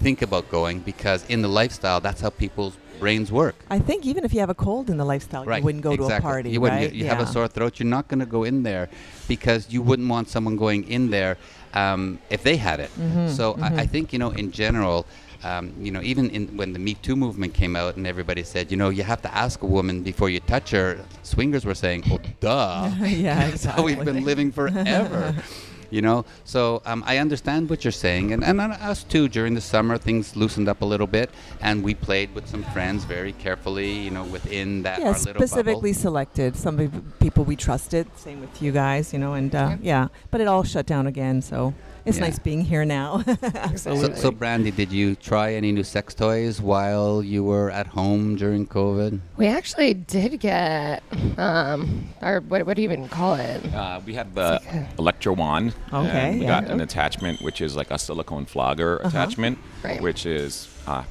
think 0.00 0.22
about 0.22 0.48
going 0.50 0.80
because 0.80 1.24
in 1.28 1.42
the 1.42 1.48
lifestyle, 1.48 2.00
that's 2.00 2.20
how 2.20 2.30
people's 2.30 2.76
brains 3.04 3.30
work. 3.30 3.56
I 3.68 3.80
think 3.88 4.06
even 4.06 4.24
if 4.24 4.32
you 4.34 4.40
have 4.40 4.52
a 4.58 4.60
cold 4.66 4.88
in 4.92 4.96
the 4.96 5.04
lifestyle, 5.04 5.44
you 5.44 5.62
wouldn't 5.62 5.84
go 5.88 5.94
to 5.94 6.02
a 6.02 6.06
exactly. 6.06 6.30
party, 6.30 6.50
You 6.54 6.60
wouldn't. 6.62 6.80
right? 6.80 6.92
You, 6.92 7.04
you 7.04 7.10
have 7.12 7.20
a 7.20 7.26
sore 7.26 7.48
throat. 7.48 7.72
You're 7.78 7.94
not 7.98 8.08
going 8.08 8.20
to 8.26 8.30
go 8.38 8.44
in 8.44 8.62
there 8.62 8.88
because 9.28 9.60
you 9.74 9.82
wouldn't 9.88 10.08
want 10.08 10.26
someone 10.34 10.56
going 10.56 10.88
in 10.96 11.10
there 11.10 11.36
um, 11.74 12.18
if 12.30 12.42
they 12.42 12.56
had 12.56 12.80
it. 12.80 12.90
Mm-hmm, 12.98 13.28
so 13.28 13.44
I, 13.60 13.68
I 13.84 13.86
think 13.86 14.14
you 14.14 14.18
know, 14.18 14.30
in 14.30 14.50
general, 14.62 15.06
um, 15.50 15.74
you 15.78 15.90
know, 15.94 16.00
even 16.12 16.30
in, 16.30 16.56
when 16.56 16.72
the 16.72 16.78
Me 16.78 16.94
Too 16.94 17.16
movement 17.24 17.52
came 17.52 17.76
out 17.76 17.96
and 17.96 18.06
everybody 18.06 18.42
said, 18.42 18.70
you 18.70 18.78
know, 18.78 18.88
you 18.88 19.02
have 19.02 19.20
to 19.22 19.34
ask 19.34 19.62
a 19.62 19.66
woman 19.66 20.02
before 20.02 20.30
you 20.30 20.40
touch 20.40 20.70
her. 20.70 21.04
Swingers 21.22 21.66
were 21.66 21.74
saying, 21.74 22.04
"Oh, 22.10 22.18
duh." 22.40 22.90
yeah, 23.04 23.50
That's 23.50 23.64
how 23.64 23.82
we've 23.82 24.02
been 24.02 24.24
living 24.24 24.50
forever. 24.50 25.34
You 25.94 26.02
know, 26.02 26.24
so 26.44 26.82
um, 26.86 27.04
I 27.06 27.18
understand 27.18 27.70
what 27.70 27.84
you're 27.84 27.92
saying, 28.06 28.32
and, 28.32 28.42
and 28.42 28.60
us 28.60 29.04
too. 29.04 29.28
During 29.28 29.54
the 29.54 29.60
summer, 29.60 29.96
things 29.96 30.34
loosened 30.34 30.68
up 30.68 30.82
a 30.82 30.84
little 30.84 31.06
bit, 31.06 31.30
and 31.60 31.84
we 31.84 31.94
played 31.94 32.34
with 32.34 32.48
some 32.48 32.64
friends 32.74 33.04
very 33.04 33.32
carefully. 33.44 33.92
You 34.06 34.10
know, 34.10 34.24
within 34.24 34.82
that 34.82 34.98
Yeah, 34.98 35.08
our 35.08 35.14
specifically 35.14 35.92
bubble. 35.92 36.02
selected. 36.02 36.56
Some 36.56 36.76
people 37.20 37.44
we 37.44 37.54
trusted. 37.54 38.08
Same 38.16 38.40
with 38.40 38.60
you 38.60 38.72
guys, 38.72 39.12
you 39.12 39.20
know, 39.20 39.34
and 39.34 39.54
uh, 39.54 39.76
yeah. 39.80 40.08
But 40.32 40.40
it 40.40 40.48
all 40.48 40.64
shut 40.64 40.86
down 40.86 41.06
again, 41.06 41.40
so 41.42 41.74
it's 42.04 42.18
Yeah. 42.18 42.24
nice 42.24 42.38
being 42.38 42.60
here 42.62 42.84
now. 42.84 43.22
So, 43.22 43.34
Absolutely. 43.54 44.16
so, 44.16 44.30
Brandy, 44.30 44.70
did 44.70 44.92
you 44.92 45.14
try 45.14 45.54
any 45.54 45.72
new 45.72 45.82
sex 45.84 46.14
toys 46.14 46.60
while 46.60 47.22
you 47.22 47.42
were 47.44 47.70
at 47.70 47.86
home 47.86 48.36
during 48.36 48.66
COVID? 48.66 49.20
We 49.36 49.46
actually 49.46 49.94
did 49.94 50.38
get, 50.40 51.02
um, 51.38 52.08
or 52.22 52.40
what, 52.40 52.66
what 52.66 52.76
do 52.76 52.82
you 52.82 52.90
even 52.90 53.08
call 53.08 53.34
it? 53.34 53.64
Uh, 53.74 54.00
we 54.04 54.14
have 54.14 54.34
the 54.34 54.60
Electro 54.98 55.32
Wand. 55.34 55.74
Okay, 55.92 56.08
and 56.30 56.38
we 56.40 56.46
yeah. 56.46 56.60
got 56.60 56.70
an 56.70 56.80
attachment, 56.80 57.40
which 57.42 57.60
is 57.60 57.76
like 57.76 57.90
a 57.90 57.98
silicone 57.98 58.44
flogger 58.46 58.98
attachment, 58.98 59.58
Right. 59.82 60.00
which 60.00 60.26
is 60.26 60.68
uh, 60.86 61.02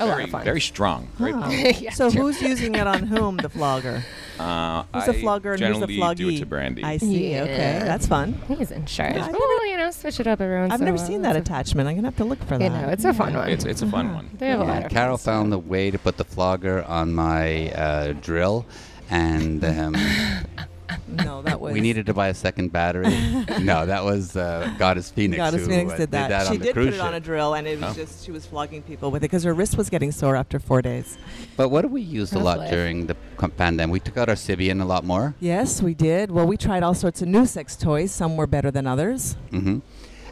A 0.00 0.06
lot 0.06 0.12
very, 0.12 0.24
of 0.24 0.30
fun. 0.30 0.44
very 0.44 0.60
strong. 0.60 1.08
Very 1.18 1.32
Oh. 1.32 1.40
powerful. 1.40 1.70
Yeah, 1.82 1.90
so 1.92 2.10
true. 2.10 2.22
who's 2.22 2.42
using 2.42 2.74
it 2.74 2.86
on 2.86 3.04
whom? 3.04 3.36
The 3.36 3.48
flogger. 3.48 4.02
Uh, 4.38 4.82
Who's 4.92 5.02
I 5.04 5.06
the 5.12 5.14
flogger 5.20 5.52
and 5.52 5.60
who's 5.62 5.78
the 5.78 5.86
generally 5.86 6.14
do 6.16 6.28
it 6.30 6.38
to 6.40 6.46
Brandy. 6.46 6.82
I 6.82 6.96
see. 6.96 7.38
Okay, 7.38 7.78
that's 7.84 8.06
fun. 8.08 8.32
He's 8.48 8.72
in 8.72 8.84
charge. 8.86 9.14
Yeah, 9.14 9.26
I've 9.26 9.34
you 9.68 9.76
know, 9.76 9.90
switch 9.92 10.18
it 10.18 10.26
up 10.26 10.40
every 10.40 10.58
once 10.58 10.72
I've 10.72 10.80
in 10.80 10.84
never 10.86 10.96
while. 10.96 11.06
seen 11.06 11.22
that 11.22 11.36
attachment. 11.36 11.88
I'm 11.88 11.94
gonna 11.94 12.08
have 12.08 12.16
to 12.16 12.24
look 12.24 12.40
for 12.44 12.58
that. 12.58 12.64
You 12.64 12.70
know, 12.70 12.88
it's 12.88 13.04
a 13.04 13.12
fun 13.14 13.34
one. 13.34 13.48
It's, 13.48 13.64
it's 13.64 13.82
a 13.82 13.86
fun 13.86 14.12
one. 14.12 14.30
they 14.38 14.48
have 14.48 14.60
a 14.60 14.64
lot 14.64 14.84
of 14.86 14.90
Carol 14.90 15.16
fun 15.18 15.32
found 15.34 15.52
the 15.52 15.58
way 15.60 15.92
to 15.92 15.98
put 15.98 16.16
the 16.16 16.24
flogger 16.24 16.82
on 16.84 17.14
my 17.14 17.70
uh, 17.70 18.12
drill, 18.14 18.66
and 19.10 19.64
um, 19.64 19.94
no, 21.16 21.42
that 21.42 21.60
was. 21.60 21.72
we 21.72 21.80
needed 21.80 22.06
to 22.06 22.14
buy 22.14 22.28
a 22.28 22.34
second 22.34 22.72
battery. 22.72 23.04
no, 23.60 23.86
that 23.86 24.04
was 24.04 24.36
uh, 24.36 24.72
Goddess 24.78 25.10
Phoenix. 25.10 25.36
Goddess 25.38 25.62
who, 25.62 25.68
Phoenix 25.68 25.92
uh, 25.92 25.96
did 25.96 26.10
that. 26.12 26.42
she 26.46 26.48
on 26.54 26.58
the 26.58 26.64
did 26.64 26.74
put 26.74 26.82
cruise 26.82 26.94
it 26.96 27.00
on 27.00 27.14
a 27.14 27.20
drill, 27.20 27.54
and 27.54 27.66
it 27.66 27.80
was 27.80 27.92
Oh. 27.92 27.94
just 28.02 28.24
she 28.24 28.30
was 28.32 28.46
flogging 28.46 28.82
people 28.82 29.10
with 29.10 29.20
it 29.22 29.28
because 29.30 29.44
her 29.44 29.54
wrist 29.54 29.76
was 29.76 29.88
getting 29.90 30.12
sore 30.12 30.36
after 30.36 30.58
four 30.58 30.82
days. 30.82 31.16
But 31.56 31.68
what 31.70 31.82
did 31.82 31.90
we 31.92 32.02
use 32.02 32.32
a 32.32 32.38
lot 32.38 32.58
life. 32.58 32.70
during 32.70 33.06
the 33.06 33.16
pandemic? 33.56 33.92
We 33.92 34.00
took 34.00 34.16
out 34.16 34.28
our 34.28 34.34
Sybian 34.34 34.80
a 34.80 34.84
lot 34.84 35.04
more. 35.04 35.34
Yes, 35.40 35.82
we 35.82 35.94
did. 35.94 36.30
Well, 36.30 36.46
we 36.46 36.56
tried 36.56 36.82
all 36.82 36.94
sorts 36.94 37.22
of 37.22 37.28
new 37.28 37.46
sex 37.46 37.76
toys. 37.76 38.10
Some 38.12 38.36
were 38.36 38.46
better 38.46 38.70
than 38.70 38.86
others. 38.86 39.36
hmm 39.50 39.78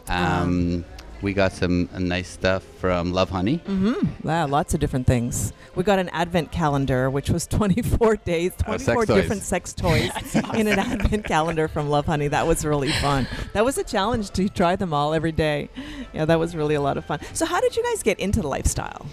Um, 0.09 0.83
we 1.23 1.33
got 1.33 1.53
some 1.53 1.89
uh, 1.93 1.99
nice 1.99 2.27
stuff 2.29 2.63
from 2.79 3.13
Lovehoney. 3.13 3.61
Mm-hmm. 3.61 4.27
Yeah, 4.27 4.43
lots 4.43 4.73
of 4.73 4.79
different 4.79 5.07
things. 5.07 5.53
We 5.73 5.83
got 5.83 5.97
an 5.97 6.09
advent 6.09 6.51
calendar, 6.51 7.09
which 7.09 7.29
was 7.29 7.47
24 7.47 8.17
days, 8.25 8.51
Oh, 8.67 8.73
sex 8.73 8.83
24 8.83 9.05
toys. 9.05 9.15
different 9.21 9.41
sex 9.41 9.73
toys 9.73 10.11
in 10.53 10.67
an 10.67 10.77
advent 10.77 11.25
calendar 11.25 11.67
from 11.67 11.87
Lovehoney. 11.87 12.29
That 12.29 12.45
was 12.45 12.65
really 12.65 12.91
fun. 12.91 13.27
That 13.53 13.63
was 13.65 13.77
a 13.77 13.83
challenge 13.83 14.29
to 14.31 14.49
try 14.49 14.75
them 14.75 14.93
all 14.93 15.13
every 15.13 15.31
day. 15.31 15.69
Yeah, 16.13 16.25
that 16.25 16.37
was 16.39 16.55
really 16.55 16.75
a 16.75 16.81
lot 16.81 16.97
of 16.97 17.05
fun. 17.05 17.19
So, 17.33 17.45
how 17.45 17.59
did 17.61 17.75
you 17.75 17.83
guys 17.83 18.03
get 18.03 18.19
into 18.19 18.41
the 18.41 18.47
lifestyle? 18.47 19.07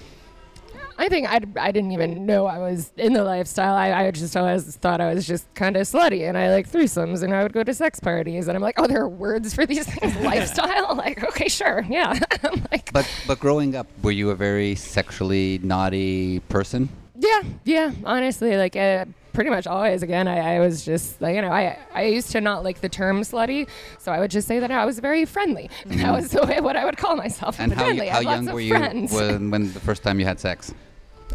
I 1.01 1.09
think 1.09 1.27
I, 1.27 1.41
I 1.59 1.73
didn't 1.73 1.93
even 1.93 2.27
know 2.27 2.45
I 2.45 2.59
was 2.59 2.93
in 2.99 3.15
the 3.15 3.25
lifestyle. 3.25 3.75
I, 3.75 3.91
I 3.91 4.11
just 4.11 4.37
always 4.37 4.77
thought 4.77 5.01
I 5.01 5.15
was 5.15 5.27
just 5.27 5.53
kind 5.55 5.75
of 5.77 5.87
slutty 5.87 6.29
and 6.29 6.37
I 6.37 6.51
like 6.51 6.71
threesomes 6.71 7.23
and 7.23 7.33
I 7.35 7.43
would 7.43 7.55
go 7.55 7.65
to 7.65 7.73
sex 7.73 7.99
parties 7.99 8.49
and 8.49 8.55
I'm 8.57 8.63
like, 8.63 8.75
oh, 8.79 8.87
there 8.87 9.01
are 9.01 9.09
words 9.09 9.55
for 9.55 9.65
these 9.65 9.87
things. 9.87 10.15
lifestyle? 10.23 10.95
Like, 11.01 11.25
okay, 11.25 11.49
sure. 11.49 11.87
Yeah. 11.89 12.19
Like, 12.71 12.93
But 12.93 13.09
but 13.27 13.41
growing 13.41 13.75
up, 13.75 13.87
were 14.03 14.11
you 14.11 14.29
a 14.29 14.35
very 14.35 14.75
sexually 14.75 15.59
naughty 15.63 16.41
person? 16.51 16.91
yeah, 17.19 17.43
yeah. 17.65 17.93
Honestly, 18.05 18.57
like, 18.59 18.77
uh, 18.77 19.07
pretty 19.33 19.49
much 19.51 19.67
always. 19.67 20.03
Again, 20.03 20.29
I, 20.29 20.57
I 20.57 20.61
was 20.61 20.85
just, 20.85 21.21
like, 21.23 21.35
you 21.37 21.43
know, 21.43 21.51
I, 21.51 21.79
I 21.95 22.05
used 22.05 22.31
to 22.33 22.41
not 22.43 22.63
like 22.65 22.81
the 22.83 22.89
term 22.91 23.23
slutty. 23.23 23.69
So 23.99 24.13
I 24.13 24.19
would 24.21 24.31
just 24.31 24.47
say 24.47 24.59
that 24.59 24.71
I 24.71 24.85
was 24.85 24.99
very 24.99 25.25
friendly. 25.25 25.71
That 25.87 26.13
was 26.13 26.31
the 26.31 26.45
way 26.45 26.61
what 26.61 26.77
I 26.77 26.85
would 26.85 26.99
call 26.99 27.17
myself. 27.17 27.55
Mm-hmm. 27.55 27.63
And 27.63 27.73
how, 27.73 27.85
friendly. 27.85 28.07
you, 28.07 28.13
I 28.13 28.15
how 28.17 28.23
lots 28.23 28.37
young 28.37 28.49
of 28.49 28.55
were 28.55 28.61
you 28.61 28.75
friends. 28.77 29.13
when, 29.13 29.51
when 29.51 29.73
the 29.73 29.81
first 29.81 30.03
time 30.03 30.21
you 30.21 30.27
had 30.27 30.39
sex? 30.41 30.75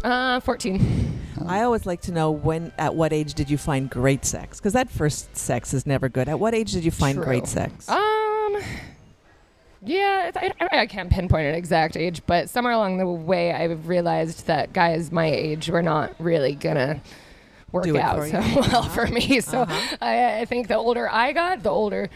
Uh, 0.02 0.40
14. 0.40 1.20
I 1.46 1.62
always 1.62 1.86
like 1.86 2.00
to 2.02 2.12
know 2.12 2.30
when, 2.30 2.72
at 2.78 2.94
what 2.94 3.12
age 3.12 3.34
did 3.34 3.50
you 3.50 3.58
find 3.58 3.88
great 3.90 4.24
sex? 4.24 4.58
Because 4.58 4.72
that 4.72 4.90
first 4.90 5.36
sex 5.36 5.72
is 5.74 5.86
never 5.86 6.08
good. 6.08 6.28
At 6.28 6.40
what 6.40 6.54
age 6.54 6.72
did 6.72 6.84
you 6.84 6.90
find 6.90 7.16
True. 7.16 7.24
great 7.24 7.46
sex? 7.46 7.88
Um, 7.88 8.56
yeah, 9.82 10.30
I, 10.34 10.52
I, 10.60 10.78
I 10.80 10.86
can't 10.86 11.10
pinpoint 11.10 11.46
an 11.46 11.54
exact 11.54 11.96
age, 11.96 12.22
but 12.26 12.48
somewhere 12.50 12.72
along 12.72 12.98
the 12.98 13.06
way, 13.06 13.52
I 13.52 13.64
realized 13.64 14.46
that 14.46 14.72
guys 14.72 15.12
my 15.12 15.26
age 15.26 15.68
were 15.68 15.82
not 15.82 16.14
really 16.18 16.54
gonna 16.54 17.00
work 17.70 17.84
Do 17.84 17.98
out 17.98 18.24
so 18.24 18.40
well 18.72 18.82
for 18.84 19.06
me. 19.06 19.40
So 19.40 19.60
Uh-huh. 19.62 19.96
I, 20.00 20.40
I 20.40 20.44
think 20.46 20.68
the 20.68 20.76
older 20.76 21.08
I 21.10 21.32
got, 21.32 21.62
the 21.62 21.70
older 21.70 22.08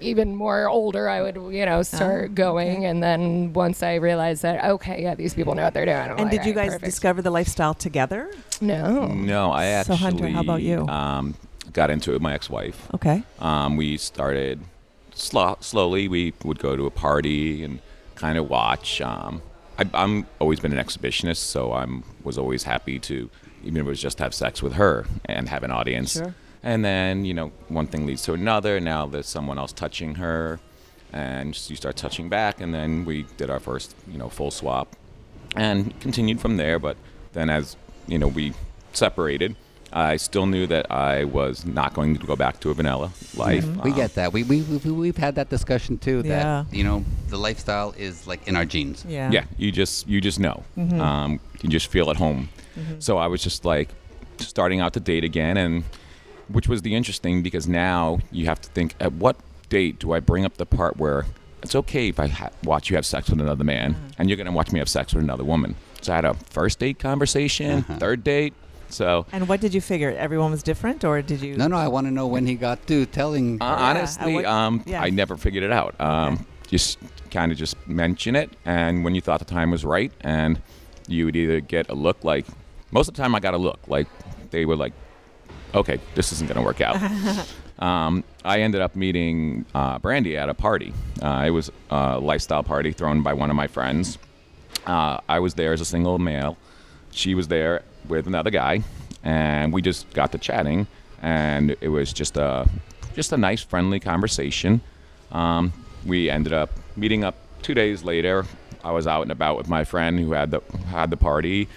even 0.00 0.34
more 0.36 0.68
older, 0.68 1.08
I 1.08 1.22
would, 1.22 1.36
you 1.54 1.64
know, 1.66 1.82
start 1.82 2.30
Oh, 2.30 2.34
going. 2.34 2.78
okay. 2.78 2.84
And 2.86 3.02
then 3.02 3.52
once 3.52 3.82
I 3.82 3.94
realized 3.96 4.42
that, 4.42 4.64
okay, 4.64 5.02
yeah, 5.02 5.14
these 5.14 5.34
people 5.34 5.54
know 5.54 5.64
what 5.64 5.74
they're 5.74 5.84
doing. 5.86 5.96
I'm 5.98 6.10
And 6.12 6.20
like, 6.20 6.30
did 6.30 6.44
you 6.44 6.52
"All 6.52 6.56
right, 6.58 6.64
guys 6.64 6.72
perfect." 6.72 6.84
discover 6.84 7.22
the 7.22 7.30
lifestyle 7.30 7.74
together? 7.74 8.30
No. 8.60 9.06
No, 9.06 9.52
I 9.52 9.64
So, 9.66 9.92
actually. 9.92 9.96
Hunter, 9.98 10.28
how 10.28 10.40
about 10.40 10.62
you? 10.62 10.86
Um, 10.88 11.34
got 11.72 11.90
into 11.90 12.10
it 12.10 12.14
with 12.14 12.22
my 12.22 12.34
ex-wife. 12.34 12.88
Okay. 12.94 13.22
Um, 13.38 13.76
we 13.76 13.96
started 13.96 14.60
slo- 15.14 15.58
slowly. 15.60 16.08
We 16.08 16.32
would 16.44 16.58
go 16.58 16.76
to 16.76 16.86
a 16.86 16.90
party 16.90 17.62
and 17.64 17.80
kind 18.14 18.38
of 18.38 18.48
watch. 18.50 19.00
Um, 19.00 19.42
I, 19.78 19.84
I'm 19.94 20.26
always 20.38 20.60
been 20.60 20.76
an 20.76 20.84
exhibitionist, 20.84 21.36
so 21.38 21.72
I'm 21.72 22.04
was 22.22 22.36
always 22.36 22.64
happy 22.64 22.98
to, 23.00 23.30
even 23.64 23.78
if 23.78 23.86
it 23.86 23.88
was 23.88 24.00
just 24.00 24.18
have 24.18 24.34
sex 24.34 24.62
with 24.62 24.74
her 24.74 25.06
and 25.24 25.48
have 25.48 25.62
an 25.62 25.70
audience. 25.70 26.12
Sure. 26.12 26.34
And 26.62 26.84
then 26.84 27.24
you 27.24 27.34
know 27.34 27.52
one 27.68 27.86
thing 27.86 28.06
leads 28.06 28.22
to 28.22 28.32
another. 28.34 28.80
Now 28.80 29.06
there's 29.06 29.26
someone 29.26 29.58
else 29.58 29.72
touching 29.72 30.16
her, 30.16 30.60
and 31.12 31.48
you 31.70 31.76
start 31.76 31.96
touching 31.96 32.28
back. 32.28 32.60
And 32.60 32.74
then 32.74 33.04
we 33.04 33.24
did 33.36 33.50
our 33.50 33.60
first 33.60 33.94
you 34.06 34.18
know 34.18 34.28
full 34.28 34.50
swap, 34.50 34.94
and 35.56 35.98
continued 36.00 36.40
from 36.40 36.56
there. 36.58 36.78
But 36.78 36.96
then 37.32 37.48
as 37.50 37.76
you 38.06 38.18
know 38.18 38.28
we 38.28 38.52
separated. 38.92 39.56
I 39.92 40.18
still 40.18 40.46
knew 40.46 40.68
that 40.68 40.88
I 40.92 41.24
was 41.24 41.66
not 41.66 41.94
going 41.94 42.16
to 42.16 42.24
go 42.24 42.36
back 42.36 42.60
to 42.60 42.70
a 42.70 42.74
vanilla 42.74 43.10
life. 43.36 43.66
We 43.82 43.90
Um, 43.90 43.96
get 43.96 44.14
that. 44.14 44.32
We, 44.32 44.44
we, 44.44 44.62
we, 44.62 44.76
we've 44.92 45.16
had 45.16 45.34
that 45.34 45.48
discussion 45.50 45.98
too. 45.98 46.22
That, 46.22 46.28
Yeah. 46.28 46.64
you 46.70 46.84
know, 46.84 47.04
the 47.28 47.36
lifestyle 47.36 47.92
is 47.98 48.24
like 48.24 48.46
in 48.46 48.54
our 48.54 48.64
genes. 48.64 49.04
Yeah. 49.08 49.32
yeah 49.32 49.46
you 49.58 49.72
just 49.72 50.06
you 50.06 50.20
just 50.20 50.38
know 50.38 50.62
um, 50.76 51.40
you 51.60 51.68
just 51.68 51.88
feel 51.88 52.08
at 52.10 52.16
home 52.18 52.48
so 53.00 53.18
i 53.18 53.26
was 53.26 53.42
just 53.42 53.64
like 53.64 53.88
starting 54.38 54.80
out 54.80 54.92
to 54.92 55.00
date 55.00 55.24
again 55.24 55.56
and 55.56 55.82
which 56.52 56.68
was 56.68 56.82
the 56.82 56.94
interesting 56.94 57.42
because 57.42 57.66
now 57.68 58.18
you 58.30 58.46
have 58.46 58.60
to 58.60 58.68
think 58.70 58.94
at 59.00 59.12
what 59.12 59.36
date 59.68 59.98
do 59.98 60.12
i 60.12 60.20
bring 60.20 60.44
up 60.44 60.56
the 60.56 60.66
part 60.66 60.96
where 60.96 61.26
it's 61.62 61.74
okay 61.74 62.08
if 62.08 62.18
i 62.20 62.26
ha- 62.26 62.50
watch 62.64 62.90
you 62.90 62.96
have 62.96 63.06
sex 63.06 63.28
with 63.30 63.40
another 63.40 63.64
man 63.64 63.94
and 64.18 64.28
you're 64.28 64.36
going 64.36 64.46
to 64.46 64.52
watch 64.52 64.72
me 64.72 64.78
have 64.78 64.88
sex 64.88 65.14
with 65.14 65.22
another 65.22 65.44
woman 65.44 65.74
so 66.00 66.12
i 66.12 66.16
had 66.16 66.24
a 66.24 66.34
first 66.34 66.78
date 66.78 66.98
conversation 66.98 67.82
third 67.82 68.24
date 68.24 68.54
so 68.88 69.24
And 69.30 69.46
what 69.48 69.60
did 69.60 69.72
you 69.72 69.80
figure? 69.80 70.10
Everyone 70.18 70.50
was 70.50 70.64
different, 70.64 71.04
or 71.04 71.22
did 71.22 71.42
you? 71.42 71.56
No, 71.56 71.68
no, 71.68 71.76
I 71.76 71.86
want 71.86 72.08
to 72.08 72.10
know 72.10 72.26
when 72.26 72.44
he 72.44 72.56
got 72.56 72.88
to 72.88 73.06
telling. 73.06 73.62
Uh, 73.62 73.68
her. 73.68 73.84
honestly, 73.84 74.34
what- 74.34 74.44
um, 74.46 74.82
yeah. 74.84 75.00
I 75.00 75.10
never 75.10 75.36
figured 75.36 75.62
it 75.62 75.70
out. 75.70 75.94
Um, 76.00 76.44
Just 76.66 76.98
kind 77.30 77.52
of 77.52 77.56
just 77.58 77.76
mention 77.86 78.34
it, 78.34 78.50
and 78.64 79.04
when 79.04 79.14
you 79.14 79.20
thought 79.20 79.38
the 79.38 79.44
time 79.44 79.70
was 79.70 79.84
right, 79.84 80.10
and 80.22 80.60
you 81.06 81.24
would 81.26 81.36
either 81.36 81.60
get 81.60 81.88
a 81.88 81.94
look 81.94 82.24
like, 82.24 82.46
most 82.90 83.06
of 83.06 83.14
the 83.14 83.22
time 83.22 83.32
I 83.36 83.38
got 83.38 83.54
a 83.54 83.58
look 83.58 83.78
like 83.86 84.08
they 84.50 84.64
were 84.64 84.74
like, 84.74 84.92
okay, 85.74 86.00
this 86.14 86.32
isn't 86.32 86.46
going 86.46 86.56
to 86.56 86.62
work 86.62 86.80
out. 86.80 86.96
um, 87.78 88.24
I 88.44 88.60
ended 88.60 88.80
up 88.80 88.96
meeting 88.96 89.64
uh, 89.74 89.98
Brandy 89.98 90.36
at 90.36 90.48
a 90.48 90.54
party. 90.54 90.92
Uh, 91.22 91.44
it 91.46 91.50
was 91.50 91.70
a 91.90 92.18
lifestyle 92.18 92.62
party 92.62 92.92
thrown 92.92 93.22
by 93.22 93.32
one 93.32 93.50
of 93.50 93.56
my 93.56 93.66
friends. 93.66 94.18
Uh, 94.86 95.20
I 95.28 95.40
was 95.40 95.54
there 95.54 95.72
as 95.72 95.80
a 95.80 95.84
single 95.84 96.18
male. 96.18 96.56
She 97.12 97.34
was 97.34 97.48
there 97.48 97.82
with 98.08 98.26
another 98.26 98.50
guy, 98.50 98.82
and 99.22 99.72
we 99.72 99.82
just 99.82 100.10
got 100.12 100.32
to 100.32 100.38
chatting, 100.38 100.86
and 101.20 101.76
it 101.80 101.88
was 101.88 102.12
just 102.12 102.36
a 102.36 102.68
just 103.14 103.32
a 103.32 103.36
nice, 103.36 103.62
friendly 103.62 104.00
conversation. 104.00 104.80
Um, 105.32 105.72
we 106.06 106.30
ended 106.30 106.52
up 106.52 106.70
meeting 106.96 107.24
up 107.24 107.34
two 107.62 107.74
days 107.74 108.02
later. 108.04 108.46
I 108.82 108.92
was 108.92 109.06
out 109.06 109.22
and 109.22 109.32
about 109.32 109.58
with 109.58 109.68
my 109.68 109.84
friend 109.84 110.18
who 110.18 110.32
had 110.32 110.50
the 110.50 110.60
had 110.86 111.10
the 111.10 111.16
party. 111.16 111.68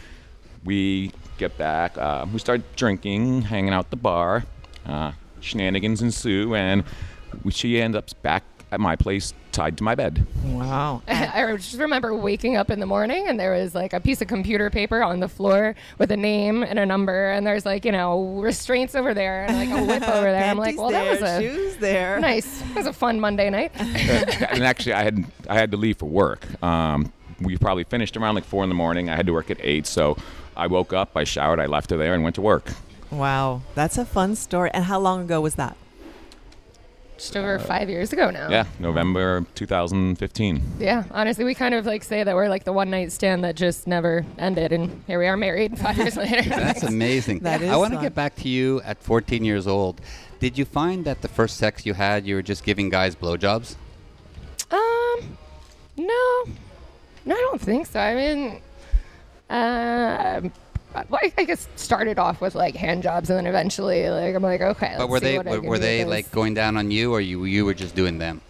We 0.63 1.11
get 1.37 1.57
back. 1.57 1.97
Uh, 1.97 2.25
we 2.31 2.39
start 2.39 2.61
drinking, 2.75 3.43
hanging 3.43 3.73
out 3.73 3.85
at 3.85 3.91
the 3.91 3.97
bar. 3.97 4.45
Uh, 4.85 5.11
shenanigans 5.39 6.01
ensue, 6.01 6.55
and 6.55 6.83
we, 7.43 7.51
she 7.51 7.81
ends 7.81 7.97
up 7.97 8.09
back 8.21 8.43
at 8.73 8.79
my 8.79 8.95
place, 8.95 9.35
tied 9.51 9.77
to 9.77 9.83
my 9.83 9.93
bed. 9.93 10.25
Wow. 10.43 11.03
I 11.07 11.55
just 11.55 11.77
remember 11.77 12.15
waking 12.15 12.57
up 12.57 12.71
in 12.71 12.79
the 12.79 12.87
morning 12.87 13.27
and 13.27 13.39
there 13.39 13.51
was 13.51 13.75
like 13.75 13.93
a 13.93 13.99
piece 13.99 14.19
of 14.19 14.27
computer 14.27 14.71
paper 14.71 15.03
on 15.03 15.19
the 15.19 15.27
floor 15.27 15.75
with 15.99 16.11
a 16.11 16.17
name 16.17 16.63
and 16.63 16.79
a 16.79 16.85
number, 16.85 17.29
and 17.29 17.45
there's 17.45 17.65
like 17.65 17.85
you 17.85 17.91
know 17.91 18.39
restraints 18.39 18.95
over 18.95 19.13
there 19.13 19.45
and 19.45 19.55
like 19.55 19.69
a 19.69 19.85
whip 19.85 20.09
over 20.09 20.31
there. 20.31 20.43
I'm 20.45 20.57
like, 20.57 20.75
Panties 20.75 20.79
well, 20.79 20.89
that 20.89 21.21
was 21.21 21.21
a 21.21 21.39
shoes 21.39 21.77
there. 21.77 22.19
nice. 22.19 22.61
That 22.61 22.77
was 22.77 22.87
a 22.87 22.93
fun 22.93 23.19
Monday 23.19 23.49
night. 23.51 23.71
and 23.75 24.63
actually, 24.63 24.93
I 24.93 25.03
had 25.03 25.23
I 25.47 25.53
had 25.53 25.69
to 25.71 25.77
leave 25.77 25.97
for 25.97 26.07
work. 26.07 26.47
Um, 26.63 27.13
we 27.39 27.57
probably 27.57 27.83
finished 27.83 28.17
around 28.17 28.33
like 28.35 28.45
four 28.45 28.63
in 28.63 28.69
the 28.69 28.75
morning. 28.75 29.07
I 29.09 29.15
had 29.15 29.27
to 29.27 29.33
work 29.33 29.51
at 29.51 29.57
eight, 29.61 29.85
so 29.85 30.17
I 30.55 30.67
woke 30.67 30.93
up, 30.93 31.11
I 31.15 31.23
showered, 31.23 31.59
I 31.59 31.65
left 31.65 31.89
her 31.91 31.97
there, 31.97 32.13
and 32.13 32.23
went 32.23 32.35
to 32.35 32.41
work. 32.41 32.71
Wow, 33.11 33.61
that's 33.75 33.97
a 33.97 34.05
fun 34.05 34.35
story. 34.35 34.71
And 34.73 34.85
how 34.85 34.99
long 34.99 35.21
ago 35.21 35.41
was 35.41 35.55
that? 35.55 35.77
Just 37.17 37.37
over 37.37 37.59
five 37.59 37.89
years 37.89 38.11
ago 38.11 38.31
now. 38.31 38.49
Yeah, 38.49 38.65
November 38.79 39.45
2015. 39.55 40.61
Yeah, 40.79 41.03
honestly, 41.11 41.45
we 41.45 41.53
kind 41.55 41.73
of 41.73 41.85
like 41.85 42.03
say 42.03 42.23
that 42.23 42.35
we're 42.35 42.49
like 42.49 42.63
the 42.63 42.73
one 42.73 42.89
night 42.89 43.11
stand 43.11 43.43
that 43.43 43.55
just 43.55 43.87
never 43.87 44.25
ended, 44.37 44.73
and 44.73 45.03
here 45.07 45.19
we 45.19 45.27
are 45.27 45.37
married 45.37 45.77
five 45.85 45.97
years 45.97 46.17
later. 46.17 46.41
That's 46.49 46.83
amazing. 46.95 47.39
That 47.39 47.61
I 47.61 47.65
is 47.65 47.77
want 47.77 47.93
to 47.93 48.01
get 48.01 48.15
back 48.15 48.35
to 48.37 48.49
you 48.49 48.81
at 48.81 49.01
14 49.01 49.45
years 49.45 49.67
old. 49.67 50.01
Did 50.39 50.57
you 50.57 50.65
find 50.65 51.05
that 51.05 51.21
the 51.21 51.27
first 51.29 51.57
sex 51.57 51.85
you 51.85 51.93
had, 51.93 52.25
you 52.25 52.35
were 52.35 52.41
just 52.41 52.63
giving 52.65 52.89
guys 52.89 53.15
blowjobs? 53.15 53.75
Um, 54.71 55.37
no, 55.95 56.43
no, 57.25 57.35
I 57.35 57.47
don't 57.51 57.61
think 57.61 57.85
so. 57.87 57.99
I 57.99 58.15
mean, 58.15 58.61
um, 59.53 60.51
well, 61.09 61.19
I, 61.23 61.33
I 61.37 61.43
guess 61.45 61.67
started 61.75 62.19
off 62.19 62.41
with 62.41 62.55
like 62.55 62.75
hand 62.75 63.03
jobs, 63.03 63.29
and 63.29 63.37
then 63.37 63.47
eventually, 63.47 64.09
like, 64.09 64.35
I'm 64.35 64.43
like, 64.43 64.61
okay. 64.61 64.95
But 64.97 65.09
let's 65.09 65.11
were 65.11 65.19
see 65.19 65.25
they 65.25 65.37
what 65.37 65.45
were, 65.47 65.61
were 65.61 65.79
they 65.79 65.99
with 66.03 66.11
like 66.11 66.31
going 66.31 66.53
down 66.53 66.77
on 66.77 66.91
you, 66.91 67.13
or 67.13 67.21
you 67.21 67.45
you 67.45 67.65
were 67.65 67.73
just 67.73 67.95
doing 67.95 68.17
them? 68.17 68.41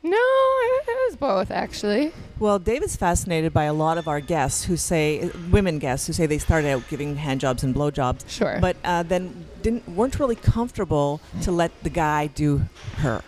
No, 0.00 0.16
it 0.16 1.10
was 1.10 1.16
both 1.16 1.50
actually. 1.50 2.12
Well, 2.38 2.58
David's 2.60 2.94
fascinated 2.94 3.52
by 3.52 3.64
a 3.64 3.72
lot 3.72 3.98
of 3.98 4.06
our 4.06 4.20
guests 4.20 4.64
who 4.64 4.76
say, 4.76 5.28
women 5.50 5.80
guests 5.80 6.06
who 6.06 6.12
say 6.12 6.26
they 6.26 6.38
started 6.38 6.68
out 6.68 6.84
giving 6.88 7.16
hand 7.16 7.40
jobs 7.40 7.64
and 7.64 7.74
blowjobs, 7.74 8.28
Sure. 8.28 8.58
but 8.60 8.76
uh, 8.84 9.02
then 9.02 9.44
didn't 9.60 9.88
weren't 9.88 10.18
really 10.20 10.36
comfortable 10.36 11.20
to 11.42 11.50
let 11.50 11.72
the 11.82 11.90
guy 11.90 12.28
do 12.28 12.62
her. 12.98 13.22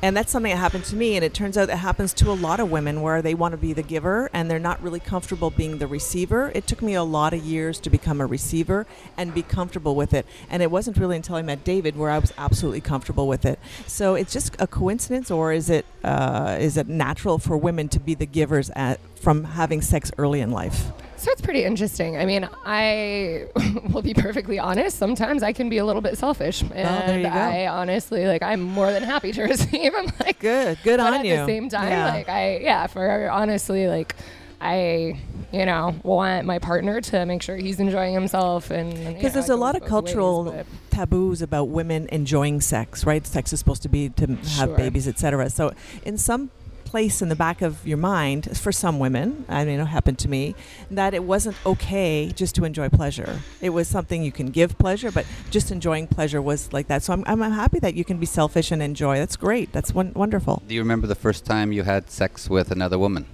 And 0.00 0.16
that's 0.16 0.30
something 0.30 0.52
that 0.52 0.58
happened 0.58 0.84
to 0.84 0.96
me, 0.96 1.16
and 1.16 1.24
it 1.24 1.34
turns 1.34 1.58
out 1.58 1.68
it 1.70 1.76
happens 1.76 2.14
to 2.14 2.30
a 2.30 2.32
lot 2.32 2.60
of 2.60 2.70
women 2.70 3.02
where 3.02 3.20
they 3.20 3.34
want 3.34 3.50
to 3.52 3.58
be 3.58 3.72
the 3.72 3.82
giver 3.82 4.30
and 4.32 4.48
they're 4.48 4.60
not 4.60 4.80
really 4.80 5.00
comfortable 5.00 5.50
being 5.50 5.78
the 5.78 5.88
receiver. 5.88 6.52
It 6.54 6.68
took 6.68 6.82
me 6.82 6.94
a 6.94 7.02
lot 7.02 7.34
of 7.34 7.40
years 7.44 7.80
to 7.80 7.90
become 7.90 8.20
a 8.20 8.26
receiver 8.26 8.86
and 9.16 9.34
be 9.34 9.42
comfortable 9.42 9.96
with 9.96 10.14
it. 10.14 10.24
And 10.48 10.62
it 10.62 10.70
wasn't 10.70 10.98
really 10.98 11.16
until 11.16 11.34
I 11.34 11.42
met 11.42 11.64
David 11.64 11.96
where 11.96 12.10
I 12.10 12.18
was 12.20 12.32
absolutely 12.38 12.80
comfortable 12.80 13.26
with 13.26 13.44
it. 13.44 13.58
So 13.88 14.14
it's 14.14 14.32
just 14.32 14.54
a 14.60 14.68
coincidence, 14.68 15.32
or 15.32 15.52
is 15.52 15.68
it 15.68 15.84
uh, 16.04 16.56
is 16.60 16.76
it 16.76 16.86
natural 16.86 17.38
for 17.38 17.56
women 17.56 17.88
to 17.88 17.98
be 17.98 18.14
the 18.14 18.26
givers 18.26 18.70
at 18.76 19.00
from 19.16 19.42
having 19.42 19.82
sex 19.82 20.12
early 20.16 20.40
in 20.40 20.52
life? 20.52 20.92
So 21.18 21.30
it's 21.32 21.40
pretty 21.40 21.64
interesting. 21.64 22.16
I 22.16 22.24
mean, 22.24 22.48
I 22.64 23.46
will 23.92 24.02
be 24.02 24.14
perfectly 24.14 24.58
honest. 24.58 24.98
Sometimes 24.98 25.42
I 25.42 25.52
can 25.52 25.68
be 25.68 25.78
a 25.78 25.84
little 25.84 26.02
bit 26.02 26.16
selfish, 26.16 26.62
and 26.62 26.72
Oh, 26.72 27.06
there 27.06 27.18
you 27.18 27.24
go. 27.24 27.30
I 27.30 27.66
honestly 27.66 28.26
like. 28.26 28.42
I'm 28.42 28.60
more 28.62 28.90
than 28.92 29.02
happy 29.02 29.32
to 29.32 29.42
receive. 29.52 29.92
I'm 29.94 30.06
like, 30.20 30.38
Good, 30.38 30.78
good 30.84 31.00
on 31.00 31.14
at 31.14 31.24
you. 31.24 31.36
the 31.36 31.46
same 31.46 31.68
time, 31.68 31.88
Yeah. 31.90 32.06
like 32.06 32.28
I, 32.28 32.58
yeah, 32.58 32.86
for 32.86 33.28
honestly, 33.30 33.88
like 33.88 34.14
I, 34.60 35.18
you 35.52 35.66
know, 35.66 35.94
want 36.02 36.44
my 36.46 36.58
partner 36.58 37.00
to 37.00 37.26
make 37.26 37.42
sure 37.42 37.56
he's 37.56 37.78
enjoying 37.80 38.14
himself, 38.14 38.70
and 38.70 38.92
because 38.92 39.22
know, 39.22 39.28
there's 39.30 39.48
a 39.48 39.56
lot 39.56 39.74
of 39.76 39.82
both 39.82 39.90
ways, 40.04 40.14
cultural 40.14 40.64
taboos 40.90 41.42
about 41.42 41.68
women 41.68 42.08
enjoying 42.10 42.60
sex 42.60 43.04
right 43.06 43.24
sex 43.24 43.52
is 43.52 43.60
supposed 43.60 43.82
to 43.82 43.88
be 43.88 44.08
to 44.08 44.26
have 44.26 44.40
Sure. 44.48 44.76
babies 44.76 45.06
etc 45.06 45.48
so 45.48 45.70
in 46.02 46.18
some 46.18 46.50
place 46.90 47.20
in 47.22 47.28
the 47.28 47.36
back 47.36 47.60
of 47.68 47.86
your 47.86 47.98
mind 47.98 48.42
for 48.64 48.72
some 48.72 48.98
women 48.98 49.44
i 49.48 49.64
mean 49.66 49.78
it 49.78 49.84
happened 49.98 50.18
to 50.18 50.28
me 50.28 50.54
that 50.90 51.12
it 51.14 51.22
wasn't 51.22 51.56
okay 51.66 52.32
just 52.34 52.54
to 52.54 52.64
enjoy 52.64 52.88
pleasure. 52.88 53.40
It 53.60 53.70
was 53.70 53.86
something 53.88 54.22
you 54.22 54.32
can 54.32 54.48
give 54.58 54.78
pleasure 54.78 55.10
but 55.10 55.26
just 55.50 55.70
enjoying 55.70 56.06
pleasure 56.06 56.40
was 56.40 56.72
like 56.72 56.86
that. 56.88 57.02
So 57.02 57.12
i'm, 57.12 57.24
I'm 57.26 57.40
happy 57.52 57.78
that 57.80 57.94
you 57.94 58.04
can 58.04 58.18
be 58.18 58.26
selfish 58.26 58.70
and 58.70 58.82
enjoy. 58.82 59.18
That's 59.18 59.36
great. 59.36 59.72
That's 59.72 59.92
won- 59.92 60.12
wonderful. 60.14 60.62
Do 60.66 60.74
you 60.74 60.80
remember 60.80 61.06
the 61.06 61.20
first 61.26 61.44
time 61.44 61.72
you 61.72 61.82
had 61.82 62.10
sex 62.10 62.48
with 62.48 62.70
another 62.70 62.98
woman? 62.98 63.26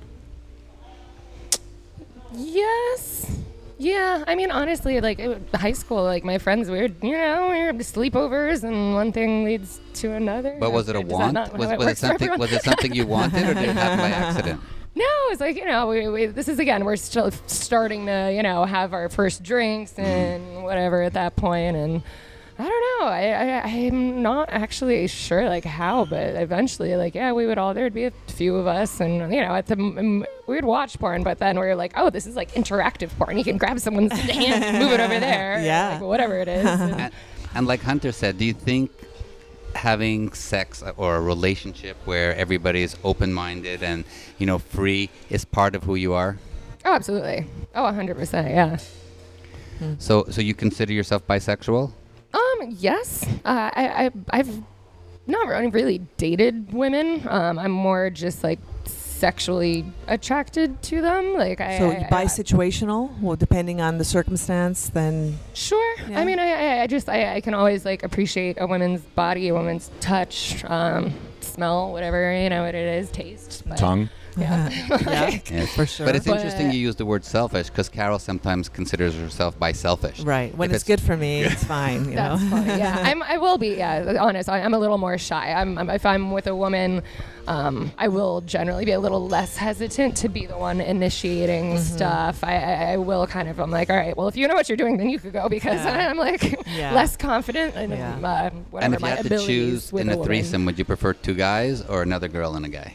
Yes. 2.33 3.31
Yeah, 3.79 4.25
I 4.27 4.35
mean, 4.35 4.51
honestly, 4.51 5.01
like 5.01 5.19
it, 5.19 5.41
high 5.55 5.73
school, 5.73 6.05
like 6.05 6.25
my 6.25 6.39
friends, 6.39 6.71
we 6.71 6.79
were, 6.79 6.89
you 7.03 7.17
know, 7.17 7.51
we 7.51 7.61
were 7.61 7.73
sleepovers, 7.83 8.63
and 8.63 8.95
one 8.95 9.11
thing 9.11 9.45
leads 9.45 9.81
to 9.95 10.13
another. 10.13 10.57
But 10.61 10.73
was 10.73 10.89
it 10.89 10.97
a 10.97 11.03
Does 11.03 11.13
want? 11.13 11.35
Was, 11.55 11.71
it 11.71 11.79
was 11.79 11.89
it 11.89 11.99
something? 11.99 12.39
Was 12.39 12.53
it 12.53 12.63
something 12.63 12.95
you 12.95 13.07
wanted, 13.07 13.49
or 13.49 13.55
did 13.55 13.69
it 13.69 13.73
happen 13.73 13.99
by 13.99 14.09
accident? 14.11 14.61
No, 14.95 15.05
it's 15.31 15.41
like 15.41 15.57
you 15.57 15.67
know, 15.67 15.89
we, 15.89 16.09
we, 16.09 16.27
this 16.27 16.49
is 16.49 16.61
again, 16.61 16.85
we're 16.85 16.97
still 16.97 17.33
starting 17.47 18.07
to, 18.07 18.33
you 18.33 18.45
know, 18.45 18.65
have 18.65 18.93
our 18.93 19.09
first 19.09 19.43
drinks 19.43 19.93
mm-hmm. 19.93 20.03
and 20.03 20.65
whatever 20.65 21.03
at 21.03 21.15
that 21.15 21.35
point, 21.35 21.77
and 21.77 22.03
I 22.57 22.63
don't 22.63 23.01
know, 23.01 23.07
I, 23.09 23.33
I 23.59 23.61
I'm 23.69 24.23
not 24.23 24.49
actually 24.51 25.09
sure 25.09 25.49
like 25.49 25.65
how, 25.65 26.05
but 26.05 26.37
eventually, 26.37 26.95
like 26.97 27.15
yeah, 27.15 27.33
we 27.33 27.47
would 27.47 27.59
all 27.59 27.75
there'd 27.75 27.93
be 27.95 28.05
a 28.05 28.13
few 28.29 28.55
of 28.55 28.67
us, 28.69 29.01
and 29.01 29.33
you 29.35 29.41
know, 29.41 29.55
at 29.55 29.67
the 29.67 29.73
m- 29.77 30.25
we 30.47 30.55
would 30.55 30.65
watch 30.65 30.97
porn, 30.99 31.25
but 31.25 31.39
then 31.39 31.59
we 31.59 31.67
were 31.67 31.75
like, 31.75 31.93
oh, 31.97 32.11
this 32.11 32.27
is 32.27 32.37
like 32.37 32.53
interactive 32.53 33.11
porn. 33.19 33.37
You 33.39 33.45
can 33.45 33.57
grab 33.59 33.81
someone's 33.81 34.13
hand, 34.19 34.63
and 34.65 34.79
move 34.79 34.93
it 34.93 35.01
over 35.01 35.19
there, 35.19 35.57
or, 35.57 35.61
Yeah. 35.63 35.89
like, 35.95 36.03
whatever 36.03 36.39
it 36.39 36.49
is. 36.49 36.65
and- 36.67 37.01
And, 37.01 37.13
and 37.57 37.67
like 37.67 37.83
Hunter 37.83 38.13
said, 38.13 38.39
do 38.39 38.45
you 38.45 38.53
think 38.55 38.91
having 39.75 40.33
sex 40.33 40.83
or 40.97 41.17
a 41.17 41.21
relationship 41.21 41.97
where 42.05 42.35
everybody 42.37 42.83
is 42.83 42.97
open-minded 43.03 43.83
and 43.83 44.05
you 44.39 44.47
know 44.47 44.59
free 44.59 45.11
is 45.31 45.45
part 45.45 45.75
of 45.75 45.83
who 45.83 45.97
you 45.97 46.13
are? 46.13 46.39
Oh, 46.85 46.93
absolutely. 46.95 47.47
Oh, 47.75 47.83
100%. 47.83 48.49
Yeah. 48.51 48.77
So 49.99 50.25
so 50.31 50.41
you 50.41 50.55
consider 50.55 50.93
yourself 50.93 51.27
bisexual? 51.27 51.91
Um, 52.35 52.77
yes. 52.79 53.25
Uh, 53.45 53.71
I, 53.75 54.07
I, 54.07 54.11
I've 54.31 54.63
not 55.27 55.47
really, 55.49 55.69
really 55.69 55.99
dated 56.17 56.73
women. 56.73 57.27
Um, 57.29 57.59
I'm 57.59 57.71
more 57.71 58.11
just 58.11 58.43
like 58.43 58.59
sexually 58.85 59.85
attracted 60.09 60.83
to 60.83 61.01
them. 61.01 61.35
Like 61.35 61.61
I, 61.61 61.79
So 61.79 61.91
I, 61.91 62.09
bi-situational 62.11 63.19
well, 63.21 63.37
depending 63.37 63.81
on 63.81 63.99
the 63.99 64.05
circumstance, 64.05 64.89
then 64.91 65.39
Sure. 65.55 65.97
Yeah. 66.09 66.21
I 66.21 66.25
mean, 66.25 66.39
I, 66.39 66.51
I, 66.51 66.83
I 66.83 66.87
just, 66.87 67.09
I, 67.09 67.37
I 67.37 67.41
can 67.41 67.55
always 67.55 67.85
like 67.85 68.03
appreciate 68.03 68.57
a 68.61 68.67
woman's 68.67 69.01
body, 69.01 69.49
a 69.49 69.55
woman's 69.55 69.91
touch, 70.01 70.65
um, 70.65 71.15
smell, 71.41 71.93
whatever, 71.93 72.37
you 72.37 72.51
know, 72.51 72.65
what 72.65 72.75
it 72.75 72.99
is, 73.03 73.11
taste. 73.11 73.63
but- 73.67 73.79
Tongue. 73.79 74.11
Yeah. 74.45 74.69
yeah, 75.51 75.67
for 75.67 75.87
sure. 75.87 76.07
But 76.07 76.17
it's 76.17 76.27
But- 76.27 76.37
interesting 76.37 76.73
you 76.73 76.79
use 76.79 76.97
the 76.97 77.07
word 77.07 77.25
selfish 77.25 77.69
because 77.71 77.89
Carol 77.89 78.19
sometimes 78.19 78.69
considers 78.69 79.15
herself 79.15 79.59
biselfish. 79.59 80.27
right. 80.27 80.55
When 80.57 80.71
If 80.71 80.77
it's, 80.77 80.85
good 80.85 81.01
for 81.01 81.17
me, 81.17 81.43
it's 81.45 81.65
fine. 81.65 82.09
You 82.09 82.17
That's 82.17 82.43
know. 82.43 82.49
funny. 82.51 82.79
Yeah, 82.79 82.99
I'm, 83.03 83.23
I 83.23 83.39
will 83.39 83.59
be. 83.59 83.69
Yeah, 83.77 84.17
honest. 84.21 84.49
I, 84.49 84.61
I'm 84.61 84.75
a 84.75 84.79
little 84.79 84.99
more 84.99 85.17
shy. 85.19 85.53
I'm, 85.53 85.79
I'm 85.79 85.89
if 85.91 86.05
I'm 86.05 86.31
with 86.33 86.47
a 86.47 86.55
woman, 86.57 87.03
um, 87.47 87.93
I 87.99 88.09
will 88.09 88.41
generally 88.43 88.85
be 88.85 88.93
a 88.93 89.01
little 89.01 89.27
less 89.29 89.57
hesitant 89.57 90.17
to 90.19 90.29
be 90.29 90.47
the 90.47 90.57
one 90.59 90.81
initiating 90.81 91.75
Mm-hmm. 91.75 91.97
stuff. 91.97 92.43
I, 92.43 92.57
I, 92.57 92.93
I 92.93 92.97
will 92.97 93.27
kind 93.27 93.49
of. 93.49 93.59
I'm 93.61 93.71
like, 93.71 93.91
all 93.91 93.97
right. 93.97 94.17
Well, 94.17 94.29
if 94.29 94.37
you 94.37 94.49
know 94.49 94.55
what 94.55 94.69
you're 94.69 94.77
doing, 94.77 94.97
then 94.97 95.09
you 95.11 95.19
could 95.19 95.33
go 95.33 95.49
because 95.49 95.81
Yeah. 95.85 96.11
I'm 96.11 96.17
like 96.17 96.43
Yeah. 96.69 96.93
less 96.95 97.17
confident 97.17 97.77
in 97.77 97.91
Yeah. 97.91 98.17
uh, 98.17 98.51
whatever 98.71 98.85
And 98.85 98.95
if 98.95 99.01
you 99.01 99.05
my 99.07 99.11
had 99.15 99.27
to 99.27 99.39
choose 99.47 99.93
in 99.93 100.09
a 100.09 100.13
a 100.13 100.17
woman. 100.17 100.27
threesome, 100.27 100.65
would 100.67 100.79
you 100.79 100.85
prefer 100.85 101.13
two 101.13 101.35
guys 101.35 101.83
or 101.83 102.03
another 102.03 102.29
girl 102.29 102.55
and 102.57 102.67
a 102.67 102.69
guy? 102.69 102.95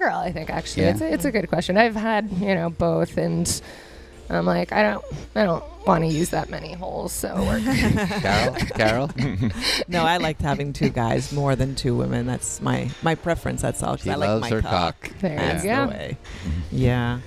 Another 0.00 0.12
girl, 0.12 0.18
I 0.20 0.32
think. 0.32 0.50
Actually, 0.50 0.84
Yeah. 0.84 0.90
it's 0.90 1.00
a, 1.00 1.12
it's 1.12 1.24
a 1.24 1.32
good 1.32 1.48
question. 1.48 1.76
I've 1.76 1.96
had 1.96 2.30
you 2.32 2.54
know 2.54 2.70
both, 2.70 3.16
and 3.18 3.60
I'm 4.28 4.46
like, 4.46 4.72
I 4.72 4.82
don't, 4.82 5.04
I 5.34 5.44
don't 5.44 5.64
want 5.86 6.04
to 6.04 6.08
use 6.08 6.30
that 6.30 6.48
many 6.50 6.72
holes. 6.72 7.12
So 7.12 7.28
Carol? 8.20 8.54
Carol? 8.54 9.10
no, 9.88 10.02
I 10.04 10.16
liked 10.18 10.42
having 10.42 10.72
two 10.72 10.90
guys 10.90 11.32
more 11.32 11.56
than 11.56 11.74
two 11.74 11.96
women. 11.96 12.26
That's 12.26 12.60
my 12.60 12.90
my 13.02 13.14
preference. 13.14 13.62
That's 13.62 13.82
all. 13.82 13.96
'cause 13.96 14.04
She 14.04 14.10
I 14.10 14.14
like 14.14 14.28
loves 14.28 14.40
my 14.42 14.50
her 14.50 14.62
cock. 14.62 15.00
cock. 15.02 15.12
There 15.20 15.56
you 15.56 15.62
go. 15.64 15.82
the 15.86 15.90
way. 15.90 16.16
Mm-hmm. 16.44 16.60
Yeah. 16.70 17.20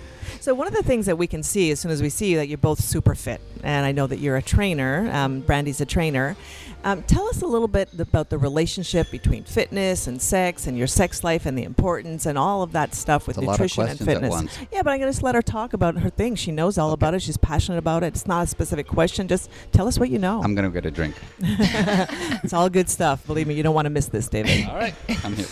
So 0.44 0.54
one 0.54 0.68
of 0.68 0.74
the 0.74 0.84
things 0.84 1.06
that 1.06 1.18
we 1.18 1.26
can 1.26 1.42
see 1.42 1.72
as 1.72 1.80
soon 1.80 1.90
as 1.90 2.02
we 2.02 2.10
see 2.10 2.32
you 2.32 2.36
that 2.36 2.50
you're 2.50 2.58
both 2.58 2.84
super 2.84 3.16
fit, 3.16 3.40
and 3.64 3.86
I 3.86 3.94
know 3.94 4.08
that 4.08 4.20
you're 4.20 4.36
a 4.36 4.42
trainer. 4.42 5.10
Um, 5.10 5.40
Brandy's 5.40 5.80
a 5.80 5.86
trainer. 5.86 6.36
Um, 6.84 7.02
tell 7.04 7.30
us 7.30 7.42
a 7.42 7.46
little 7.46 7.70
bit 7.70 7.98
about 7.98 8.30
the 8.30 8.38
relationship 8.38 9.10
between 9.10 9.46
fitness 9.46 10.06
and 10.06 10.22
sex, 10.22 10.68
and 10.68 10.78
your 10.78 10.86
sex 10.86 11.24
life, 11.24 11.46
and 11.46 11.58
the 11.58 11.64
importance, 11.64 12.26
and 12.26 12.38
all 12.38 12.62
of 12.62 12.74
that 12.74 12.94
stuff 12.94 13.26
with 13.26 13.38
It's 13.38 13.46
a 13.46 13.48
lot 13.48 13.54
of 13.54 13.60
nutrition 13.62 13.84
and 13.84 13.88
questions 13.92 14.10
at 14.10 14.14
fitness. 14.16 14.32
once. 14.32 14.60
Yeah, 14.70 14.82
but 14.82 14.90
I'm 14.90 15.00
going 15.00 15.08
to 15.08 15.14
just 15.14 15.24
let 15.24 15.34
her 15.34 15.42
talk 15.42 15.72
about 15.72 15.98
her 16.00 16.10
thing. 16.10 16.36
She 16.36 16.52
knows 16.52 16.78
all 16.78 16.92
about 16.92 17.14
it. 17.14 17.22
She's 17.22 17.38
passionate 17.38 17.78
about 17.78 18.04
it. 18.04 18.08
It's 18.08 18.28
not 18.28 18.44
a 18.44 18.48
specific 18.48 18.86
question. 18.86 19.30
Just 19.30 19.50
tell 19.72 19.88
us 19.88 19.98
what 19.98 20.10
you 20.10 20.20
know. 20.20 20.44
I'm 20.44 20.56
going 20.56 20.70
to 20.70 20.74
get 20.74 20.86
a 20.86 20.92
drink. 20.92 21.16
it's 21.40 22.52
all 22.52 22.70
good 22.70 22.90
stuff. 22.90 23.26
Believe 23.26 23.48
me, 23.48 23.54
you 23.54 23.64
don't 23.64 23.76
want 23.76 23.86
to 23.86 23.90
miss 23.90 24.08
this, 24.08 24.28
David. 24.28 24.68
All 24.68 24.76
right. 24.76 24.94
I'm 25.24 25.38
here. 25.38 25.48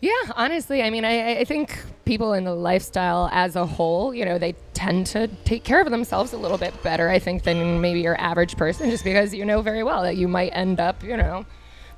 Yeah, 0.00 0.12
honestly, 0.34 0.82
I 0.82 0.90
mean, 0.90 1.04
I, 1.04 1.38
I 1.38 1.44
think 1.44 1.78
people 2.04 2.34
in 2.34 2.44
the 2.44 2.54
lifestyle 2.54 3.30
as 3.32 3.56
a 3.56 3.64
whole, 3.64 4.14
you 4.14 4.24
know, 4.26 4.38
they 4.38 4.54
tend 4.74 5.06
to 5.08 5.26
take 5.44 5.64
care 5.64 5.80
of 5.80 5.90
themselves 5.90 6.34
a 6.34 6.36
little 6.36 6.58
bit 6.58 6.80
better, 6.82 7.08
I 7.08 7.18
think, 7.18 7.44
than 7.44 7.80
maybe 7.80 8.00
your 8.02 8.20
average 8.20 8.56
person, 8.56 8.90
just 8.90 9.04
because 9.04 9.32
you 9.34 9.44
know 9.44 9.62
very 9.62 9.82
well 9.82 10.02
that 10.02 10.16
you 10.16 10.28
might 10.28 10.50
end 10.50 10.80
up, 10.80 11.02
you 11.02 11.16
know, 11.16 11.46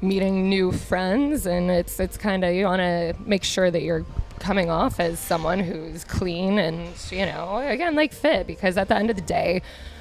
meeting 0.01 0.49
new 0.49 0.71
friends, 0.71 1.45
and 1.45 1.71
it's 1.73 1.99
it's 1.99 2.17
kind 2.17 2.45
of 2.45 2.55
you 2.55 2.67
want 2.67 2.81
to 2.81 3.15
make 3.27 3.43
sure 3.43 3.69
that 3.69 3.83
you're 3.83 4.07
coming 4.39 4.71
off 4.71 5.01
as 5.01 5.19
someone 5.19 5.59
who's 5.59 6.05
clean 6.05 6.61
and 6.61 6.95
you 7.11 7.27
know, 7.27 7.59
again, 7.59 7.97
like 7.97 8.13
fit, 8.13 8.47
because 8.47 8.77
at 8.77 8.87
the 8.89 8.97
end 8.97 9.11
of 9.11 9.17
the 9.17 9.23
day. 9.23 9.61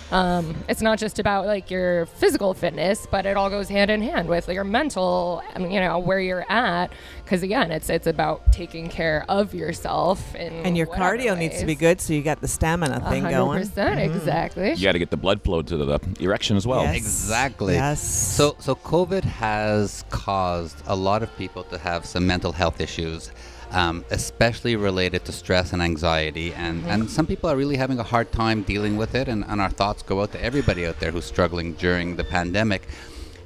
Um, 0.09 0.55
it's 0.69 0.81
not 0.81 0.99
just 0.99 1.19
about 1.19 1.47
like 1.47 1.69
your 1.69 2.05
physical 2.05 2.53
fitness, 2.53 3.05
but 3.11 3.25
it 3.25 3.35
all 3.35 3.49
goes 3.49 3.67
hand 3.67 3.91
in 3.91 4.01
hand 4.01 4.29
with 4.29 4.47
your 4.47 4.63
mental, 4.63 5.43
you 5.59 5.81
know, 5.81 5.99
where 5.99 6.21
you're 6.21 6.49
at. 6.49 6.93
Because 7.27 7.43
again, 7.43 7.73
it's 7.73 7.89
it's 7.89 8.07
about 8.07 8.53
taking 8.53 8.87
care 8.87 9.25
of 9.27 9.53
yourself 9.53 10.33
and 10.33 10.65
And 10.65 10.77
your 10.77 10.87
cardio 10.87 11.37
needs 11.37 11.59
to 11.59 11.65
be 11.65 11.75
good, 11.75 11.99
so 11.99 12.13
you 12.13 12.21
got 12.21 12.39
the 12.39 12.47
stamina 12.47 13.01
thing 13.09 13.23
going. 13.23 13.63
Mm-hmm. 13.63 13.69
percent, 13.69 13.99
exactly. 13.99 14.73
You 14.75 14.83
got 14.83 14.93
to 14.93 14.99
get 14.99 15.09
the 15.09 15.17
blood 15.17 15.43
flow 15.43 15.61
to 15.61 15.75
the 15.75 15.99
erection 16.21 16.55
as 16.55 16.65
well. 16.65 16.83
Yes. 16.83 16.95
Exactly. 16.95 17.73
Yes. 17.73 18.01
So, 18.01 18.55
so 18.59 18.75
COVID 18.75 19.25
has 19.25 20.05
caused 20.09 20.81
a 20.87 20.95
lot 20.95 21.21
of 21.21 21.37
people 21.37 21.63
to 21.65 21.77
have 21.77 22.05
some 22.05 22.25
mental 22.25 22.53
health 22.53 22.79
issues, 22.79 23.29
um, 23.71 24.05
especially 24.09 24.77
related 24.77 25.25
to 25.25 25.33
stress 25.33 25.73
and 25.73 25.81
anxiety. 25.81 26.53
And, 26.53 26.85
and 26.85 27.09
some 27.09 27.25
people 27.25 27.49
are 27.49 27.57
really 27.57 27.75
having 27.75 27.99
a 27.99 28.03
hard 28.03 28.31
time 28.31 28.63
dealing 28.63 28.95
with 28.95 29.15
it. 29.15 29.27
And, 29.27 29.43
and 29.49 29.59
our 29.59 29.69
thoughts 29.69 30.01
go 30.01 30.21
out 30.21 30.31
to 30.31 30.41
everybody 30.41 30.85
out 30.85 31.01
there 31.01 31.11
who's 31.11 31.25
struggling 31.25 31.73
during 31.73 32.15
the 32.15 32.23
pandemic. 32.23 32.87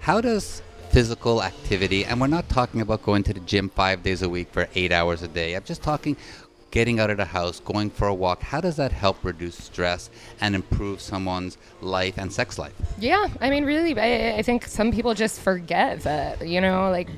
How 0.02 0.22
does 0.22 0.62
physical 0.92 1.42
activity, 1.42 2.04
and 2.04 2.20
we're 2.20 2.28
not 2.28 2.50
talking 2.50 2.82
about 2.82 3.02
going 3.02 3.24
to 3.24 3.34
the 3.34 3.40
gym 3.42 3.70
five 3.70 4.04
days 4.04 4.22
a 4.22 4.30
week 4.30 4.50
for 4.52 4.68
eight 4.76 4.92
hours 4.92 5.22
a 5.22 5.28
day, 5.28 5.56
I'm 5.56 5.64
just 5.64 5.82
talking 5.82 6.18
getting 6.72 7.00
out 7.00 7.10
of 7.10 7.18
the 7.18 7.26
house, 7.26 7.60
going 7.60 7.90
for 7.90 8.08
a 8.08 8.14
walk, 8.14 8.42
how 8.42 8.62
does 8.62 8.78
that 8.78 8.92
help 8.92 9.18
reduce 9.24 9.56
stress 9.56 10.10
and 10.40 10.56
improve 10.56 11.02
someone's 11.02 11.58
life 11.82 12.18
and 12.18 12.32
sex 12.32 12.58
life? 12.58 12.74
Yeah, 12.98 13.28
I 13.42 13.50
mean, 13.50 13.66
really, 13.66 13.98
I, 14.00 14.38
I 14.38 14.42
think 14.42 14.66
some 14.66 14.92
people 14.92 15.14
just 15.14 15.42
forget 15.42 16.02
that, 16.02 16.48
you 16.48 16.62
know, 16.62 16.90
like 16.90 17.10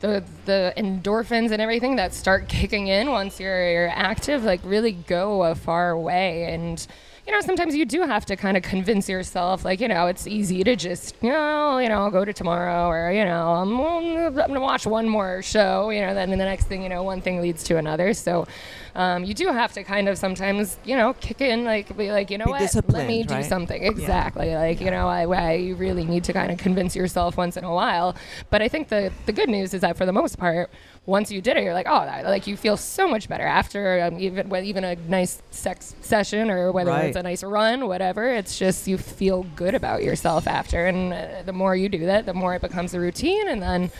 the 0.00 0.22
the 0.44 0.74
endorphins 0.76 1.52
and 1.52 1.62
everything 1.62 1.96
that 1.96 2.12
start 2.12 2.48
kicking 2.48 2.88
in 2.88 3.10
once 3.10 3.40
you're, 3.40 3.70
you're 3.70 3.88
active, 3.88 4.44
like 4.44 4.60
really 4.64 4.92
go 4.92 5.44
a 5.44 5.54
far 5.54 5.96
way. 5.96 6.44
And 6.52 6.84
you 7.26 7.32
know, 7.32 7.40
sometimes 7.40 7.74
you 7.74 7.84
do 7.84 8.02
have 8.02 8.24
to 8.26 8.36
kind 8.36 8.56
of 8.56 8.62
convince 8.62 9.08
yourself, 9.08 9.64
like, 9.64 9.80
you 9.80 9.88
know, 9.88 10.06
it's 10.06 10.26
easy 10.26 10.62
to 10.62 10.76
just, 10.76 11.16
you 11.22 11.30
know, 11.30 11.78
you 11.78 11.88
know, 11.88 12.02
I'll 12.02 12.10
go 12.10 12.24
to 12.24 12.32
tomorrow, 12.32 12.88
or 12.88 13.10
you 13.10 13.24
know, 13.24 13.52
I'm, 13.52 13.80
I'm 13.80 14.34
gonna 14.34 14.60
watch 14.60 14.86
one 14.86 15.08
more 15.08 15.42
show, 15.42 15.90
you 15.90 16.00
know, 16.00 16.14
then 16.14 16.30
the 16.30 16.36
next 16.36 16.66
thing, 16.66 16.82
you 16.82 16.88
know, 16.88 17.02
one 17.02 17.20
thing 17.20 17.40
leads 17.40 17.62
to 17.64 17.76
another. 17.76 18.14
So. 18.14 18.46
Um, 18.94 19.24
you 19.24 19.34
do 19.34 19.48
have 19.48 19.74
to 19.74 19.84
kind 19.84 20.08
of 20.08 20.16
sometimes, 20.16 20.78
you 20.86 20.96
know, 20.96 21.12
kick 21.20 21.42
in, 21.42 21.64
like, 21.64 21.94
be 21.98 22.10
like, 22.10 22.30
you 22.30 22.38
know 22.38 22.46
Be 22.46 22.52
what, 22.52 22.88
let 22.88 23.06
me 23.06 23.24
do 23.24 23.34
right? 23.34 23.44
something. 23.44 23.82
Exactly. 23.84 24.54
Like, 24.54 24.80
you 24.80 24.90
know, 24.90 25.06
I, 25.06 25.26
I 25.26 25.74
really 25.76 26.02
need 26.02 26.24
to 26.24 26.32
kind 26.32 26.50
of 26.50 26.56
convince 26.56 26.96
yourself 26.96 27.36
once 27.36 27.58
in 27.58 27.64
a 27.64 27.74
while. 27.74 28.16
But 28.48 28.62
I 28.62 28.68
think 28.68 28.88
the, 28.88 29.12
the 29.26 29.34
good 29.34 29.50
news 29.50 29.74
is 29.74 29.82
that 29.82 29.98
for 29.98 30.06
the 30.06 30.14
most 30.14 30.38
part, 30.38 30.70
once 31.06 31.30
you 31.30 31.40
did 31.40 31.56
it, 31.56 31.62
you're 31.62 31.72
like, 31.72 31.86
oh, 31.88 32.04
that, 32.04 32.24
like 32.24 32.46
you 32.48 32.56
feel 32.56 32.76
so 32.76 33.06
much 33.08 33.28
better 33.28 33.44
after 33.44 34.00
um, 34.02 34.18
even 34.18 34.52
even 34.64 34.82
a 34.84 34.96
nice 35.08 35.40
sex 35.52 35.94
session 36.00 36.50
or 36.50 36.72
whether 36.72 36.90
Right. 36.90 37.06
it's 37.06 37.16
a 37.16 37.22
nice 37.22 37.42
run, 37.44 37.86
whatever. 37.86 38.28
It's 38.28 38.58
just 38.58 38.88
you 38.88 38.98
feel 38.98 39.44
good 39.54 39.74
about 39.74 40.02
yourself 40.02 40.46
after, 40.48 40.86
and 40.86 41.12
uh, 41.12 41.42
the 41.44 41.52
more 41.52 41.76
you 41.76 41.88
do 41.88 42.06
that, 42.06 42.26
the 42.26 42.34
more 42.34 42.54
it 42.54 42.60
becomes 42.62 42.92
a 42.92 42.98
routine, 43.00 43.46
and 43.48 43.62
then, 43.62 43.90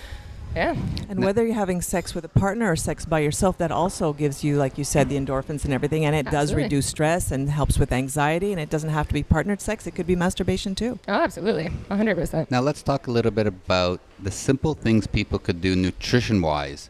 yeah, 0.57 0.75
And 1.11 1.23
whether 1.23 1.45
you're 1.45 1.55
having 1.55 1.83
sex 1.83 2.15
with 2.15 2.25
a 2.25 2.29
partner 2.31 2.73
or 2.73 2.77
sex 2.77 3.05
by 3.05 3.19
yourself, 3.21 3.59
that 3.59 3.71
also 3.71 4.13
gives 4.15 4.43
you, 4.43 4.57
like 4.57 4.79
you 4.79 4.85
said, 4.85 5.11
the 5.11 5.17
endorphins 5.17 5.65
and 5.67 5.75
everything. 5.75 6.07
And 6.07 6.17
it 6.17 6.31
does 6.31 6.55
reduce 6.55 6.87
stress 6.87 7.31
and 7.31 7.51
helps 7.51 7.79
with 7.79 7.93
anxiety. 7.93 8.53
And 8.53 8.61
it 8.61 8.71
doesn't 8.71 8.89
have 8.89 9.07
to 9.09 9.13
be 9.15 9.23
partnered 9.23 9.61
sex, 9.61 9.87
it 9.87 9.95
could 9.95 10.07
be 10.07 10.17
masturbation 10.17 10.75
too. 10.75 10.99
oh, 11.09 11.13
absolutely, 11.13 11.67
100 11.89 12.15
percent. 12.17 12.51
Now 12.51 12.63
let's 12.63 12.83
talk 12.83 13.07
a 13.07 13.11
little 13.11 13.31
bit 13.33 13.47
about 13.47 14.01
the 14.19 14.31
simple 14.31 14.73
things 14.75 15.07
people 15.07 15.39
could 15.39 15.61
do 15.61 15.77
nutrition-wise 15.77 16.89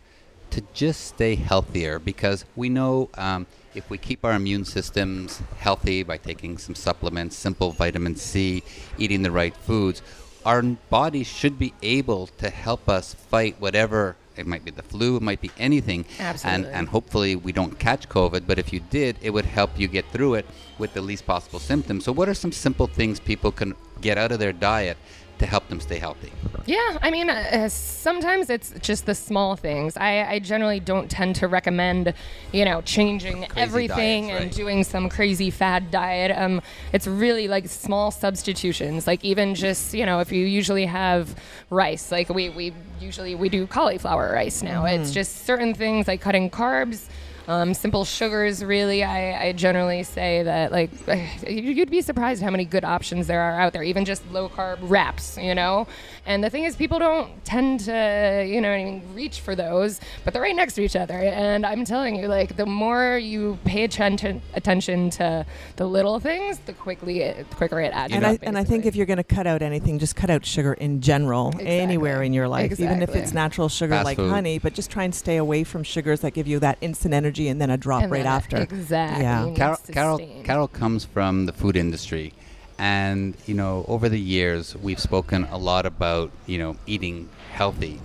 to 0.56 0.62
just 0.72 1.04
stay 1.04 1.34
healthier 1.34 1.98
because 1.98 2.46
we 2.56 2.70
know 2.70 3.10
um, 3.18 3.46
if 3.74 3.90
we 3.90 3.98
keep 3.98 4.24
our 4.24 4.32
immune 4.32 4.64
systems 4.64 5.42
healthy 5.58 6.02
by 6.02 6.16
taking 6.16 6.56
some 6.56 6.74
supplements, 6.74 7.36
simple 7.36 7.72
vitamin 7.72 8.16
C, 8.16 8.62
eating 8.96 9.20
the 9.20 9.30
right 9.30 9.54
foods, 9.54 10.00
our 10.46 10.62
body 10.62 11.24
should 11.24 11.58
be 11.58 11.74
able 11.82 12.28
to 12.38 12.48
help 12.48 12.88
us 12.88 13.12
fight 13.12 13.56
whatever 13.58 14.16
it 14.34 14.46
might 14.46 14.64
be 14.64 14.70
the 14.70 14.82
flu, 14.82 15.16
it 15.16 15.22
might 15.22 15.42
be 15.42 15.50
anything. 15.58 16.06
Absolutely. 16.18 16.68
And, 16.68 16.74
and 16.74 16.88
hopefully 16.88 17.36
we 17.36 17.52
don't 17.52 17.78
catch 17.78 18.08
COVID, 18.08 18.46
but 18.46 18.58
if 18.58 18.72
you 18.72 18.80
did, 18.80 19.18
it 19.20 19.30
would 19.30 19.44
help 19.44 19.78
you 19.78 19.88
get 19.88 20.06
through 20.10 20.34
it 20.34 20.46
with 20.78 20.94
the 20.94 21.02
least 21.02 21.26
possible 21.26 21.58
symptoms. 21.58 22.04
So, 22.04 22.12
what 22.12 22.30
are 22.30 22.34
some 22.34 22.52
simple 22.52 22.86
things 22.86 23.20
people 23.20 23.52
can 23.52 23.74
get 24.00 24.16
out 24.16 24.32
of 24.32 24.38
their 24.38 24.52
diet 24.52 24.96
to 25.38 25.46
help 25.46 25.68
them 25.68 25.80
stay 25.80 25.98
healthy? 25.98 26.32
Yeah, 26.66 26.98
I 27.00 27.10
mean, 27.10 27.30
uh, 27.30 27.68
sometimes 27.68 28.50
it's 28.50 28.72
just 28.80 29.06
the 29.06 29.14
small 29.14 29.54
things. 29.54 29.96
I, 29.96 30.24
I 30.24 30.38
generally 30.40 30.80
don't 30.80 31.08
tend 31.08 31.36
to 31.36 31.46
recommend, 31.46 32.12
you 32.52 32.64
know, 32.64 32.82
changing 32.82 33.46
everything 33.56 34.28
diets, 34.28 34.42
and 34.42 34.50
doing 34.52 34.82
some 34.82 35.08
crazy 35.08 35.50
fad 35.50 35.90
diet. 35.92 36.36
Um, 36.36 36.60
it's 36.92 37.06
really 37.06 37.46
like 37.46 37.68
small 37.68 38.10
substitutions. 38.10 39.06
Like 39.06 39.24
even 39.24 39.54
just, 39.54 39.94
you 39.94 40.04
know, 40.06 40.18
if 40.20 40.32
you 40.32 40.44
usually 40.44 40.86
have 40.86 41.36
rice, 41.70 42.10
like 42.10 42.28
we, 42.28 42.48
we 42.48 42.72
usually 43.00 43.34
we 43.34 43.48
do 43.48 43.66
cauliflower 43.66 44.32
rice 44.32 44.62
now. 44.62 44.84
It's 44.86 45.12
just 45.12 45.44
certain 45.44 45.72
things 45.74 46.08
like 46.08 46.20
cutting 46.20 46.50
carbs. 46.50 47.06
Um, 47.48 47.74
simple 47.74 48.04
sugars, 48.04 48.64
really, 48.64 49.04
I, 49.04 49.48
I 49.48 49.52
generally 49.52 50.02
say 50.02 50.42
that 50.42 50.72
like 50.72 50.90
you'd 51.48 51.90
be 51.90 52.02
surprised 52.02 52.42
how 52.42 52.50
many 52.50 52.64
good 52.64 52.84
options 52.84 53.26
there 53.28 53.40
are 53.40 53.60
out 53.60 53.72
there. 53.72 53.82
Even 53.82 54.04
just 54.04 54.28
low 54.30 54.48
carb 54.48 54.78
wraps, 54.82 55.38
you 55.38 55.54
know. 55.54 55.86
And 56.26 56.42
the 56.42 56.50
thing 56.50 56.64
is, 56.64 56.74
people 56.76 56.98
don't 56.98 57.44
tend 57.44 57.80
to, 57.80 58.44
you 58.46 58.60
know, 58.60 58.70
I 58.70 58.84
mean, 58.84 59.02
reach 59.14 59.40
for 59.40 59.54
those, 59.54 60.00
but 60.24 60.32
they're 60.32 60.42
right 60.42 60.56
next 60.56 60.74
to 60.74 60.82
each 60.82 60.96
other. 60.96 61.14
And 61.14 61.64
I'm 61.64 61.84
telling 61.84 62.16
you, 62.16 62.26
like, 62.26 62.56
the 62.56 62.66
more 62.66 63.16
you 63.16 63.58
pay 63.64 63.84
attention 63.84 64.42
attention 64.54 65.10
to 65.10 65.46
the 65.76 65.86
little 65.86 66.18
things, 66.18 66.58
the 66.66 66.72
quickly, 66.72 67.20
it, 67.20 67.48
the 67.48 67.56
quicker 67.56 67.80
it 67.80 67.92
adds 67.92 68.12
And 68.12 68.24
up. 68.24 68.32
I, 68.32 68.38
and 68.42 68.58
I 68.58 68.64
think 68.64 68.86
if 68.86 68.96
you're 68.96 69.06
going 69.06 69.18
to 69.18 69.24
cut 69.24 69.46
out 69.46 69.62
anything, 69.62 69.98
just 70.00 70.16
cut 70.16 70.28
out 70.28 70.44
sugar 70.44 70.72
in 70.74 71.00
general, 71.00 71.54
anywhere 71.60 72.22
in 72.22 72.32
your 72.32 72.48
life, 72.48 72.72
even 72.80 73.02
if 73.02 73.14
it's 73.14 73.32
natural 73.32 73.68
sugar 73.68 73.94
Fast 73.94 74.04
like 74.04 74.16
food. 74.16 74.30
honey. 74.30 74.58
But 74.58 74.74
just 74.74 74.90
try 74.90 75.04
and 75.04 75.14
stay 75.14 75.36
away 75.36 75.62
from 75.62 75.84
sugars 75.84 76.20
that 76.20 76.32
give 76.34 76.46
you 76.48 76.58
that 76.58 76.78
instant 76.80 77.14
energy 77.14 77.48
and 77.48 77.60
then 77.60 77.70
a 77.70 77.76
drop 77.76 78.02
And 78.02 78.10
right 78.10 78.26
after. 78.26 78.56
Exactly. 78.56 79.22
Yeah. 79.22 79.52
Carol, 79.54 79.76
Carol. 79.92 80.42
Carol 80.42 80.68
comes 80.68 81.04
from 81.04 81.46
the 81.46 81.52
food 81.52 81.76
industry, 81.76 82.32
and 82.78 83.34
you 83.46 83.54
know, 83.54 83.84
over 83.88 84.08
the 84.08 84.20
years, 84.20 84.76
we've 84.76 85.00
spoken 85.00 85.44
a 85.44 85.56
lot 85.58 85.86
about 85.86 86.30
you 86.46 86.58
know 86.58 86.76
eating 86.86 87.28
healthy, 87.52 88.00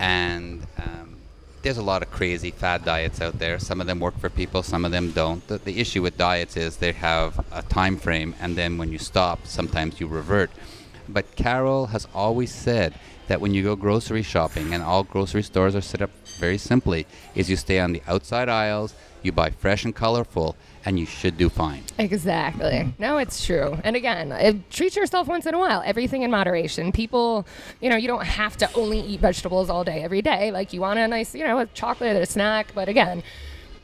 and 0.00 0.66
um, 0.78 1.16
there's 1.62 1.78
a 1.78 1.82
lot 1.82 2.02
of 2.02 2.10
crazy 2.10 2.50
fad 2.50 2.84
diets 2.84 3.20
out 3.20 3.38
there. 3.38 3.58
Some 3.58 3.80
of 3.80 3.86
them 3.86 4.00
work 4.00 4.18
for 4.18 4.28
people, 4.30 4.62
some 4.62 4.84
of 4.84 4.90
them 4.92 5.12
don't. 5.12 5.46
The, 5.48 5.58
the 5.58 5.78
issue 5.80 6.02
with 6.02 6.16
diets 6.18 6.56
is 6.56 6.76
they 6.78 6.92
have 6.92 7.44
a 7.52 7.62
time 7.62 7.96
frame, 7.98 8.34
and 8.40 8.56
then 8.56 8.78
when 8.78 8.90
you 8.92 8.98
stop, 8.98 9.46
sometimes 9.46 10.00
you 10.00 10.06
revert. 10.06 10.50
But 11.08 11.36
Carol 11.36 11.86
has 11.86 12.08
always 12.14 12.52
said 12.52 12.94
that 13.28 13.40
when 13.40 13.54
you 13.54 13.62
go 13.62 13.76
grocery 13.76 14.22
shopping, 14.22 14.74
and 14.74 14.82
all 14.82 15.02
grocery 15.04 15.42
stores 15.42 15.74
are 15.76 15.80
set 15.80 16.02
up 16.02 16.10
very 16.38 16.58
simply, 16.58 17.06
is 17.34 17.48
you 17.48 17.56
stay 17.56 17.78
on 17.78 17.92
the 17.92 18.02
outside 18.08 18.48
aisles, 18.48 18.94
you 19.22 19.32
buy 19.32 19.50
fresh 19.50 19.84
and 19.84 19.94
colorful, 19.94 20.56
and 20.86 21.00
you 21.00 21.04
should 21.04 21.36
do 21.36 21.48
fine. 21.48 21.82
Exactly. 21.98 22.94
No, 22.98 23.18
it's 23.18 23.44
true. 23.44 23.76
And 23.82 23.96
again, 23.96 24.30
uh, 24.30 24.52
treat 24.70 24.94
yourself 24.94 25.26
once 25.26 25.44
in 25.44 25.52
a 25.52 25.58
while. 25.58 25.82
Everything 25.84 26.22
in 26.22 26.30
moderation. 26.30 26.92
People, 26.92 27.44
you 27.80 27.90
know, 27.90 27.96
you 27.96 28.06
don't 28.06 28.24
have 28.24 28.56
to 28.58 28.72
only 28.74 29.00
eat 29.00 29.18
vegetables 29.20 29.68
all 29.68 29.82
day, 29.82 30.02
every 30.04 30.22
day. 30.22 30.52
Like 30.52 30.72
you 30.72 30.80
want 30.80 31.00
a 31.00 31.08
nice, 31.08 31.34
you 31.34 31.44
know, 31.44 31.58
a 31.58 31.66
chocolate, 31.66 32.16
a 32.16 32.24
snack. 32.24 32.68
But 32.72 32.88
again, 32.88 33.24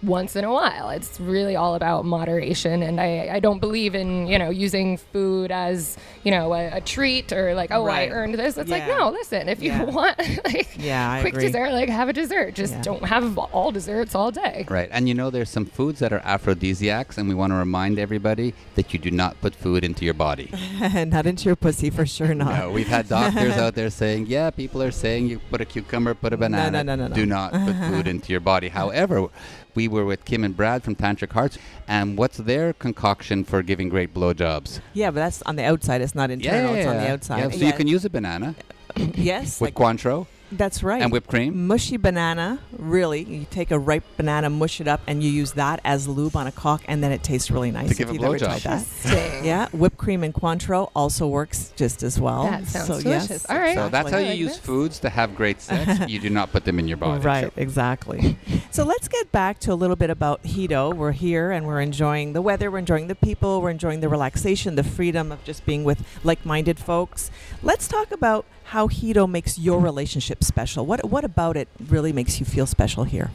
once 0.02 0.34
in 0.36 0.44
a 0.44 0.52
while. 0.52 0.90
It's 0.90 1.20
really 1.20 1.54
all 1.56 1.74
about 1.74 2.04
moderation. 2.04 2.82
And 2.82 3.00
I, 3.00 3.28
I 3.34 3.40
don't 3.40 3.60
believe 3.60 3.94
in, 3.94 4.26
you 4.26 4.38
know, 4.38 4.50
using 4.50 4.96
food 4.96 5.50
as, 5.52 5.96
you 6.24 6.30
know, 6.30 6.52
a, 6.54 6.76
a 6.78 6.80
treat 6.80 7.32
or 7.32 7.54
like, 7.54 7.70
oh, 7.70 7.84
Right. 7.84 8.08
I 8.10 8.12
earned 8.12 8.34
this. 8.34 8.56
It's 8.58 8.70
like, 8.70 8.86
no, 8.88 9.10
listen, 9.10 9.48
if 9.48 9.62
you 9.62 9.72
want 9.86 10.18
like 10.44 10.76
Yeah, 10.76 11.20
quick 11.20 11.34
agree. 11.34 11.46
dessert, 11.46 11.72
like 11.72 11.88
have 11.88 12.08
a 12.08 12.12
dessert. 12.12 12.54
Just 12.54 12.74
Yeah. 12.74 12.82
don't 12.82 13.04
have 13.04 13.38
all 13.38 13.70
desserts 13.72 14.14
all 14.14 14.30
day. 14.30 14.66
Right. 14.68 14.88
And 14.92 15.08
you 15.08 15.14
know, 15.14 15.30
there's 15.30 15.50
some 15.50 15.66
foods 15.66 16.00
that 16.00 16.12
are 16.12 16.20
aphrodisiacs, 16.24 17.16
and 17.18 17.28
we 17.28 17.34
want 17.34 17.52
to 17.52 17.56
remind 17.56 17.98
everybody 17.98 18.54
that 18.74 18.92
you 18.92 18.98
do 18.98 19.10
not 19.10 19.40
put 19.40 19.54
food 19.54 19.84
into 19.84 20.04
your 20.04 20.14
body. 20.14 20.50
not 20.80 21.26
into 21.26 21.44
your 21.44 21.56
pussy 21.56 21.90
for 21.90 22.06
sure 22.06 22.34
not. 22.34 22.58
No, 22.58 22.70
we've 22.70 22.88
had 22.88 23.08
doctors 23.08 23.52
out 23.56 23.74
there 23.74 23.90
saying, 23.90 24.26
yeah, 24.26 24.50
people 24.50 24.82
are 24.82 24.90
saying 24.90 25.28
you 25.28 25.38
put 25.50 25.60
a 25.60 25.64
cucumber, 25.64 26.14
put 26.14 26.32
a 26.32 26.36
banana. 26.36 26.82
No, 26.82 26.96
no, 26.96 27.02
no, 27.02 27.08
no. 27.08 27.14
Do 27.14 27.26
not 27.26 27.52
put 27.52 27.74
food 27.90 28.06
into 28.08 28.32
your 28.32 28.40
body. 28.40 28.68
However, 28.68 29.28
we 29.74 29.88
were 29.88 30.04
with 30.04 30.24
Kim 30.24 30.44
and 30.44 30.56
Brad 30.56 30.82
from 30.82 30.94
Tantric 30.94 31.32
Hearts, 31.32 31.58
and 31.88 32.16
what's 32.16 32.38
their 32.38 32.72
concoction 32.74 33.44
for 33.44 33.62
giving 33.62 33.88
great 33.88 34.14
blowjobs? 34.14 34.80
Yeah, 34.92 35.10
but 35.10 35.16
that's 35.16 35.42
on 35.42 35.56
the 35.56 35.64
outside. 35.64 36.00
It's 36.00 36.14
not 36.14 36.30
internal. 36.30 36.74
It's 36.74 36.86
on 36.86 36.96
the 36.96 37.08
outside. 37.08 37.38
Yeah, 37.38 37.50
so 37.50 37.64
you 37.64 37.72
can 37.72 37.86
use 37.86 38.04
a 38.04 38.10
banana 38.10 38.54
yes, 39.14 39.60
with 39.60 39.78
like, 39.78 39.98
Cointreau 39.98 40.26
that's 40.56 40.82
right. 40.82 41.02
and 41.02 41.10
whipped 41.12 41.28
cream. 41.28 41.66
mushy 41.66 41.96
banana, 41.96 42.58
really. 42.78 43.22
You 43.22 43.46
take 43.50 43.70
a 43.70 43.78
ripe 43.78 44.04
banana, 44.16 44.50
mush 44.50 44.80
it 44.80 44.88
up, 44.88 45.00
and 45.06 45.22
you 45.22 45.30
use 45.30 45.52
that 45.52 45.80
as 45.84 46.06
lube 46.08 46.36
on 46.36 46.46
a 46.46 46.52
cock, 46.52 46.82
and 46.86 47.02
then 47.02 47.12
it 47.12 47.22
tastes 47.22 47.50
really 47.50 47.70
nice. 47.70 47.88
To 47.88 47.94
give 47.94 48.08
if 48.08 48.10
a 48.10 48.14
you've 48.14 48.24
ever 48.24 48.38
blowjob. 48.38 48.62
tried 48.62 48.80
that. 48.80 49.44
Yeah, 49.44 49.68
whipped 49.72 49.98
cream 49.98 50.22
and 50.22 50.32
Cointreau 50.32 50.90
also 50.94 51.26
works 51.26 51.72
just 51.76 52.02
as 52.02 52.20
well. 52.20 52.44
That 52.44 52.66
sounds 52.66 52.86
so, 52.86 53.00
delicious. 53.00 53.30
Yes, 53.30 53.46
All 53.46 53.58
right. 53.58 53.74
So 53.74 53.88
that's 53.88 54.10
how 54.10 54.18
you 54.18 54.26
like 54.26 54.38
use 54.38 54.52
this. 54.52 54.58
foods 54.60 54.98
to 55.00 55.10
have 55.10 55.34
great 55.34 55.60
sex. 55.60 56.08
you 56.10 56.18
do 56.18 56.30
not 56.30 56.52
put 56.52 56.64
them 56.64 56.78
in 56.78 56.86
your 56.88 56.96
body. 56.96 57.22
Right, 57.24 57.52
exactly. 57.56 58.36
so 58.70 58.84
let's 58.84 59.08
get 59.08 59.32
back 59.32 59.58
to 59.60 59.72
a 59.72 59.74
little 59.74 59.96
bit 59.96 60.10
about 60.10 60.42
Hedo. 60.44 60.94
We're 60.94 61.12
here 61.12 61.50
and 61.50 61.66
we're 61.66 61.80
enjoying 61.80 62.32
the 62.32 62.42
weather, 62.42 62.70
we're 62.70 62.78
enjoying 62.78 63.08
the 63.08 63.14
people, 63.14 63.60
we're 63.62 63.70
enjoying 63.70 64.00
the 64.00 64.08
relaxation, 64.08 64.74
the 64.76 64.84
freedom 64.84 65.32
of 65.32 65.42
just 65.44 65.64
being 65.66 65.84
with 65.84 66.06
like-minded 66.24 66.78
folks. 66.78 67.30
Let's 67.64 67.86
talk 67.86 68.10
about 68.10 68.44
how 68.64 68.88
Hedo 68.88 69.30
makes 69.30 69.56
your 69.56 69.78
relationship 69.78 70.42
special. 70.42 70.84
What 70.84 71.04
what 71.04 71.24
about 71.24 71.56
it 71.56 71.68
really 71.88 72.12
makes 72.12 72.40
you 72.40 72.46
feel 72.46 72.66
special 72.66 73.04
here? 73.04 73.30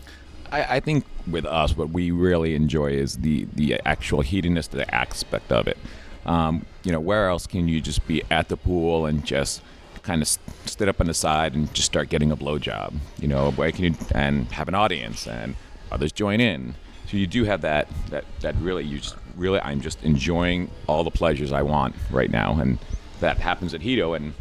I, 0.52 0.78
I 0.78 0.80
think 0.82 1.06
with 1.28 1.46
us, 1.46 1.78
what 1.78 1.92
we 1.92 2.12
really 2.12 2.54
enjoy 2.54 2.92
is 2.92 3.18
the 3.18 3.48
the 3.54 3.80
actual 3.86 4.24
heatiness, 4.24 4.70
the 4.70 4.94
aspect 4.94 5.52
of 5.54 5.68
it. 5.68 5.78
Um, 6.26 6.66
you 6.84 6.92
know, 6.92 7.00
where 7.00 7.30
else 7.30 7.48
can 7.48 7.70
you 7.70 7.80
just 7.80 8.06
be 8.06 8.22
at 8.30 8.50
the 8.50 8.58
pool 8.58 9.06
and 9.06 9.26
just 9.26 9.62
kind 10.04 10.22
of 10.22 10.28
sit 10.66 10.90
up 10.90 11.00
on 11.00 11.08
the 11.08 11.14
side 11.14 11.54
and 11.54 11.74
just 11.74 11.86
start 11.86 12.10
getting 12.10 12.30
a 12.30 12.36
blowjob? 12.36 12.96
You 13.20 13.30
know, 13.30 13.52
where 13.52 13.72
can 13.72 13.86
you 13.86 13.96
and 14.12 14.52
have 14.52 14.68
an 14.68 14.76
audience 14.76 15.26
and 15.26 15.56
others 15.90 16.12
join 16.12 16.42
in? 16.42 16.76
So 17.10 17.16
you 17.16 17.28
do 17.28 17.46
have 17.46 17.62
that 17.62 17.88
that 18.10 18.26
that 18.42 18.56
really 18.58 18.84
you 18.84 18.98
just 19.00 19.16
really 19.38 19.62
I'm 19.62 19.80
just 19.80 20.04
enjoying 20.04 20.70
all 20.86 21.06
the 21.06 21.12
pleasures 21.12 21.54
I 21.54 21.62
want 21.62 21.96
right 22.12 22.30
now, 22.30 22.60
and 22.60 22.78
that 23.20 23.38
happens 23.38 23.74
at 23.74 23.82
Hedo 23.82 24.16
and 24.16 24.34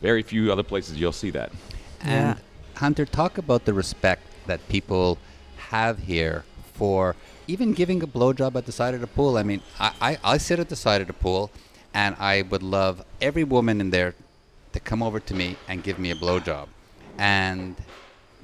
very 0.00 0.22
few 0.22 0.52
other 0.52 0.62
places 0.62 0.98
you'll 0.98 1.12
see 1.12 1.30
that. 1.30 1.50
And 2.00 2.36
Yeah. 2.36 2.38
Hunter, 2.76 3.04
talk 3.04 3.38
about 3.38 3.64
the 3.64 3.74
respect 3.74 4.22
that 4.46 4.66
people 4.68 5.18
have 5.70 5.98
here 5.98 6.44
for 6.74 7.16
even 7.48 7.72
giving 7.72 8.02
a 8.02 8.06
blowjob 8.06 8.54
at 8.56 8.66
the 8.66 8.72
side 8.72 8.94
of 8.94 9.00
the 9.00 9.06
pool. 9.06 9.36
I 9.36 9.42
mean, 9.42 9.62
I, 9.80 9.92
I, 10.00 10.18
I 10.22 10.38
sit 10.38 10.60
at 10.60 10.68
the 10.68 10.76
side 10.76 11.00
of 11.00 11.06
the 11.06 11.12
pool, 11.12 11.50
and 11.92 12.14
I 12.18 12.42
would 12.42 12.62
love 12.62 13.04
every 13.20 13.44
woman 13.44 13.80
in 13.80 13.90
there 13.90 14.14
to 14.72 14.80
come 14.80 15.02
over 15.02 15.18
to 15.18 15.34
me 15.34 15.56
and 15.66 15.82
give 15.82 15.98
me 15.98 16.10
a 16.10 16.14
blowjob. 16.14 16.68
And 17.16 17.74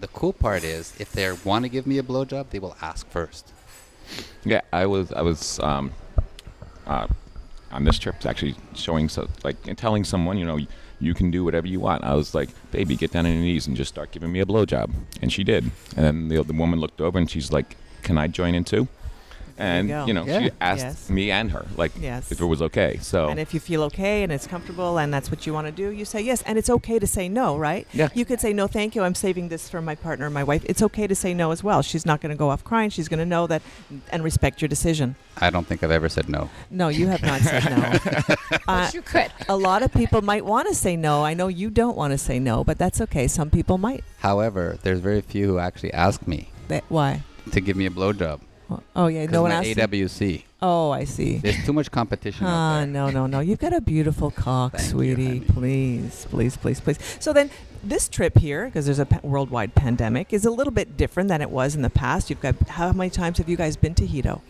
the 0.01 0.09
cool 0.09 0.33
part 0.33 0.65
is, 0.65 0.95
if 0.99 1.13
they 1.13 1.31
want 1.45 1.65
to 1.65 1.69
give 1.69 1.87
me 1.87 1.99
a 1.99 2.03
blowjob, 2.03 2.51
they 2.51 2.59
will 2.59 2.77
ask 2.83 3.09
first. 3.09 3.53
Yeah, 4.45 4.63
I 4.73 4.87
was 4.87 5.13
I 5.13 5.23
was 5.23 5.61
um, 5.61 5.93
uh, 6.87 7.07
on 7.75 7.85
this 7.85 7.99
trip 7.99 8.25
actually 8.25 8.55
showing 8.75 9.09
so 9.09 9.29
like 9.43 9.57
and 9.67 9.77
telling 9.77 10.05
someone 10.05 10.39
you 10.39 10.47
know 10.47 10.59
you 11.01 11.15
can 11.15 11.31
do 11.31 11.45
whatever 11.45 11.67
you 11.67 11.81
want. 11.81 12.05
I 12.05 12.15
was 12.15 12.35
like, 12.35 12.49
baby, 12.71 12.97
get 12.97 13.13
down 13.13 13.27
on 13.27 13.33
your 13.33 13.43
knees 13.43 13.67
and 13.67 13.77
just 13.77 13.93
start 13.93 14.13
giving 14.13 14.33
me 14.33 14.41
a 14.41 14.47
blowjob, 14.47 14.93
and 15.21 15.33
she 15.33 15.45
did. 15.45 15.65
And 15.97 16.05
then 16.05 16.29
the, 16.29 16.43
the 16.43 16.53
woman 16.53 16.81
looked 16.81 17.01
over 17.01 17.19
and 17.19 17.31
she's 17.31 17.53
like, 17.53 17.77
can 18.03 18.17
I 18.17 18.29
join 18.29 18.55
in 18.55 18.65
too? 18.65 18.89
And 19.57 19.89
go. 19.89 20.05
you 20.07 20.13
know, 20.15 20.25
Yeah. 20.25 20.41
she 20.41 20.51
asked 20.61 20.83
Yes. 20.85 21.11
me 21.11 21.31
and 21.31 21.51
her 21.53 21.67
like 21.77 21.93
Yes. 22.01 22.33
if 22.33 22.41
it 22.41 22.45
was 22.45 22.61
okay. 22.63 22.99
So 23.01 23.29
And 23.29 23.39
if 23.39 23.55
you 23.55 23.61
feel 23.61 23.83
okay 23.85 24.23
and 24.25 24.33
it's 24.33 24.47
comfortable 24.47 24.99
and 24.99 25.15
that's 25.15 25.31
what 25.31 25.47
you 25.47 25.53
want 25.55 25.67
to 25.69 25.73
do, 25.73 25.91
you 25.91 26.05
say 26.05 26.21
yes. 26.21 26.43
And 26.43 26.59
it's 26.59 26.69
okay 26.71 26.99
to 26.99 27.07
say 27.07 27.29
no, 27.29 27.57
right? 27.57 27.87
Yeah. 27.93 28.09
You 28.15 28.25
could 28.25 28.41
say 28.41 28.53
no, 28.53 28.67
thank 28.67 28.95
you. 28.97 29.03
I'm 29.03 29.15
saving 29.15 29.49
this 29.51 29.69
for 29.69 29.81
my 29.81 29.95
partner, 29.95 30.29
my 30.31 30.43
wife. 30.43 30.65
It's 30.67 30.83
okay 30.83 31.07
to 31.07 31.15
say 31.15 31.35
no 31.35 31.53
as 31.53 31.63
well. 31.63 31.83
She's 31.83 32.05
not 32.05 32.21
going 32.21 32.31
to 32.31 32.37
go 32.39 32.51
off 32.51 32.65
crying. 32.65 32.91
She's 32.91 33.09
going 33.09 33.21
to 33.21 33.27
know 33.27 33.47
that 33.47 33.63
and 34.11 34.25
respect 34.25 34.61
your 34.61 34.69
decision. 34.69 35.15
I 35.39 35.51
don't 35.51 35.67
think 35.67 35.83
I've 35.85 35.91
ever 35.91 36.09
said 36.09 36.29
no. 36.29 36.51
No, 36.71 36.89
you 36.89 37.07
have 37.09 37.23
not 37.23 37.41
said 37.41 37.65
no. 37.71 38.35
Uh, 38.69 38.91
you 38.95 39.03
could. 39.03 39.31
a 39.49 39.57
lot 39.57 39.83
of 39.83 39.93
people 39.93 40.23
might 40.23 40.45
want 40.45 40.67
to 40.69 40.75
say 40.75 40.97
no. 40.97 41.23
I 41.25 41.35
know 41.35 41.49
you 41.49 41.69
don't 41.71 41.97
want 41.97 42.13
to 42.13 42.19
say 42.19 42.39
no, 42.39 42.65
but 42.65 42.79
that's 42.79 43.01
okay. 43.01 43.29
Some 43.29 43.51
people 43.51 43.79
might. 43.79 44.03
However, 44.21 44.79
there's 44.83 45.01
very 45.01 45.21
few 45.21 45.47
who 45.49 45.59
actually 45.59 45.93
ask 45.93 46.27
me 46.27 46.51
They, 46.69 46.81
why? 46.89 47.23
to 47.53 47.61
give 47.61 47.77
me 47.77 47.85
a 47.87 47.91
blowjob. 47.91 48.41
Oh 48.97 49.07
yeah, 49.09 49.27
no 49.27 49.43
one 49.43 49.51
my 49.51 49.57
asked. 49.57 49.69
AWC. 49.69 50.45
Oh, 50.63 50.91
I 50.91 51.05
see. 51.05 51.39
There's 51.39 51.65
too 51.67 51.73
much 51.75 51.91
competition 51.91 52.47
Ah, 52.47 52.79
there. 52.79 52.87
no, 52.87 53.11
no, 53.11 53.27
no. 53.27 53.41
You've 53.41 53.59
got 53.59 53.73
a 53.75 53.81
beautiful 53.81 54.31
cock, 54.31 54.73
Thank 54.73 54.85
you, 54.85 54.91
sweetie. 54.91 55.41
please, 55.41 56.27
please, 56.31 56.57
please, 56.57 56.81
please. 56.81 56.99
So 57.21 57.33
then, 57.35 57.51
this 57.83 58.09
trip 58.09 58.39
here, 58.39 58.65
because 58.67 58.87
there's 58.87 58.99
a 58.99 59.05
pa- 59.07 59.21
worldwide 59.23 59.75
pandemic, 59.75 60.33
is 60.33 60.45
a 60.47 60.51
little 60.51 60.73
bit 60.73 60.97
different 60.97 61.29
than 61.29 61.43
it 61.43 61.51
was 61.51 61.75
in 61.77 61.83
the 61.83 61.91
past. 61.91 62.31
You've 62.31 62.41
got 62.41 62.55
how 62.69 62.93
many 62.93 63.11
times 63.11 63.37
have 63.39 63.49
you 63.49 63.57
guys 63.57 63.77
been 63.77 63.95
to 63.97 64.07
Hedo? 64.07 64.41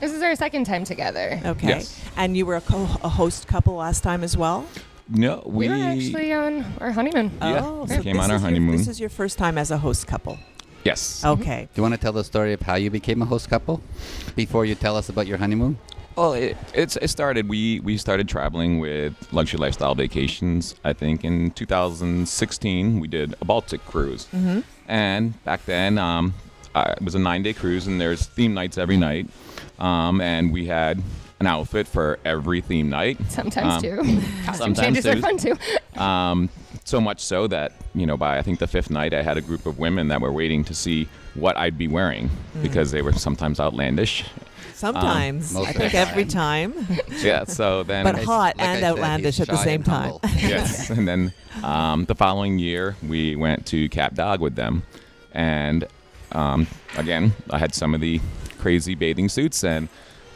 This 0.00 0.12
is 0.14 0.22
our 0.22 0.34
second 0.34 0.64
time 0.64 0.84
together. 0.84 1.38
Okay, 1.44 1.68
Yes. 1.68 2.00
and 2.16 2.34
you 2.36 2.46
were 2.46 2.56
a, 2.56 2.62
co- 2.62 2.96
a 3.04 3.10
host 3.10 3.46
couple 3.46 3.74
last 3.74 4.02
time 4.02 4.24
as 4.24 4.34
well. 4.34 4.64
no, 5.10 5.42
We, 5.44 5.68
were 5.68 5.74
actually 5.74 6.32
on 6.32 6.64
our 6.80 6.92
honeymoon. 6.92 7.32
Yeah, 7.42 7.60
oh, 7.62 7.82
we 7.84 7.96
so 7.96 8.02
came 8.02 8.18
on 8.18 8.30
our 8.30 8.36
is 8.36 8.42
your- 8.42 8.50
honeymoon. 8.50 8.76
this 8.78 8.88
is 8.88 8.98
your 8.98 9.10
first 9.10 9.36
time 9.36 9.58
as 9.58 9.70
a 9.70 9.76
host 9.76 10.06
couple. 10.06 10.38
Yes. 10.84 11.24
Okay. 11.24 11.68
Do 11.72 11.78
you 11.78 11.82
want 11.82 11.94
to 11.94 12.00
tell 12.00 12.12
the 12.12 12.24
story 12.24 12.52
of 12.52 12.60
how 12.62 12.76
you 12.76 12.90
became 12.90 13.22
a 13.22 13.26
host 13.26 13.48
couple 13.48 13.80
before 14.36 14.64
you 14.64 14.74
tell 14.74 14.96
us 14.96 15.08
about 15.08 15.26
your 15.26 15.38
honeymoon? 15.38 15.78
Well, 16.16 16.34
it, 16.34 16.56
it's 16.74 16.96
it 16.96 17.08
started. 17.08 17.48
We 17.48 17.80
we 17.80 17.96
started 17.96 18.28
traveling 18.28 18.78
with 18.80 19.14
luxury 19.32 19.58
lifestyle 19.58 19.94
vacations. 19.94 20.74
I 20.84 20.92
think 20.92 21.24
in 21.24 21.52
2016 21.52 23.00
we 23.00 23.08
did 23.08 23.34
a 23.40 23.44
Baltic 23.44 23.84
cruise, 23.86 24.26
Mm-hmm. 24.34 24.60
and 24.88 25.44
back 25.44 25.64
then 25.66 25.98
um, 25.98 26.34
uh, 26.74 26.94
it 26.96 27.02
was 27.02 27.14
a 27.14 27.18
nine 27.18 27.42
day 27.42 27.52
cruise, 27.52 27.86
and 27.86 28.00
there's 28.00 28.26
theme 28.26 28.54
nights 28.54 28.76
every 28.76 28.96
night, 28.96 29.28
um, 29.78 30.20
and 30.20 30.52
we 30.52 30.66
had 30.66 31.00
an 31.38 31.46
outfit 31.46 31.86
for 31.88 32.18
every 32.24 32.60
theme 32.60 32.90
night. 32.90 33.16
Sometimes 33.30 33.76
Um, 33.76 33.82
too. 33.82 33.96
Costume 34.44 34.74
sometimes 34.74 34.76
changes 34.78 35.06
are 35.06 35.16
fun 35.16 35.38
too. 35.38 35.56
Um, 35.98 36.50
so 36.84 37.00
much 37.00 37.20
so 37.20 37.46
that 37.46 37.72
you 37.94 38.06
know 38.06 38.16
by 38.16 38.38
I 38.38 38.42
think 38.42 38.58
the 38.58 38.66
fifth 38.66 38.90
night 38.90 39.14
I 39.14 39.22
had 39.22 39.36
a 39.36 39.40
group 39.40 39.66
of 39.66 39.78
women 39.78 40.08
that 40.08 40.20
were 40.20 40.32
waiting 40.32 40.64
to 40.64 40.74
see 40.74 41.08
what 41.34 41.56
I'd 41.56 41.78
be 41.78 41.88
wearing 41.88 42.28
Mm. 42.56 42.62
because 42.62 42.90
they 42.90 43.02
were 43.02 43.12
sometimes 43.12 43.60
outlandish. 43.60 44.24
Sometimes. 44.74 45.52
most 45.52 45.68
I 45.68 45.72
think 45.72 45.92
the 45.92 45.98
every 45.98 46.24
time. 46.24 46.72
time. 46.72 46.98
yeah. 47.22 47.44
So 47.44 47.82
then. 47.82 48.04
But 48.04 48.24
hot 48.24 48.56
like 48.56 48.66
and 48.66 48.80
said, 48.80 48.84
outlandish 48.92 49.36
he's 49.36 49.42
at 49.42 49.48
the 49.48 49.56
same 49.58 49.82
time. 49.82 50.14
yes. 50.38 50.88
And 50.96 51.06
then 51.06 51.32
um, 51.62 52.06
the 52.06 52.14
following 52.14 52.58
year, 52.58 52.96
we 53.06 53.36
went 53.36 53.66
to 53.66 53.88
Cap 53.90 54.14
d'Agde 54.14 54.40
with 54.40 54.54
them. 54.56 54.82
And 55.32 55.86
um, 56.32 56.66
again, 56.96 57.32
I 57.50 57.58
had 57.58 57.74
some 57.74 57.94
of 57.94 58.00
the 58.00 58.20
crazy 58.58 58.94
bathing 58.94 59.28
suits, 59.28 59.62
and 59.64 59.88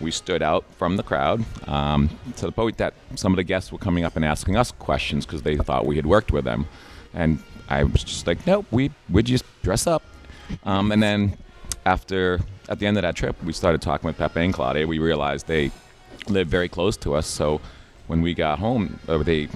we 0.04 0.10
stood 0.10 0.42
out 0.42 0.64
from 0.78 0.96
the 0.96 1.02
crowd 1.02 1.44
um, 1.66 2.10
to 2.36 2.46
the 2.46 2.52
point 2.52 2.76
that 2.78 2.94
some 3.16 3.32
of 3.32 3.36
the 3.36 3.42
guests 3.42 3.72
were 3.72 3.78
coming 3.78 4.04
up 4.04 4.14
and 4.16 4.24
asking 4.24 4.56
us 4.56 4.70
questions 4.70 5.26
because 5.26 5.42
they 5.42 5.56
thought 5.56 5.86
we 5.86 5.96
had 5.96 6.06
worked 6.06 6.30
with 6.30 6.44
them. 6.44 6.66
And 7.12 7.42
I 7.68 7.84
was 7.84 8.04
just 8.04 8.26
like, 8.26 8.46
nope, 8.46 8.66
we 8.70 8.90
would 9.08 9.24
just 9.24 9.44
dress 9.62 9.86
up. 9.86 10.02
Um, 10.64 10.92
and 10.92 11.02
then 11.02 11.36
after, 11.86 12.40
at 12.68 12.78
the 12.78 12.86
end 12.86 12.96
of 12.98 13.02
that 13.02 13.16
trip, 13.16 13.42
we 13.42 13.52
started 13.52 13.82
talking 13.82 14.06
with 14.06 14.18
Pepe 14.18 14.40
and 14.40 14.52
Claudia. 14.52 14.86
We 14.86 14.98
realized 14.98 15.46
they 15.46 15.70
live 16.28 16.48
very 16.48 16.68
close 16.68 16.96
to 16.98 17.14
us. 17.14 17.26
So 17.26 17.60
when 18.06 18.20
we 18.20 18.34
got 18.34 18.58
home, 18.58 18.98
or 19.08 19.24
they, 19.24 19.48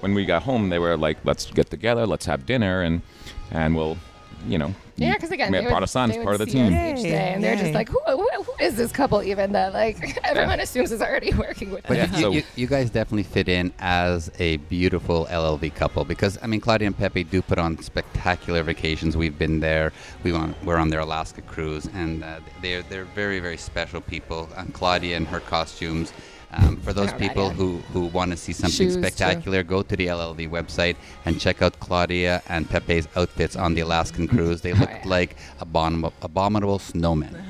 when 0.00 0.14
we 0.14 0.24
got 0.24 0.42
home, 0.42 0.70
they 0.70 0.78
were 0.78 0.96
like, 0.96 1.18
"Let's 1.24 1.50
get 1.50 1.68
together, 1.70 2.06
let's 2.06 2.26
have 2.26 2.46
dinner, 2.46 2.82
and 2.82 3.02
and 3.50 3.76
we'll, 3.76 3.98
you 4.46 4.58
know, 4.58 4.74
Yeah, 4.96 5.14
because 5.14 5.30
again, 5.30 5.50
we 5.52 5.58
they 5.58 5.62
had 5.64 5.70
brought 5.70 5.80
would- 5.80 5.84
us 5.84 5.96
on 5.96 6.08
they 6.08 6.14
as 6.14 6.18
would 6.18 6.24
part 6.24 6.34
of 6.34 6.40
the 6.40 6.46
team." 6.46 6.72
us 6.72 6.98
Each 7.00 7.02
day, 7.04 7.32
and 7.34 7.42
they're 7.44 7.56
just 7.56 7.72
like, 7.74 7.88
who, 7.88 8.00
who, 8.06 8.28
who 8.42 8.52
is 8.60 8.76
this 8.76 8.92
couple 8.92 9.22
even 9.22 9.52
that 9.52 9.72
like 9.72 10.18
everyone 10.24 10.60
assumes 10.60 10.92
is 10.92 11.00
already 11.02 11.32
working 11.46 11.70
with 11.70 11.82
But 11.86 11.96
them? 11.96 12.10
Yeah, 12.12 12.16
you, 12.16 12.22
so- 12.22 12.30
you, 12.32 12.42
you 12.56 12.66
guys 12.66 12.90
definitely 12.90 13.22
fit 13.24 13.48
in 13.48 13.72
as 13.78 14.30
a 14.38 14.56
beautiful 14.58 15.26
LLV 15.30 15.74
couple 15.74 16.04
because 16.04 16.38
I 16.42 16.46
mean 16.46 16.60
Claudia 16.60 16.86
and 16.86 16.96
Pepe 16.96 17.24
do 17.24 17.42
put 17.42 17.58
on 17.58 17.80
spectacular 17.82 18.62
vacations. 18.62 19.16
We've 19.16 19.38
been 19.38 19.60
there. 19.60 19.92
We 20.24 20.32
on 20.32 20.54
we're 20.64 20.76
on 20.78 20.90
their 20.90 21.00
Alaska 21.00 21.42
cruise, 21.42 21.88
and 21.94 22.22
uh, 22.24 22.40
they're 22.62 22.82
they're 22.82 23.04
very 23.06 23.40
very 23.40 23.56
special 23.56 24.00
people. 24.00 24.48
Uh, 24.56 24.64
Claudia 24.72 25.16
and 25.16 25.26
her 25.28 25.40
costumes. 25.40 26.12
Um, 26.52 26.76
for 26.78 26.92
those 26.92 27.12
Oh, 27.12 27.16
people 27.18 27.44
yeah. 27.46 27.52
who, 27.52 27.76
who 27.92 28.06
want 28.06 28.32
to 28.32 28.36
see 28.36 28.52
something 28.52 28.76
Shoes, 28.86 28.96
too. 28.96 29.02
spectacular, 29.02 29.62
go 29.62 29.82
to 29.82 29.96
the 29.96 30.08
LLV 30.08 30.50
website 30.50 30.96
and 31.24 31.40
check 31.40 31.62
out 31.62 31.78
Claudia 31.78 32.42
and 32.48 32.68
Pepe's 32.68 33.06
outfits 33.14 33.54
on 33.54 33.74
the 33.74 33.82
Alaskan 33.82 34.26
cruise. 34.26 34.60
They 34.60 34.72
look 34.82 34.90
yeah. 34.90 35.02
like 35.04 35.36
abominable, 35.60 36.12
abominable 36.22 36.80
snowmen. 36.80 37.40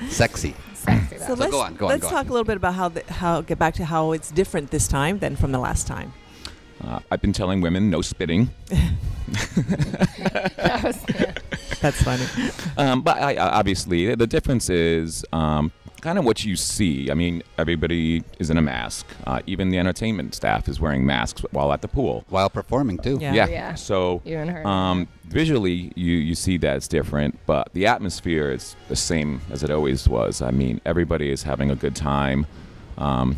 Sexy. 0.08 0.54
Sexy, 0.74 1.18
So 1.18 1.34
though. 1.34 1.34
let's, 1.34 1.52
go 1.52 1.60
on, 1.60 1.74
go 1.74 1.86
let's 1.88 2.00
go 2.00 2.08
on. 2.08 2.12
talk 2.14 2.28
a 2.30 2.32
little 2.32 2.44
bit 2.46 2.56
about 2.56 2.74
how, 2.74 2.88
the, 2.88 3.04
how, 3.12 3.42
get 3.42 3.58
back 3.58 3.74
to 3.74 3.84
how 3.84 4.12
it's 4.12 4.30
different 4.30 4.70
this 4.70 4.88
time 4.88 5.18
than 5.18 5.36
from 5.36 5.52
the 5.52 5.58
last 5.58 5.86
time. 5.86 6.14
Uh, 6.82 7.00
I've 7.10 7.20
been 7.20 7.34
telling 7.34 7.60
women 7.60 7.90
no 7.90 8.00
spitting, 8.00 8.48
That 9.52 10.80
was- 10.82 11.04
yeah. 11.20 11.34
That's 11.80 12.02
funny. 12.02 12.24
um, 12.76 13.02
but 13.02 13.16
I, 13.18 13.34
I, 13.34 13.50
obviously 13.58 14.14
the 14.14 14.26
difference 14.26 14.70
is 14.70 15.24
um, 15.32 15.72
kind 16.02 16.18
of 16.18 16.24
what 16.26 16.44
you 16.44 16.56
see. 16.56 17.10
I 17.10 17.14
mean, 17.14 17.42
everybody 17.56 18.22
is 18.38 18.50
in 18.50 18.58
a 18.58 18.62
mask. 18.62 19.06
Uh, 19.26 19.40
even 19.46 19.70
the 19.70 19.78
entertainment 19.78 20.34
staff 20.34 20.68
is 20.68 20.78
wearing 20.80 21.06
masks 21.06 21.40
while 21.52 21.72
at 21.72 21.80
the 21.80 21.88
pool. 21.88 22.24
While 22.28 22.50
performing 22.50 22.98
too. 22.98 23.18
Yeah. 23.20 23.32
Yeah. 23.32 23.48
Yeah. 23.48 23.74
So 23.74 24.20
You 24.24 24.36
and 24.36 24.50
her. 24.50 24.66
Um, 24.66 25.08
visually, 25.24 25.92
you, 25.94 26.16
you 26.16 26.34
see 26.34 26.58
that 26.58 26.76
it's 26.76 26.88
different, 26.88 27.38
but 27.46 27.72
the 27.72 27.86
atmosphere 27.86 28.50
is 28.50 28.76
the 28.88 28.96
same 28.96 29.40
as 29.50 29.62
it 29.62 29.70
always 29.70 30.06
was. 30.08 30.42
I 30.42 30.50
mean, 30.50 30.80
everybody 30.84 31.30
is 31.30 31.44
having 31.44 31.70
a 31.70 31.76
good 31.76 31.94
time. 31.96 32.46
Um, 32.98 33.36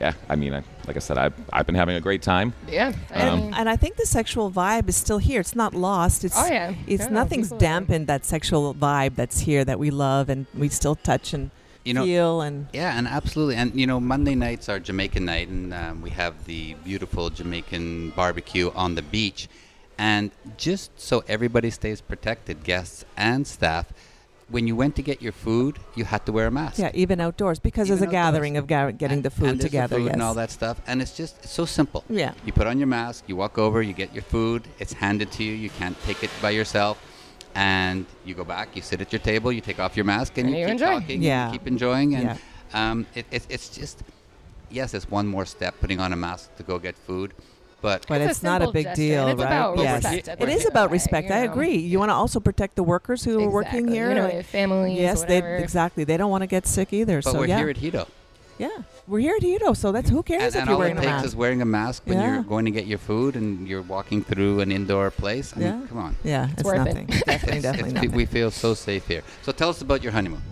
yeah, 0.00 0.14
I 0.30 0.34
mean, 0.36 0.54
I, 0.54 0.62
like 0.86 0.96
I 0.96 0.98
said, 0.98 1.18
I've, 1.18 1.34
I've 1.52 1.66
been 1.66 1.74
having 1.74 1.94
a 1.96 2.00
great 2.00 2.22
time. 2.22 2.54
yeah. 2.68 2.92
Um, 3.12 3.40
mean, 3.40 3.54
And 3.54 3.68
I 3.68 3.76
think 3.76 3.96
the 3.96 4.06
sexual 4.06 4.50
vibe 4.50 4.88
is 4.88 4.96
still 4.96 5.18
here. 5.18 5.40
It's 5.40 5.54
not 5.54 5.74
lost. 5.74 6.24
It's 6.24 6.36
oh 6.38 6.46
yeah. 6.46 6.74
it's 6.86 7.04
No, 7.04 7.10
no, 7.10 7.14
nothing's 7.16 7.48
people 7.48 7.58
are- 7.58 7.60
dampened 7.60 8.06
that 8.06 8.24
sexual 8.24 8.74
vibe 8.74 9.14
that's 9.14 9.40
here 9.40 9.64
that 9.64 9.78
we 9.78 9.90
love 9.90 10.28
and 10.30 10.46
we 10.54 10.68
still 10.70 10.94
touch 10.96 11.32
and 11.34 11.50
You 11.84 11.94
know, 11.94 12.04
feel 12.04 12.40
and 12.42 12.66
Yeah, 12.72 12.96
and 12.98 13.08
absolutely. 13.08 13.56
And 13.56 13.74
you 13.78 13.86
know, 13.86 13.98
Monday 14.00 14.34
nights 14.34 14.68
are 14.68 14.78
Jamaican 14.78 15.24
night, 15.24 15.48
and 15.48 15.72
um, 15.72 16.02
we 16.02 16.10
have 16.10 16.44
the 16.44 16.74
beautiful 16.84 17.30
Jamaican 17.30 18.10
barbecue 18.10 18.70
on 18.74 18.94
the 18.96 19.02
beach. 19.02 19.48
And 19.98 20.30
just 20.56 20.98
so 20.98 21.24
everybody 21.28 21.70
stays 21.70 22.00
protected, 22.00 22.64
guests 22.64 23.04
and 23.16 23.46
staff, 23.46 23.92
when 24.48 24.66
you 24.66 24.74
went 24.74 24.96
to 24.96 25.02
get 25.02 25.20
your 25.22 25.32
food, 25.32 25.78
you 25.94 26.04
had 26.04 26.24
to 26.26 26.32
wear 26.32 26.46
a 26.46 26.50
mask. 26.50 26.78
yeah, 26.78 26.90
even 26.94 27.20
outdoors 27.20 27.58
because 27.58 27.86
Even 27.88 27.98
there's 28.00 28.08
a 28.08 28.12
gathering 28.12 28.56
of 28.56 28.66
ga- 28.66 28.90
getting 28.92 29.18
And- 29.18 29.22
the 29.22 29.30
food 29.30 29.44
there's 29.50 29.58
the 29.58 29.64
together. 29.64 29.96
food 29.96 30.04
yes. 30.06 30.12
and 30.14 30.22
all 30.22 30.34
that 30.34 30.50
stuff. 30.50 30.80
And 30.86 31.00
it's 31.02 31.14
just 31.16 31.36
it's 31.44 31.52
so 31.52 31.66
simple. 31.66 32.02
Yeah. 32.08 32.32
You 32.46 32.52
put 32.52 32.66
on 32.66 32.78
your 32.78 32.88
mask, 32.88 33.24
you 33.26 33.36
walk 33.36 33.58
over, 33.58 33.80
you 33.82 33.92
get 33.92 34.12
your 34.14 34.22
food, 34.24 34.64
it's 34.78 34.92
handed 34.94 35.30
to 35.32 35.44
you. 35.44 35.52
You 35.52 35.70
can't 35.70 35.96
take 36.04 36.22
it 36.24 36.30
by 36.42 36.50
yourself. 36.50 36.98
And 37.54 38.06
you 38.24 38.34
go 38.34 38.44
back, 38.44 38.76
you 38.76 38.82
sit 38.82 39.00
at 39.00 39.12
your 39.12 39.18
table, 39.20 39.50
you 39.52 39.60
take 39.60 39.78
off 39.80 39.96
your 39.96 40.04
mask, 40.04 40.38
and, 40.38 40.46
And 40.48 40.54
you 40.56 40.60
you 40.60 40.66
keep 40.66 40.72
enjoy. 40.72 41.00
talking, 41.00 41.22
Yeah. 41.22 41.46
you 41.46 41.52
keep 41.58 41.66
enjoying. 41.66 42.14
And 42.14 42.24
Yeah. 42.24 42.90
um, 42.90 43.06
it, 43.14 43.26
it, 43.30 43.46
it's 43.48 43.68
just, 43.68 44.02
yes, 44.70 44.94
it's 44.94 45.10
one 45.10 45.26
more 45.26 45.44
step 45.44 45.74
putting 45.80 45.98
on 46.00 46.12
a 46.12 46.16
mask 46.16 46.54
to 46.56 46.62
go 46.62 46.78
get 46.78 46.94
food. 46.96 47.32
But 47.82 48.06
But 48.08 48.20
It's 48.20 48.32
it's, 48.32 48.42
a 48.42 48.44
not 48.44 48.62
a 48.62 48.70
big 48.70 48.84
gesture, 48.84 49.02
deal, 49.02 49.22
and 49.22 49.30
it's 49.32 49.40
right? 49.42 49.46
about 49.46 49.78
yes. 49.78 50.04
respect 50.04 50.28
at 50.28 50.40
It 50.40 50.46
the 50.46 50.52
is 50.52 50.58
end 50.60 50.66
of 50.66 50.70
about 50.72 50.90
respect. 50.90 51.28
you 51.28 51.34
I 51.34 51.46
know. 51.46 51.52
agree. 51.52 51.76
You 51.76 51.98
want 51.98 52.10
to 52.10 52.14
also 52.14 52.38
protect 52.38 52.76
the 52.76 52.82
workers 52.82 53.24
who 53.24 53.42
are 53.42 53.48
working 53.50 53.88
here. 53.88 54.10
You 54.10 54.14
know, 54.16 54.28
they 54.28 54.42
families. 54.42 54.98
yes, 54.98 55.24
they 55.24 55.38
exactly. 55.58 56.04
They 56.04 56.18
don't 56.18 56.30
want 56.30 56.42
to 56.42 56.46
get 56.46 56.66
sick 56.66 56.92
either. 56.92 57.22
but 57.22 57.32
so 57.32 57.38
we're 57.38 57.46
yeah, 57.46 57.56
here 57.58 57.70
at 57.70 57.76
Hedo. 57.76 58.06
yeah, 58.58 58.68
we're 59.10 59.18
here 59.18 59.34
at 59.36 59.42
Hedo. 59.42 59.76
So 59.76 59.90
that's 59.92 60.08
who 60.08 60.22
cares 60.22 60.42
And, 60.42 60.48
if 60.54 60.60
and 60.60 60.68
you're 60.68 60.76
all 60.76 60.82
it 60.82 60.84
wearing 60.84 60.98
a 60.98 61.00
takes 61.00 61.10
mask. 61.10 61.24
is 61.26 61.36
wearing 61.36 61.62
a 61.62 61.64
mask 61.64 62.02
when 62.06 62.18
Yeah. 62.18 62.34
you're 62.34 62.42
going 62.44 62.64
to 62.64 62.70
get 62.70 62.86
your 62.86 62.98
food 62.98 63.34
and 63.34 63.66
you're 63.66 63.82
walking 63.82 64.22
through 64.22 64.60
an 64.60 64.70
indoor 64.70 65.10
place. 65.10 65.52
I 65.56 65.60
Yeah. 65.60 65.76
mean, 65.76 65.88
come 65.88 65.98
on. 65.98 66.16
yeah, 66.22 66.48
it's, 66.52 66.62
worth 66.62 66.76
it. 66.80 66.84
nothing. 66.86 67.06
Definitely, 67.26 67.32
It's- 67.34 67.62
definitely 67.62 67.88
it's- 67.90 67.92
nothing. 67.94 68.12
we 68.12 68.24
feel 68.26 68.50
so 68.52 68.74
safe 68.74 69.06
here. 69.08 69.22
So 69.42 69.50
tell 69.52 69.68
us 69.68 69.82
about 69.82 70.02
your 70.02 70.12
honeymoon. 70.12 70.42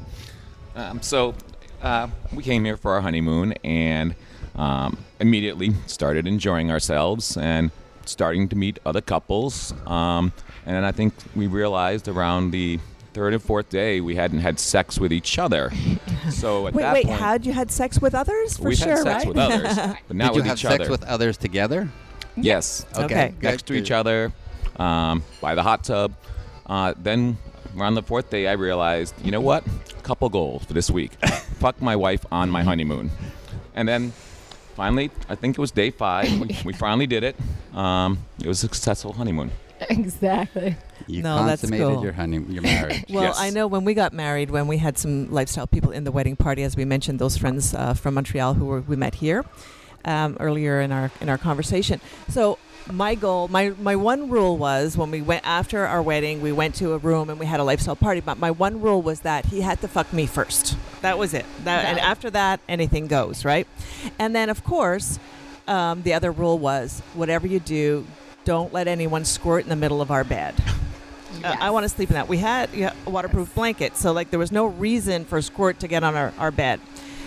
Um, 0.74 1.00
so 1.02 1.34
uh, 1.82 2.08
we 2.34 2.42
came 2.42 2.64
here 2.64 2.76
for 2.76 2.92
our 2.94 3.00
honeymoon 3.00 3.52
and 3.64 4.14
um, 4.56 4.98
immediately 5.20 5.72
started 5.86 6.26
enjoying 6.26 6.70
ourselves 6.72 7.36
and 7.36 7.70
starting 8.06 8.48
to 8.48 8.56
meet 8.56 8.78
other 8.84 9.00
couples. 9.00 9.72
Um, 9.86 10.32
and 10.66 10.74
then 10.76 10.84
I 10.84 10.90
think 10.92 11.14
we 11.36 11.46
realized 11.46 12.08
around 12.08 12.50
the 12.50 12.80
third 13.14 13.32
and 13.34 13.42
fourth 13.42 13.68
day 13.70 14.00
we 14.00 14.14
hadn't 14.16 14.40
had 14.40 14.58
sex 14.60 14.98
with 14.98 15.12
each 15.12 15.38
other. 15.38 15.72
So 16.30 16.66
at 16.66 16.74
wait, 16.74 16.82
that 16.82 16.92
wait. 16.92 17.06
point, 17.06 17.18
Had 17.18 17.46
you 17.46 17.54
had 17.54 17.70
sex 17.70 18.02
with 18.02 18.14
others? 18.14 18.58
For 18.58 18.64
we've 18.64 18.76
sure, 18.76 18.88
had 18.96 18.98
sex 19.04 19.24
right? 19.24 19.28
with 19.28 19.38
others, 19.38 19.76
but 20.08 20.16
not 20.16 20.34
Did 20.34 20.34
you 20.34 20.42
with 20.42 20.46
have 20.46 20.56
each 20.58 20.62
sex 20.62 20.80
other. 20.82 20.90
with 20.90 21.04
others 21.04 21.36
together? 21.38 21.88
yes, 22.36 22.84
Okay. 22.94 23.32
good. 23.40 23.42
next 23.50 23.66
to 23.66 23.72
each 23.74 23.90
other 23.90 24.30
um, 24.76 25.22
by 25.40 25.54
the 25.54 25.62
hot 25.62 25.84
tub. 25.84 26.12
Uh, 26.66 26.92
then 26.98 27.38
around 27.78 27.94
the 27.94 28.02
fourth 28.02 28.28
day, 28.28 28.46
I 28.46 28.52
realized, 28.52 29.14
you 29.24 29.30
know 29.30 29.40
what? 29.40 29.64
Couple 30.02 30.28
goals 30.28 30.64
for 30.66 30.74
this 30.74 30.90
week. 30.90 31.12
Fuck 31.60 31.80
my 31.80 31.96
wife 31.96 32.26
on 32.30 32.50
my 32.50 32.62
honeymoon. 32.62 33.10
And 33.74 33.88
then 33.88 34.12
finally, 34.76 35.10
I 35.30 35.34
think 35.34 35.56
it 35.56 35.60
was 35.60 35.70
day 35.70 35.90
five, 35.90 36.30
we, 36.40 36.58
we 36.64 36.72
finally 36.74 37.06
did 37.06 37.24
it. 37.24 37.36
Um, 37.74 38.18
it 38.42 38.46
was 38.48 38.58
a 38.58 38.60
successful 38.68 39.14
honeymoon. 39.14 39.50
Exactly. 39.90 40.76
You 41.06 41.22
No, 41.22 41.46
that's 41.46 41.62
consummated 41.62 41.94
cool. 41.94 42.02
your 42.02 42.12
honeymoon, 42.12 42.52
your 42.52 42.62
marriage. 42.62 43.04
Well, 43.10 43.22
Yes. 43.24 43.38
I 43.38 43.50
know 43.50 43.66
when 43.66 43.84
we 43.84 43.94
got 43.94 44.12
married, 44.12 44.50
when 44.50 44.66
we 44.66 44.78
had 44.78 44.98
some 44.98 45.30
lifestyle 45.30 45.66
people 45.66 45.90
in 45.90 46.04
the 46.04 46.12
wedding 46.12 46.36
party, 46.36 46.62
as 46.62 46.76
we 46.76 46.84
mentioned, 46.84 47.18
those 47.18 47.36
friends 47.36 47.74
uh, 47.74 47.94
from 47.94 48.14
Montreal 48.14 48.54
who 48.54 48.66
were, 48.66 48.80
we 48.80 48.96
met 48.96 49.14
here 49.16 49.44
um, 50.04 50.36
earlier 50.40 50.80
in 50.80 50.92
our 50.92 51.10
in 51.20 51.28
our 51.28 51.38
conversation. 51.38 52.00
So 52.28 52.58
my 52.90 53.14
goal, 53.14 53.48
my 53.48 53.70
my 53.80 53.96
one 53.96 54.28
rule 54.30 54.56
was 54.56 54.96
when 54.96 55.10
we 55.10 55.22
went 55.22 55.46
after 55.46 55.86
our 55.86 56.02
wedding, 56.02 56.40
we 56.40 56.52
went 56.52 56.74
to 56.76 56.92
a 56.92 56.98
room 56.98 57.30
and 57.30 57.38
we 57.38 57.46
had 57.46 57.60
a 57.60 57.64
lifestyle 57.64 57.96
party. 57.96 58.20
But 58.20 58.38
my 58.38 58.50
one 58.50 58.80
rule 58.80 59.02
was 59.02 59.20
that 59.20 59.46
he 59.46 59.60
had 59.60 59.80
to 59.82 59.88
fuck 59.88 60.12
me 60.12 60.26
first. 60.26 60.76
That 61.02 61.18
was 61.18 61.32
it. 61.34 61.46
That, 61.64 61.84
and 61.84 61.98
after 62.00 62.30
that, 62.30 62.60
anything 62.68 63.06
goes, 63.06 63.44
right? 63.44 63.66
And 64.18 64.34
then 64.34 64.50
of 64.50 64.64
course, 64.64 65.18
um, 65.66 66.02
the 66.02 66.14
other 66.14 66.32
rule 66.32 66.58
was 66.58 67.00
whatever 67.14 67.46
you 67.46 67.60
do, 67.60 68.06
don't 68.48 68.72
let 68.72 68.88
anyone 68.88 69.26
squirt 69.26 69.64
in 69.64 69.68
the 69.68 69.76
middle 69.76 70.00
of 70.00 70.10
our 70.10 70.24
bed. 70.24 70.54
Uh, 71.44 71.54
I 71.60 71.70
want 71.70 71.84
to 71.84 71.88
sleep 71.88 72.08
in 72.08 72.14
that. 72.14 72.26
We 72.26 72.38
had 72.38 72.68
yeah, 72.74 72.94
a 73.06 73.10
waterproof 73.10 73.54
blanket, 73.54 73.96
so 73.96 74.10
like 74.10 74.30
there 74.30 74.40
was 74.40 74.50
no 74.50 74.66
reason 74.66 75.24
for 75.24 75.40
squirt 75.40 75.78
to 75.80 75.86
get 75.86 76.02
on 76.02 76.16
our, 76.16 76.32
our 76.36 76.50
bed. 76.50 76.80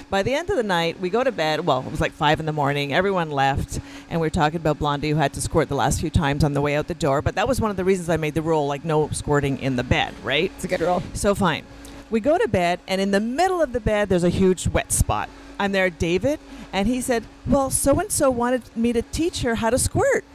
By 0.09 0.21
the 0.21 0.33
end 0.33 0.49
of 0.49 0.57
the 0.57 0.63
night, 0.63 0.99
we 0.99 1.09
go 1.09 1.23
to 1.23 1.31
bed. 1.31 1.65
Well, 1.65 1.79
it 1.79 1.89
was 1.89 2.01
like 2.01 2.11
five 2.11 2.41
in 2.41 2.45
the 2.45 2.51
morning. 2.51 2.91
Everyone 2.91 3.31
left, 3.31 3.79
and 4.09 4.19
we 4.19 4.25
were 4.25 4.31
talking 4.31 4.57
about 4.57 4.79
Blondie, 4.79 5.11
who 5.11 5.15
had 5.15 5.31
to 5.33 5.41
squirt 5.41 5.69
the 5.69 5.75
last 5.75 6.01
few 6.01 6.09
times 6.09 6.43
on 6.43 6.51
the 6.51 6.59
way 6.59 6.75
out 6.75 6.87
the 6.87 6.93
door. 6.93 7.21
But 7.21 7.35
that 7.35 7.47
was 7.47 7.61
one 7.61 7.71
of 7.71 7.77
the 7.77 7.85
reasons 7.85 8.09
I 8.09 8.17
made 8.17 8.33
the 8.33 8.41
rule, 8.41 8.67
like 8.67 8.83
no 8.83 9.07
squirting 9.11 9.59
in 9.59 9.77
the 9.77 9.83
bed, 9.83 10.13
right? 10.23 10.51
It's 10.55 10.65
a 10.65 10.67
good 10.67 10.81
rule. 10.81 11.01
So 11.13 11.33
fine. 11.33 11.63
We 12.09 12.19
go 12.19 12.37
to 12.37 12.49
bed, 12.49 12.81
and 12.85 12.99
in 12.99 13.11
the 13.11 13.21
middle 13.21 13.61
of 13.61 13.71
the 13.71 13.79
bed, 13.79 14.09
there's 14.09 14.25
a 14.25 14.29
huge 14.29 14.67
wet 14.67 14.91
spot. 14.91 15.29
I'm 15.57 15.71
there, 15.71 15.89
David, 15.89 16.41
and 16.73 16.89
he 16.89 16.99
said, 16.99 17.23
Well, 17.47 17.69
so 17.69 17.97
and 17.97 18.11
so 18.11 18.29
wanted 18.29 18.63
me 18.75 18.91
to 18.91 19.03
teach 19.03 19.43
her 19.43 19.55
how 19.55 19.69
to 19.69 19.77
squirt. 19.77 20.25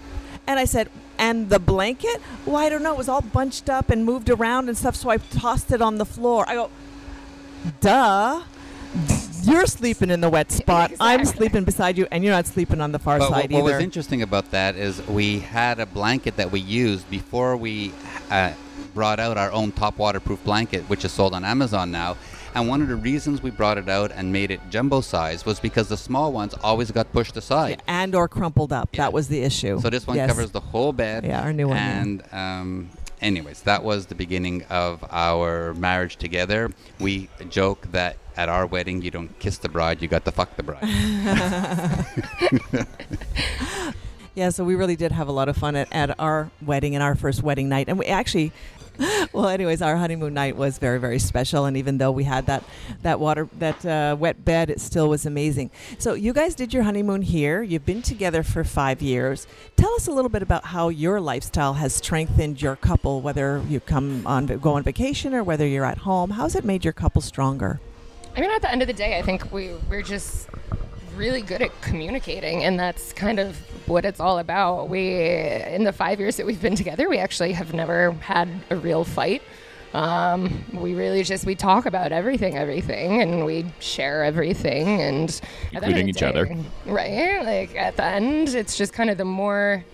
And 0.46 0.58
I 0.58 0.64
said, 0.64 0.88
And 1.18 1.48
the 1.50 1.58
blanket? 1.58 2.20
Well, 2.44 2.56
I 2.56 2.68
don't 2.68 2.82
know. 2.82 2.92
It 2.92 2.98
was 2.98 3.08
all 3.08 3.20
bunched 3.22 3.68
up 3.68 3.90
and 3.90 4.04
moved 4.04 4.30
around 4.30 4.68
and 4.68 4.76
stuff, 4.76 4.96
so 4.96 5.10
I 5.10 5.16
tossed 5.18 5.70
it 5.72 5.82
on 5.82 5.98
the 5.98 6.06
floor. 6.06 6.48
I 6.48 6.54
go, 6.54 6.70
Duh. 7.80 8.42
You're 9.42 9.66
sleeping 9.66 10.10
in 10.10 10.20
the 10.20 10.28
wet 10.28 10.50
spot. 10.60 10.92
I'm 10.98 11.24
sleeping 11.24 11.64
beside 11.64 11.96
you, 11.98 12.06
and 12.10 12.24
you're 12.24 12.32
not 12.32 12.46
sleeping 12.46 12.80
on 12.80 12.92
the 12.92 12.98
far 12.98 13.18
But 13.18 13.28
side 13.28 13.50
what, 13.52 13.62
what 13.62 13.68
either. 13.68 13.76
was 13.76 13.82
interesting 13.84 14.22
about 14.22 14.50
that 14.50 14.74
is 14.76 15.06
we 15.06 15.38
had 15.40 15.78
a 15.78 15.86
blanket 15.86 16.36
that 16.36 16.50
we 16.50 16.60
used 16.60 17.08
before 17.10 17.56
we 17.56 17.92
uh, 18.30 18.52
brought 18.94 19.20
out 19.20 19.36
our 19.36 19.52
own 19.52 19.72
top 19.72 19.98
waterproof 19.98 20.42
blanket, 20.44 20.82
which 20.84 21.04
is 21.04 21.12
sold 21.12 21.34
on 21.34 21.44
Amazon 21.44 21.90
now. 21.90 22.16
And 22.56 22.68
one 22.68 22.80
of 22.80 22.88
the 22.88 22.96
reasons 22.96 23.42
we 23.42 23.50
brought 23.50 23.76
it 23.76 23.86
out 23.86 24.10
and 24.12 24.32
made 24.32 24.50
it 24.50 24.60
jumbo 24.70 25.02
size 25.02 25.44
was 25.44 25.60
because 25.60 25.88
the 25.88 25.96
small 25.98 26.32
ones 26.32 26.54
always 26.62 26.90
got 26.90 27.12
pushed 27.12 27.36
aside. 27.36 27.82
and 27.86 28.14
or 28.14 28.28
crumpled 28.28 28.72
up. 28.72 28.88
Yeah. 28.94 29.02
That 29.04 29.12
was 29.12 29.28
the 29.28 29.42
issue. 29.42 29.78
So 29.78 29.90
this 29.90 30.06
one 30.06 30.16
Yes. 30.16 30.30
covers 30.30 30.52
the 30.52 30.60
whole 30.60 30.94
bed. 30.94 31.26
Yeah, 31.26 31.42
our 31.42 31.52
new 31.52 31.68
one. 31.68 31.76
And 31.76 32.22
um, 32.32 32.88
anyways, 33.20 33.60
that 33.64 33.84
was 33.84 34.06
the 34.06 34.14
beginning 34.14 34.62
of 34.70 35.04
our 35.10 35.74
marriage 35.74 36.16
together. 36.16 36.72
We 36.98 37.28
joke 37.50 37.88
that 37.92 38.16
at 38.38 38.48
our 38.48 38.64
wedding, 38.64 39.02
you 39.02 39.10
don't 39.10 39.38
kiss 39.38 39.58
the 39.58 39.68
bride, 39.68 40.00
you 40.00 40.08
got 40.08 40.24
to 40.24 40.30
fuck 40.32 40.56
the 40.56 40.62
bride. 40.62 40.80
Yeah, 44.36 44.50
so 44.50 44.64
we 44.64 44.74
really 44.74 44.96
did 44.96 45.12
have 45.12 45.28
a 45.28 45.32
lot 45.32 45.48
of 45.48 45.56
fun 45.56 45.76
at, 45.76 45.90
at 45.90 46.20
our 46.20 46.50
wedding 46.60 46.94
and 46.94 47.02
our 47.02 47.14
first 47.14 47.42
wedding 47.42 47.70
night. 47.70 47.88
And 47.88 47.98
we 47.98 48.04
actually, 48.04 48.52
well, 49.32 49.48
anyways, 49.48 49.80
our 49.80 49.96
honeymoon 49.96 50.34
night 50.34 50.56
was 50.56 50.76
very, 50.76 51.00
very 51.00 51.18
special. 51.18 51.64
And 51.64 51.74
even 51.74 51.96
though 51.96 52.12
we 52.12 52.24
had 52.24 52.44
that, 52.44 52.62
that 53.00 53.18
water, 53.18 53.48
that 53.58 53.86
uh, 53.86 54.14
wet 54.18 54.44
bed, 54.44 54.68
it 54.68 54.78
still 54.78 55.08
was 55.08 55.24
amazing. 55.24 55.70
So 55.96 56.12
you 56.12 56.34
guys 56.34 56.54
did 56.54 56.74
your 56.74 56.82
honeymoon 56.82 57.22
here. 57.22 57.62
You've 57.62 57.86
been 57.86 58.02
together 58.02 58.42
for 58.42 58.62
five 58.62 59.00
years. 59.00 59.46
Tell 59.74 59.94
us 59.94 60.06
a 60.06 60.12
little 60.12 60.28
bit 60.28 60.42
about 60.42 60.66
how 60.66 60.90
your 60.90 61.18
lifestyle 61.18 61.72
has 61.72 61.94
strengthened 61.94 62.60
your 62.60 62.76
couple, 62.76 63.22
whether 63.22 63.62
you 63.70 63.80
come 63.80 64.26
on, 64.26 64.44
go 64.44 64.74
on 64.74 64.82
vacation 64.82 65.34
or 65.34 65.42
whether 65.44 65.66
you're 65.66 65.86
at 65.86 65.98
home. 65.98 66.28
How's 66.28 66.54
it 66.54 66.62
made 66.62 66.84
your 66.84 66.92
couple 66.92 67.22
stronger? 67.22 67.80
I 68.36 68.42
mean, 68.42 68.50
at 68.50 68.60
the 68.60 68.70
end 68.70 68.82
of 68.82 68.86
the 68.86 68.92
day, 68.92 69.18
I 69.18 69.22
think 69.22 69.50
we 69.50 69.70
we're 69.88 70.02
just 70.02 70.50
really 71.16 71.42
good 71.42 71.62
at 71.62 71.80
communicating, 71.82 72.64
and 72.64 72.78
that's 72.78 73.12
kind 73.12 73.38
of 73.40 73.56
what 73.88 74.04
it's 74.04 74.20
all 74.20 74.38
about. 74.38 74.88
We, 74.88 75.16
in 75.18 75.84
the 75.84 75.92
five 75.92 76.20
years 76.20 76.36
that 76.36 76.46
we've 76.46 76.60
been 76.60 76.76
together, 76.76 77.08
we 77.08 77.18
actually 77.18 77.52
have 77.52 77.72
never 77.74 78.12
had 78.12 78.48
a 78.70 78.76
real 78.76 79.04
fight. 79.04 79.42
Um, 79.94 80.64
we 80.74 80.94
really 80.94 81.22
just 81.22 81.46
we 81.46 81.54
talk 81.54 81.86
about 81.86 82.12
everything, 82.12 82.56
everything, 82.58 83.22
and 83.22 83.46
we 83.46 83.64
share 83.80 84.24
everything, 84.24 85.00
and 85.00 85.30
at 85.30 85.40
the 85.40 85.76
end 85.76 85.76
of 85.76 85.82
Including 85.84 86.06
the 86.06 86.10
each 86.10 86.22
other. 86.22 86.56
right? 86.86 87.42
Like 87.44 87.74
at 87.76 87.96
the 87.96 88.04
end, 88.04 88.48
it's 88.50 88.76
just 88.76 88.92
kind 88.92 89.10
of 89.10 89.16
the 89.18 89.24
more. 89.24 89.84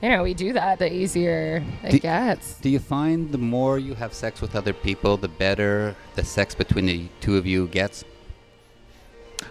You 0.00 0.10
know, 0.10 0.22
we 0.22 0.32
do 0.32 0.52
that, 0.52 0.78
the 0.78 0.92
easier 0.94 1.64
it 1.82 1.90
Do- 1.90 1.98
gets. 1.98 2.54
Do 2.60 2.68
you 2.68 2.78
find 2.78 3.32
the 3.32 3.38
more 3.38 3.80
you 3.80 3.94
have 3.94 4.14
sex 4.14 4.40
with 4.40 4.54
other 4.54 4.72
people, 4.72 5.16
the 5.16 5.26
better 5.26 5.96
the 6.14 6.24
sex 6.24 6.54
between 6.54 6.86
the 6.86 7.08
two 7.20 7.36
of 7.36 7.46
you 7.46 7.66
gets? 7.66 8.04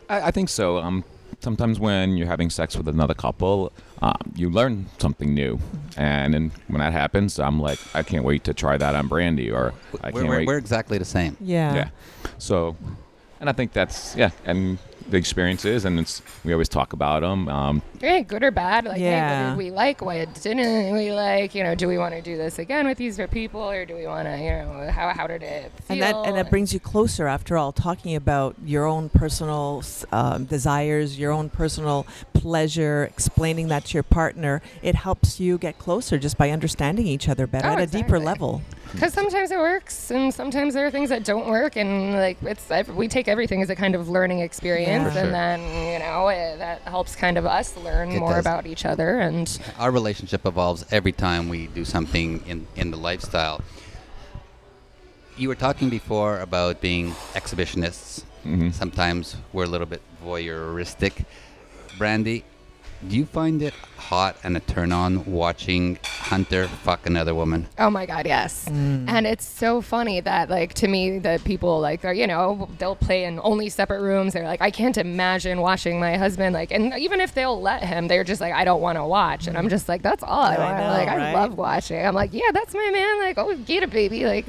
I, 0.10 0.22
I 0.28 0.32
think 0.32 0.48
so. 0.48 0.78
Um, 0.78 1.04
sometimes 1.40 1.80
when 1.80 2.18
you're 2.18 2.28
having 2.28 2.50
sex 2.50 2.76
with 2.76 2.88
another 2.88 3.14
couple, 3.14 3.72
um, 4.02 4.18
you 4.36 4.50
learn 4.50 4.88
something 4.98 5.34
new, 5.34 5.60
and, 5.96 6.36
and 6.36 6.52
when 6.68 6.80
that 6.80 6.94
happens, 6.94 7.40
I'm 7.40 7.60
like, 7.60 7.80
I 7.94 8.04
can't 8.04 8.24
wait 8.24 8.44
to 8.46 8.54
try 8.54 8.78
that 8.78 8.96
on 8.96 9.08
Brandy, 9.08 9.52
or 9.52 9.74
I 10.02 10.08
We're, 10.10 10.22
can't 10.22 10.28
we're, 10.30 10.38
wait. 10.38 10.48
we're 10.48 10.58
exactly 10.58 10.98
the 10.98 11.06
same. 11.06 11.38
Yeah. 11.40 11.76
yeah. 11.76 11.90
So, 12.38 12.76
and 13.40 13.50
I 13.50 13.54
think 13.54 13.74
that's 13.74 14.16
yeah, 14.16 14.32
and 14.46 14.78
the 15.10 15.18
experiences, 15.18 15.86
and 15.86 15.99
it's 15.99 16.22
we 16.43 16.51
always 16.53 16.70
talk 16.70 16.93
about 16.93 17.22
them. 17.22 17.47
Um, 17.47 17.82
Yeah, 18.01 18.22
good 18.22 18.43
or 18.43 18.51
bad. 18.51 18.86
Like, 18.86 18.97
hey, 18.97 19.12
Yeah. 19.12 19.43
what 19.45 19.49
did 19.51 19.58
we 19.58 19.72
like? 19.72 20.01
What 20.01 20.41
didn't 20.41 20.93
we 20.93 21.12
like? 21.14 21.55
You 21.55 21.64
know, 21.64 21.76
do 21.76 21.88
we 21.88 21.97
want 21.97 22.14
to 22.14 22.22
do 22.22 22.38
this 22.38 22.60
again 22.60 22.86
with 22.88 22.97
these 22.97 23.20
people, 23.32 23.62
or 23.62 23.86
do 23.86 23.95
we 23.95 24.05
want 24.05 24.28
to, 24.28 24.38
you 24.38 24.49
know, 24.51 24.89
how, 24.91 25.14
how 25.14 25.28
did 25.28 25.43
it 25.43 25.72
feel? 25.82 25.93
And 25.93 26.01
that 26.01 26.16
and 26.26 26.38
that 26.38 26.49
brings 26.49 26.74
you 26.74 26.80
closer. 26.80 27.28
After 27.28 27.58
all, 27.58 27.72
talking 27.72 28.16
about 28.16 28.55
your 28.66 28.86
own 28.86 29.10
personal 29.10 29.84
um, 30.12 30.45
desires, 30.45 31.18
your 31.18 31.32
own 31.32 31.49
personal 31.49 32.05
pleasure, 32.34 33.05
explaining 33.05 33.68
that 33.70 33.86
to 33.86 33.93
your 33.93 34.03
partner, 34.03 34.62
it 34.82 34.95
helps 34.95 35.39
you 35.39 35.58
get 35.58 35.78
closer 35.80 36.18
just 36.18 36.38
by 36.38 36.49
understanding 36.51 37.08
each 37.08 37.28
other 37.28 37.47
better 37.47 37.68
Oh, 37.70 37.74
at 37.74 37.80
a 37.80 37.88
deeper 37.88 38.20
level. 38.20 38.62
Because 38.92 39.14
sometimes 39.14 39.52
it 39.52 39.58
works, 39.58 40.12
and 40.12 40.34
sometimes 40.34 40.74
there 40.74 40.86
are 40.86 40.92
things 40.92 41.10
that 41.10 41.24
don't 41.24 41.48
work, 41.48 41.76
and 41.76 42.14
like 42.14 42.38
it's 42.44 42.70
we 42.90 43.08
take 43.08 43.28
everything 43.28 43.62
as 43.62 43.70
a 43.70 43.76
kind 43.76 43.96
of 43.96 44.10
learning 44.10 44.40
experience, 44.40 44.88
Yeah. 44.88 45.10
For 45.10 45.14
sure. 45.14 45.24
and 45.26 45.34
then 45.34 45.60
you 45.94 46.00
know 46.00 46.28
it, 46.30 46.58
that 46.60 46.82
helps 46.82 47.16
kind 47.16 47.38
of 47.38 47.46
us 47.46 47.76
learn 47.78 48.12
It 48.12 48.20
more 48.20 48.34
does. 48.36 48.46
about 48.46 48.66
each 48.66 48.86
other, 48.86 49.20
and 49.20 49.48
Our 49.78 49.92
relationship 49.92 50.46
evolves 50.46 50.86
every 50.92 51.12
time 51.12 51.50
we 51.50 51.68
do 51.68 51.84
something 51.86 52.44
in, 52.48 52.68
in 52.76 52.92
the 52.92 52.98
lifestyle. 52.98 53.62
You 55.38 55.50
were 55.50 55.56
talking 55.56 55.90
before 55.90 56.40
about 56.40 56.82
being 56.82 57.12
exhibitionists. 57.36 58.24
mhm. 58.46 58.74
Sometimes 58.74 59.36
we're 59.54 59.66
a 59.66 59.68
little 59.68 59.86
bit 59.88 60.02
voyeuristic. 60.26 61.26
Brandy, 61.98 62.44
do 63.08 63.16
you 63.16 63.26
find 63.26 63.62
it 63.62 63.74
hot 63.98 64.36
and 64.44 64.58
a 64.58 64.60
turn 64.60 64.92
on 64.92 65.26
watching 65.26 66.00
Hunter 66.28 66.68
fuck 66.68 67.06
another 67.06 67.34
woman? 67.34 67.68
Oh 67.80 67.90
my 67.90 68.06
God, 68.06 68.26
yes. 68.28 68.66
Mm. 68.70 69.10
And 69.10 69.26
it's 69.26 69.46
so 69.48 69.82
funny 69.82 70.20
that, 70.22 70.50
like, 70.50 70.74
to 70.76 70.88
me, 70.88 71.20
the 71.20 71.40
people, 71.46 71.80
like, 71.80 72.04
are, 72.04 72.14
you 72.14 72.28
know, 72.28 72.68
they'll 72.80 72.96
play 72.98 73.24
in 73.24 73.40
only 73.44 73.70
separate 73.70 74.02
rooms. 74.02 74.34
They're 74.34 74.46
like, 74.46 74.62
I 74.62 74.70
can't 74.70 74.98
imagine 74.98 75.62
watching 75.62 76.00
my 76.00 76.18
husband, 76.18 76.54
like, 76.54 76.72
and 76.72 76.94
even 76.98 77.22
if 77.22 77.34
they'll 77.34 77.62
let 77.62 77.84
him, 77.84 78.08
they're 78.10 78.26
just 78.26 78.42
like, 78.42 78.54
I 78.54 78.66
don't 78.66 78.82
want 78.82 78.98
to 78.98 79.06
watch. 79.06 79.48
And 79.48 79.58
I'm 79.58 79.70
just 79.70 79.88
like, 79.88 80.02
that's 80.02 80.22
all 80.24 80.42
I 80.42 80.56
I 80.56 80.60
want. 80.60 80.78
know, 80.78 80.88
like, 80.90 81.08
I 81.08 81.34
love 81.34 81.58
watching. 81.58 82.06
I'm 82.06 82.14
like, 82.16 82.34
yeah, 82.34 82.52
that's 82.54 82.74
my 82.74 82.90
man. 82.92 83.20
Like, 83.20 83.38
oh, 83.38 83.56
get 83.56 83.84
a 83.84 83.88
baby. 83.88 84.26
Like, 84.26 84.48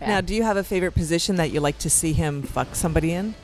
yeah. 0.00 0.08
Now, 0.08 0.20
do 0.22 0.34
you 0.34 0.42
have 0.42 0.56
a 0.56 0.64
favorite 0.64 0.92
position 0.92 1.36
that 1.36 1.50
you 1.50 1.60
like 1.60 1.76
to 1.80 1.90
see 1.90 2.14
him 2.14 2.42
fuck 2.42 2.74
somebody 2.74 3.12
in? 3.12 3.34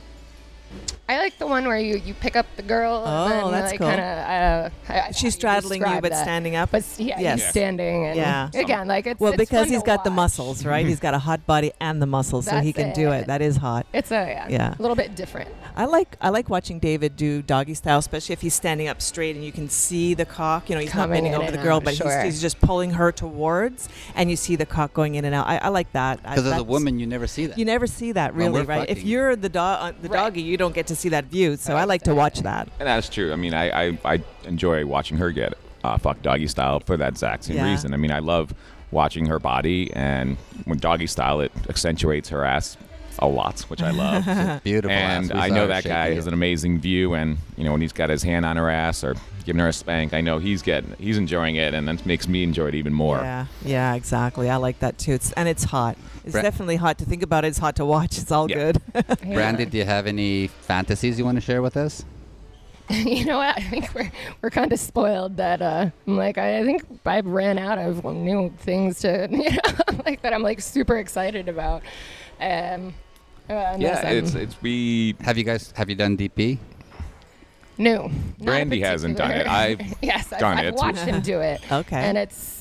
I 1.09 1.19
like 1.19 1.39
the 1.39 1.47
one 1.47 1.67
where 1.67 1.79
you, 1.79 1.99
you 1.99 2.15
pick 2.15 2.35
up 2.35 2.47
the 2.57 2.63
girl. 2.63 3.03
Oh, 3.07 3.47
and 3.47 3.55
that's 3.55 3.71
like, 3.71 3.79
cool. 3.79 3.89
Kind 3.89 4.01
of, 4.01 4.07
uh, 4.07 4.71
I- 4.93 5.01
I- 5.09 5.11
She's 5.13 5.35
straddling 5.35 5.79
you, 5.81 5.85
describe 5.85 6.03
but 6.03 6.11
that. 6.11 6.23
standing 6.25 6.57
up. 6.57 6.71
But 6.73 6.85
yeah, 6.99 7.21
Yes. 7.21 7.41
he's 7.43 7.51
standing. 7.51 8.07
And 8.07 8.17
Yeah. 8.17 8.51
Again, 8.55 8.89
like, 8.89 9.07
it's 9.07 9.21
well, 9.21 9.33
it's 9.33 9.39
because 9.39 9.67
fun 9.67 9.69
he's 9.73 9.83
to 9.83 9.87
got 9.87 10.03
the 10.03 10.11
muscles, 10.11 10.65
right? 10.65 10.85
he's 10.85 10.99
got 10.99 11.15
a 11.15 11.19
hot 11.21 11.47
body 11.47 11.73
and 11.81 12.03
the 12.03 12.07
muscles, 12.07 12.47
so 12.47 12.59
he 12.59 12.73
That's 12.73 12.87
can 12.97 13.05
do 13.05 13.13
it. 13.13 13.21
it. 13.21 13.27
That 13.29 13.41
is 13.41 13.57
hot. 13.57 13.87
It's 13.93 14.11
a, 14.11 14.15
yeah, 14.15 14.49
Yeah. 14.49 14.75
a 14.77 14.83
little 14.83 14.97
bit 14.97 15.15
different. 15.15 15.49
I 15.77 15.85
like 15.85 16.17
I 16.21 16.31
like 16.31 16.49
watching 16.49 16.79
David 16.81 17.17
do 17.17 17.41
doggy 17.43 17.75
style, 17.75 17.99
especially 17.99 18.33
if 18.33 18.41
he's 18.41 18.55
standing 18.55 18.89
up 18.89 19.01
straight 19.01 19.37
and 19.37 19.45
you 19.45 19.53
can 19.53 19.69
see 19.69 20.15
the 20.15 20.25
cock. 20.25 20.69
You 20.69 20.75
know, 20.75 20.81
he's 20.81 20.95
not 20.95 21.09
bending 21.11 21.35
over 21.37 21.51
the 21.53 21.59
girl, 21.59 21.77
out, 21.77 21.85
but 21.85 21.95
sure. 21.95 22.11
he's, 22.25 22.35
he's 22.35 22.41
just 22.43 22.61
pulling 22.61 22.91
her 22.93 23.13
towards, 23.13 23.89
and 24.17 24.29
you 24.29 24.37
see 24.37 24.57
the 24.57 24.67
cock 24.67 24.93
going 24.93 25.15
in 25.15 25.25
and 25.25 25.35
out. 25.37 25.47
I, 25.47 25.59
I 25.59 25.69
like 25.69 25.93
that. 25.93 26.23
Because 26.23 26.47
as 26.47 26.59
a 26.59 26.65
woman, 26.65 26.99
you 26.99 27.07
never 27.07 27.27
see 27.29 27.47
that. 27.47 27.59
you 27.59 27.65
never 27.65 27.87
see 27.87 28.11
that 28.13 28.35
really, 28.35 28.63
we're 28.63 28.65
right? 28.65 28.89
If 28.91 29.05
you're 29.05 29.37
the 29.37 29.49
dog, 29.49 29.79
uh, 29.95 29.97
the 30.03 30.09
Right. 30.09 30.17
doggy, 30.25 30.43
you 30.43 30.57
don't 30.57 30.75
get 30.75 30.87
to 30.89 30.96
see 30.97 31.09
that 31.11 31.27
view. 31.27 31.57
So 31.57 31.77
I 31.77 31.85
like 31.85 32.03
to 32.03 32.15
watch 32.15 32.41
that. 32.41 32.69
And 32.81 32.89
that's 32.89 33.09
true. 33.09 33.33
I 33.33 33.37
mean, 33.37 33.55
I, 33.55 33.89
I, 33.89 33.99
I 34.05 34.23
enjoy 34.45 34.85
watching 34.87 35.17
her 35.19 35.31
get 35.31 35.55
uh, 35.85 35.97
fuck 35.99 36.21
doggy 36.23 36.49
style 36.49 36.81
for 36.81 36.97
that 36.97 37.11
exact 37.11 37.45
same 37.45 37.57
Yeah. 37.57 37.71
reason. 37.71 37.95
I 37.95 37.97
mean, 37.97 38.11
I 38.11 38.19
love 38.19 38.53
watching 38.91 39.27
her 39.27 39.39
body, 39.39 39.93
and 39.95 40.37
when 40.65 40.79
doggy 40.79 41.07
style, 41.07 41.41
it 41.41 41.53
accentuates 41.69 42.29
her 42.31 42.45
ass 42.45 42.77
a 43.19 43.27
lot, 43.29 43.61
which 43.63 43.83
I 43.83 43.91
love. 43.91 44.63
Beautiful. 44.65 44.91
and 44.91 45.27
ass. 45.31 45.33
We 45.35 45.41
I 45.41 45.49
know 45.49 45.67
that 45.67 45.85
guy 45.85 46.15
has 46.15 46.27
an 46.27 46.35
amazing 46.35 46.81
view, 46.81 47.15
and 47.15 47.39
you 47.57 47.65
know 47.65 47.73
when 47.73 47.81
he's 47.81 47.93
got 47.93 48.11
his 48.11 48.23
hand 48.23 48.45
on 48.45 48.57
her 48.57 48.69
ass 48.71 49.03
or 49.05 49.15
giving 49.45 49.61
her 49.61 49.69
a 49.69 49.73
spank, 49.73 50.13
I 50.13 50.21
know 50.21 50.39
he's 50.39 50.61
getting, 50.63 50.95
he's 50.99 51.17
enjoying 51.19 51.55
it, 51.57 51.73
and 51.75 51.87
that 51.89 52.05
makes 52.05 52.27
me 52.27 52.43
enjoy 52.43 52.67
it 52.69 52.75
even 52.75 52.93
more. 52.93 53.19
Yeah, 53.19 53.47
yeah, 53.65 53.95
exactly. 53.95 54.51
I 54.51 54.57
like 54.57 54.81
that 54.81 54.99
too. 54.99 55.13
It's 55.13 55.33
and 55.33 55.49
it's 55.49 55.65
hot. 55.65 55.97
It's 56.25 56.33
Bra- 56.33 56.43
definitely 56.43 56.77
hot 56.77 56.99
to 56.99 57.05
think 57.05 57.23
about. 57.23 57.45
It. 57.45 57.49
It's 57.49 57.59
hot 57.59 57.77
to 57.77 57.85
watch. 57.85 58.19
It's 58.19 58.33
all 58.33 58.51
Yeah. 58.51 58.73
good. 58.73 58.83
Brandy, 59.23 59.65
do 59.67 59.79
you 59.79 59.85
have 59.85 60.07
any 60.07 60.49
fantasies 60.49 61.19
you 61.19 61.25
want 61.25 61.37
to 61.37 61.41
share 61.41 61.63
with 61.63 61.77
us? 61.77 62.05
you 62.91 63.25
know 63.25 63.39
what? 63.39 63.57
I 63.57 63.61
think 63.63 63.93
we're 63.95 64.13
we're 64.43 64.51
kind 64.51 64.73
of 64.73 64.79
spoiled 64.79 65.39
that 65.39 65.61
uh, 65.61 65.91
I'm 66.07 66.17
like 66.17 66.39
I, 66.39 66.59
I 66.61 66.65
think 66.65 66.85
I 67.05 67.19
ran 67.21 67.59
out 67.59 67.79
of 67.79 68.05
new 68.05 68.53
things 68.59 69.01
to 69.01 69.27
you 69.31 69.51
know 69.51 69.97
like 70.05 70.23
that 70.23 70.33
I'm 70.33 70.43
like 70.43 70.61
super 70.61 70.97
excited 70.97 71.49
about. 71.49 71.83
Um, 72.41 72.95
uh, 73.49 73.73
unless 73.75 74.03
Yeah, 74.03 74.09
I'm 74.11 74.17
it's 74.17 74.35
it's 74.35 74.63
we. 74.63 75.15
Have 75.21 75.37
you 75.39 75.45
guys 75.45 75.73
have 75.77 75.89
you 75.89 75.97
done 75.97 76.17
DP? 76.17 76.59
No. 77.79 78.09
Not 78.09 78.13
Brandy 78.41 78.81
hasn't 78.81 79.19
done 79.19 79.31
it. 79.33 79.47
I've 79.63 79.81
yes, 80.03 80.33
I've, 80.33 80.39
done 80.41 80.59
I've 80.59 80.67
it. 80.67 80.75
watched 80.75 80.99
him 81.01 81.21
do 81.21 81.41
it, 81.41 81.61
okay. 81.71 81.97
and 81.99 82.17
it's 82.17 82.56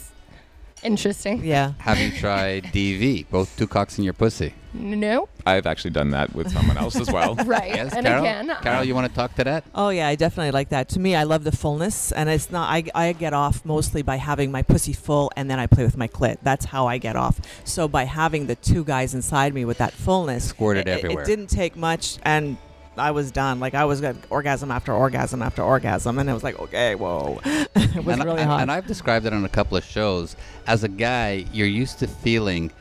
interesting. 0.85 1.43
yeah. 1.43 1.73
Have 1.79 1.99
you 1.99 2.11
tried 2.11 2.63
DV? 2.73 3.25
Both 3.29 3.57
two 3.57 3.67
cocks 3.67 3.97
in 3.97 4.03
your 4.03 4.13
pussy. 4.13 4.53
Nope. 4.73 5.29
I've 5.45 5.65
actually 5.67 5.91
done 5.91 6.09
that 6.11 6.35
with 6.35 6.51
someone 6.51 6.77
else 6.77 6.97
as 6.97 7.09
well. 7.09 7.35
Right. 7.45 7.75
Yes, 7.75 7.93
and 7.93 8.05
Carol. 8.05 8.23
again, 8.23 8.49
uh, 8.49 8.59
Carol, 8.59 8.83
you 8.83 8.93
want 8.95 9.07
to 9.07 9.13
talk 9.13 9.35
to 9.35 9.43
that? 9.45 9.63
Oh 9.73 9.87
yeah, 9.89 10.07
I 10.07 10.15
definitely 10.15 10.51
like 10.51 10.69
that. 10.69 10.89
To 10.89 10.99
me, 10.99 11.15
I 11.15 11.23
love 11.23 11.43
the 11.45 11.51
fullness, 11.51 12.11
and 12.11 12.27
it's 12.29 12.49
not. 12.51 12.69
I, 12.69 12.83
I 12.93 13.13
get 13.13 13.33
off 13.33 13.63
mostly 13.63 14.01
by 14.01 14.17
having 14.17 14.51
my 14.51 14.63
pussy 14.63 14.91
full, 14.93 15.31
and 15.37 15.49
then 15.49 15.59
I 15.59 15.67
play 15.67 15.85
with 15.85 15.95
my 15.95 16.07
clit. 16.09 16.37
That's 16.43 16.65
how 16.65 16.87
I 16.87 16.97
get 16.97 17.15
off. 17.15 17.39
So 17.63 17.87
by 17.87 18.03
having 18.05 18.47
the 18.47 18.55
two 18.55 18.83
guys 18.83 19.13
inside 19.13 19.53
me 19.53 19.63
with 19.63 19.77
that 19.77 19.93
fullness, 19.93 20.45
Squirted 20.49 20.87
it, 20.87 20.91
it- 20.91 21.03
everywhere. 21.05 21.23
It 21.23 21.27
didn't 21.27 21.47
take 21.47 21.75
much, 21.77 22.17
and 22.23 22.57
I 22.97 23.11
was 23.11 23.31
done. 23.31 23.59
Like 23.59 23.73
I 23.73 23.85
was 23.85 24.01
got 24.01 24.15
orgasm 24.29 24.71
after 24.71 24.93
orgasm 24.93 25.41
after 25.41 25.61
orgasm, 25.63 26.17
and 26.19 26.29
it 26.29 26.33
was 26.33 26.43
like, 26.43 26.59
okay, 26.59 26.95
whoa, 26.95 27.39
it 27.45 28.03
was 28.03 28.15
and, 28.15 28.23
really 28.23 28.41
and- 28.41 28.49
hot. 28.49 28.61
and 28.61 28.71
I've 28.71 28.87
described 28.87 29.25
it 29.25 29.33
on 29.33 29.45
a 29.45 29.49
couple 29.49 29.77
of 29.77 29.83
shows. 29.83 30.35
As 30.67 30.83
a 30.83 30.87
guy, 30.89 31.45
you're 31.51 31.67
used 31.67 31.99
to 31.99 32.07
feeling 32.07 32.71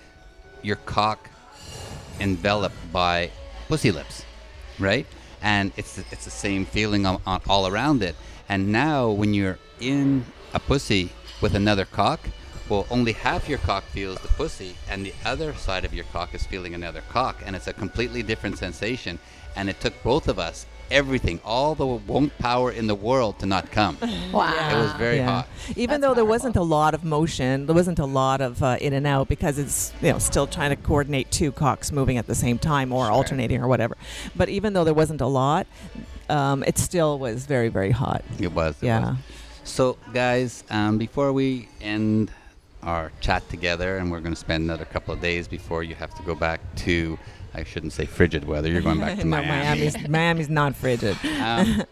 your 0.62 0.76
cock 0.76 1.28
enveloped 2.20 2.76
by 2.92 3.30
pussy 3.68 3.90
lips, 3.90 4.24
right? 4.78 5.06
and 5.42 5.72
it's 5.76 5.98
it's 6.10 6.24
the 6.24 6.30
same 6.30 6.64
feeling 6.64 7.04
on, 7.04 7.20
on, 7.26 7.40
all 7.48 7.66
around 7.66 8.02
it. 8.02 8.16
And 8.48 8.72
now 8.72 9.10
when 9.10 9.34
you're 9.34 9.58
in 9.78 10.24
a 10.54 10.58
pussy 10.58 11.10
with 11.42 11.54
another 11.54 11.84
cock, 11.84 12.20
well, 12.68 12.86
only 12.90 13.12
half 13.12 13.46
your 13.46 13.58
cock 13.58 13.84
feels 13.84 14.18
the 14.20 14.28
pussy, 14.28 14.74
and 14.88 15.04
the 15.04 15.12
other 15.26 15.52
side 15.52 15.84
of 15.84 15.92
your 15.92 16.06
cock 16.12 16.34
is 16.34 16.46
feeling 16.46 16.72
another 16.74 17.02
cock, 17.10 17.42
and 17.44 17.54
it's 17.54 17.66
a 17.66 17.74
completely 17.74 18.22
different 18.22 18.56
sensation. 18.56 19.18
And 19.56 19.68
it 19.70 19.80
took 19.80 20.02
both 20.02 20.28
of 20.28 20.38
us 20.38 20.66
everything, 20.90 21.40
all 21.44 21.74
the 21.74 21.86
won't 21.86 22.36
power 22.38 22.70
in 22.70 22.86
the 22.86 22.94
world 22.94 23.38
to 23.38 23.46
not 23.46 23.70
come. 23.70 23.96
Wow. 24.32 24.52
It 24.70 24.76
was 24.82 24.92
very 24.94 25.16
Yeah. 25.16 25.26
hot. 25.26 25.48
Even 25.70 26.00
That's 26.00 26.02
though 26.02 26.08
there 26.08 26.24
powerful. 26.24 26.26
wasn't 26.26 26.56
a 26.56 26.62
lot 26.62 26.92
of 26.94 27.04
motion, 27.04 27.66
there 27.66 27.74
wasn't 27.74 27.98
a 27.98 28.04
lot 28.04 28.40
of 28.40 28.62
uh, 28.62 28.76
in 28.80 28.92
and 28.92 29.06
out 29.06 29.28
because 29.28 29.58
it's 29.58 29.92
you 30.02 30.12
know 30.12 30.18
still 30.18 30.46
trying 30.46 30.70
to 30.70 30.76
coordinate 30.76 31.30
two 31.30 31.52
cocks 31.52 31.90
moving 31.90 32.18
at 32.18 32.26
the 32.26 32.34
same 32.34 32.58
time 32.58 32.92
or 32.92 33.06
alternating 33.10 33.62
or 33.62 33.68
whatever. 33.68 33.96
But 34.36 34.48
even 34.50 34.72
though 34.74 34.84
there 34.84 34.94
wasn't 34.94 35.20
a 35.20 35.26
lot, 35.26 35.66
um, 36.28 36.62
it 36.64 36.76
still 36.78 37.18
was 37.18 37.46
very 37.46 37.68
very 37.70 37.90
hot. 37.92 38.22
It 38.38 38.52
was. 38.52 38.76
it 38.82 38.86
Yeah. 38.86 39.10
was. 39.10 39.16
So, 39.64 39.96
guys, 40.12 40.62
um, 40.70 40.98
before 40.98 41.32
we 41.32 41.68
end 41.80 42.30
our 42.82 43.10
chat 43.20 43.48
together, 43.48 43.96
and 43.96 44.10
we're 44.10 44.20
going 44.20 44.34
to 44.34 44.40
spend 44.40 44.64
another 44.64 44.84
couple 44.84 45.14
of 45.14 45.20
days 45.22 45.48
before 45.48 45.82
you 45.82 45.94
have 45.94 46.12
to 46.16 46.22
go 46.24 46.34
back 46.34 46.60
to, 46.84 47.18
I 47.54 47.64
shouldn't 47.64 47.92
say 47.92 48.04
frigid 48.04 48.44
weather, 48.44 48.68
you're 48.68 48.82
going 48.82 49.00
back 49.00 49.18
to 49.18 49.24
no, 49.24 49.36
Miami. 49.36 49.48
Miami's 49.48 50.08
Miami's 50.08 50.48
not 50.48 50.74
frigid. 50.74 51.16
Um, 51.44 51.84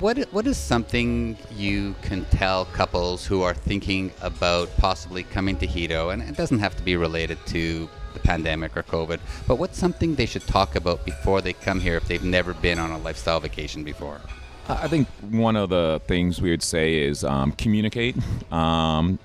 what 0.00 0.18
what 0.32 0.46
is 0.46 0.56
something 0.56 1.36
you 1.54 1.94
can 2.02 2.24
tell 2.26 2.64
couples 2.66 3.26
who 3.26 3.42
are 3.42 3.54
thinking 3.54 4.10
about 4.22 4.74
possibly 4.78 5.22
coming 5.22 5.56
to 5.58 5.66
Hedo, 5.66 6.12
and 6.12 6.22
it 6.22 6.36
doesn't 6.36 6.58
have 6.58 6.76
to 6.76 6.82
be 6.82 6.96
related 6.96 7.38
to 7.46 7.88
the 8.14 8.20
pandemic 8.20 8.76
or 8.76 8.82
COVID, 8.82 9.20
but 9.46 9.56
what's 9.56 9.78
something 9.78 10.14
they 10.14 10.26
should 10.26 10.46
talk 10.46 10.76
about 10.76 11.04
before 11.04 11.40
they 11.40 11.52
come 11.52 11.80
here 11.80 11.96
if 11.96 12.08
they've 12.08 12.24
never 12.24 12.54
been 12.54 12.78
on 12.78 12.90
a 12.90 12.98
lifestyle 12.98 13.40
vacation 13.40 13.84
before? 13.84 14.20
I 14.68 14.88
think 14.88 15.08
one 15.30 15.56
of 15.56 15.68
the 15.68 16.00
things 16.06 16.40
we 16.40 16.50
would 16.50 16.62
say 16.62 17.02
is 17.02 17.22
um, 17.22 17.52
communicate 17.52 18.16
um, 18.50 19.18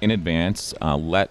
in 0.00 0.10
advance. 0.10 0.74
Uh, 0.82 0.96
let 0.96 1.30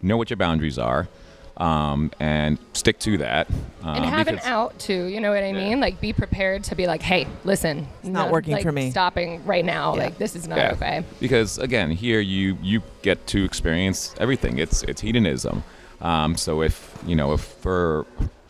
know 0.00 0.16
what 0.16 0.30
your 0.30 0.36
boundaries 0.36 0.78
are, 0.78 1.08
um, 1.56 2.10
and 2.18 2.58
stick 2.72 2.98
to 3.00 3.18
that. 3.18 3.48
Um, 3.82 3.96
and 3.96 4.04
have 4.04 4.28
an 4.28 4.40
out 4.40 4.78
too. 4.78 5.04
You 5.06 5.20
know 5.20 5.30
what 5.30 5.42
I 5.42 5.52
mean? 5.52 5.80
Like 5.80 6.00
be 6.00 6.12
prepared 6.12 6.64
to 6.64 6.74
be 6.74 6.86
like, 6.86 7.02
hey, 7.02 7.26
listen, 7.44 7.86
it's 8.00 8.08
not 8.08 8.30
working 8.30 8.60
for 8.60 8.72
me. 8.72 8.90
Stopping 8.90 9.44
right 9.44 9.64
now. 9.64 9.94
Like 9.94 10.18
this 10.18 10.34
is 10.36 10.48
not 10.48 10.58
Yeah. 10.58 10.72
okay. 10.72 11.04
Because 11.20 11.58
again, 11.58 11.90
here 11.90 12.20
you 12.20 12.58
you 12.62 12.82
get 13.02 13.26
to 13.28 13.44
experience 13.44 14.14
everything. 14.18 14.58
It's 14.58 14.82
it's 14.84 15.00
hedonism. 15.00 15.62
Um, 16.00 16.36
so 16.36 16.62
if 16.62 16.98
you 17.06 17.14
know, 17.16 17.32
if 17.32 17.40
for 17.42 18.06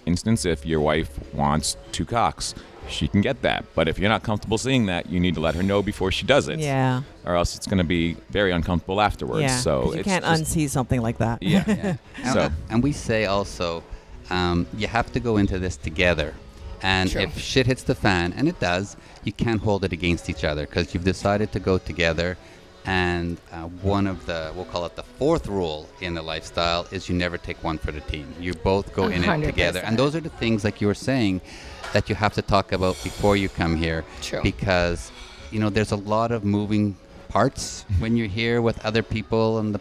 instance, 0.06 0.44
if 0.44 0.64
your 0.66 0.80
wife 0.80 1.10
wants 1.34 1.76
two 1.92 2.04
cocks, 2.04 2.54
she 2.88 3.08
can 3.08 3.20
get 3.20 3.42
that. 3.42 3.64
But 3.74 3.88
if 3.88 3.98
you're 3.98 4.08
not 4.08 4.22
comfortable 4.22 4.58
seeing 4.58 4.86
that, 4.86 5.08
you 5.08 5.18
need 5.20 5.34
to 5.34 5.40
let 5.40 5.54
her 5.54 5.62
know 5.62 5.82
before 5.82 6.12
she 6.12 6.24
does 6.26 6.48
it. 6.48 6.58
Yeah, 6.60 7.02
Or 7.24 7.34
else 7.36 7.56
it's 7.56 7.66
going 7.66 7.78
to 7.78 7.84
be 7.84 8.14
very 8.30 8.52
uncomfortable 8.52 9.00
afterwards. 9.00 9.42
yeah. 9.42 9.56
So 9.58 9.82
'cause 9.82 9.94
you 9.94 10.00
it's 10.00 10.08
can't 10.08 10.24
just- 10.24 10.42
unsee 10.56 10.68
something 10.68 11.00
like 11.02 11.18
that. 11.18 11.42
Yeah. 11.42 11.64
Yeah. 11.68 11.96
And, 12.22 12.32
So- 12.34 12.50
and 12.70 12.82
we 12.82 12.92
say 12.92 13.26
also, 13.26 13.82
um, 14.30 14.66
you 14.76 14.86
have 14.86 15.12
to 15.12 15.20
go 15.20 15.36
into 15.38 15.58
this 15.58 15.76
together. 15.76 16.34
And 16.82 17.10
True. 17.10 17.22
if 17.22 17.38
shit 17.38 17.66
hits 17.66 17.82
the 17.82 17.94
fan, 17.94 18.34
and 18.36 18.46
it 18.48 18.60
does, 18.60 18.96
you 19.24 19.32
can't 19.32 19.60
hold 19.62 19.84
it 19.84 19.92
against 19.92 20.28
each 20.28 20.44
other 20.44 20.66
because 20.66 20.92
you've 20.92 21.04
decided 21.04 21.50
to 21.52 21.58
go 21.60 21.78
together. 21.78 22.36
And 22.86 23.38
uh, 23.50 23.62
one 23.80 24.06
of 24.06 24.26
the, 24.26 24.52
we'll 24.54 24.66
call 24.66 24.84
it 24.84 24.94
the 24.94 25.02
fourth 25.02 25.46
rule 25.46 25.88
in 26.02 26.12
the 26.12 26.20
lifestyle 26.20 26.86
is 26.90 27.08
you 27.08 27.14
never 27.14 27.38
take 27.38 27.64
one 27.64 27.78
for 27.78 27.90
the 27.92 28.00
team. 28.02 28.26
You 28.38 28.52
both 28.52 28.92
go 28.94 29.04
A 29.04 29.10
in 29.10 29.24
it 29.24 29.46
together. 29.46 29.80
And 29.80 29.96
those 29.98 30.14
are 30.14 30.20
the 30.20 30.28
things, 30.28 30.64
like 30.64 30.82
you 30.82 30.86
were 30.86 30.94
saying, 30.94 31.40
that 31.94 32.08
you 32.10 32.14
have 32.14 32.34
to 32.34 32.42
talk 32.42 32.72
about 32.72 32.96
before 33.02 33.36
you 33.36 33.48
come 33.48 33.76
here. 33.76 34.04
True. 34.20 34.42
Because, 34.42 35.10
you 35.50 35.60
know, 35.60 35.70
there's 35.70 35.92
a 35.92 36.02
lot 36.14 36.32
of 36.32 36.44
moving 36.44 36.96
parts 37.28 37.86
when 38.00 38.16
you're 38.16 38.34
here 38.42 38.60
with 38.60 38.84
other 38.84 39.02
people 39.02 39.58
and 39.58 39.74
the 39.74 39.80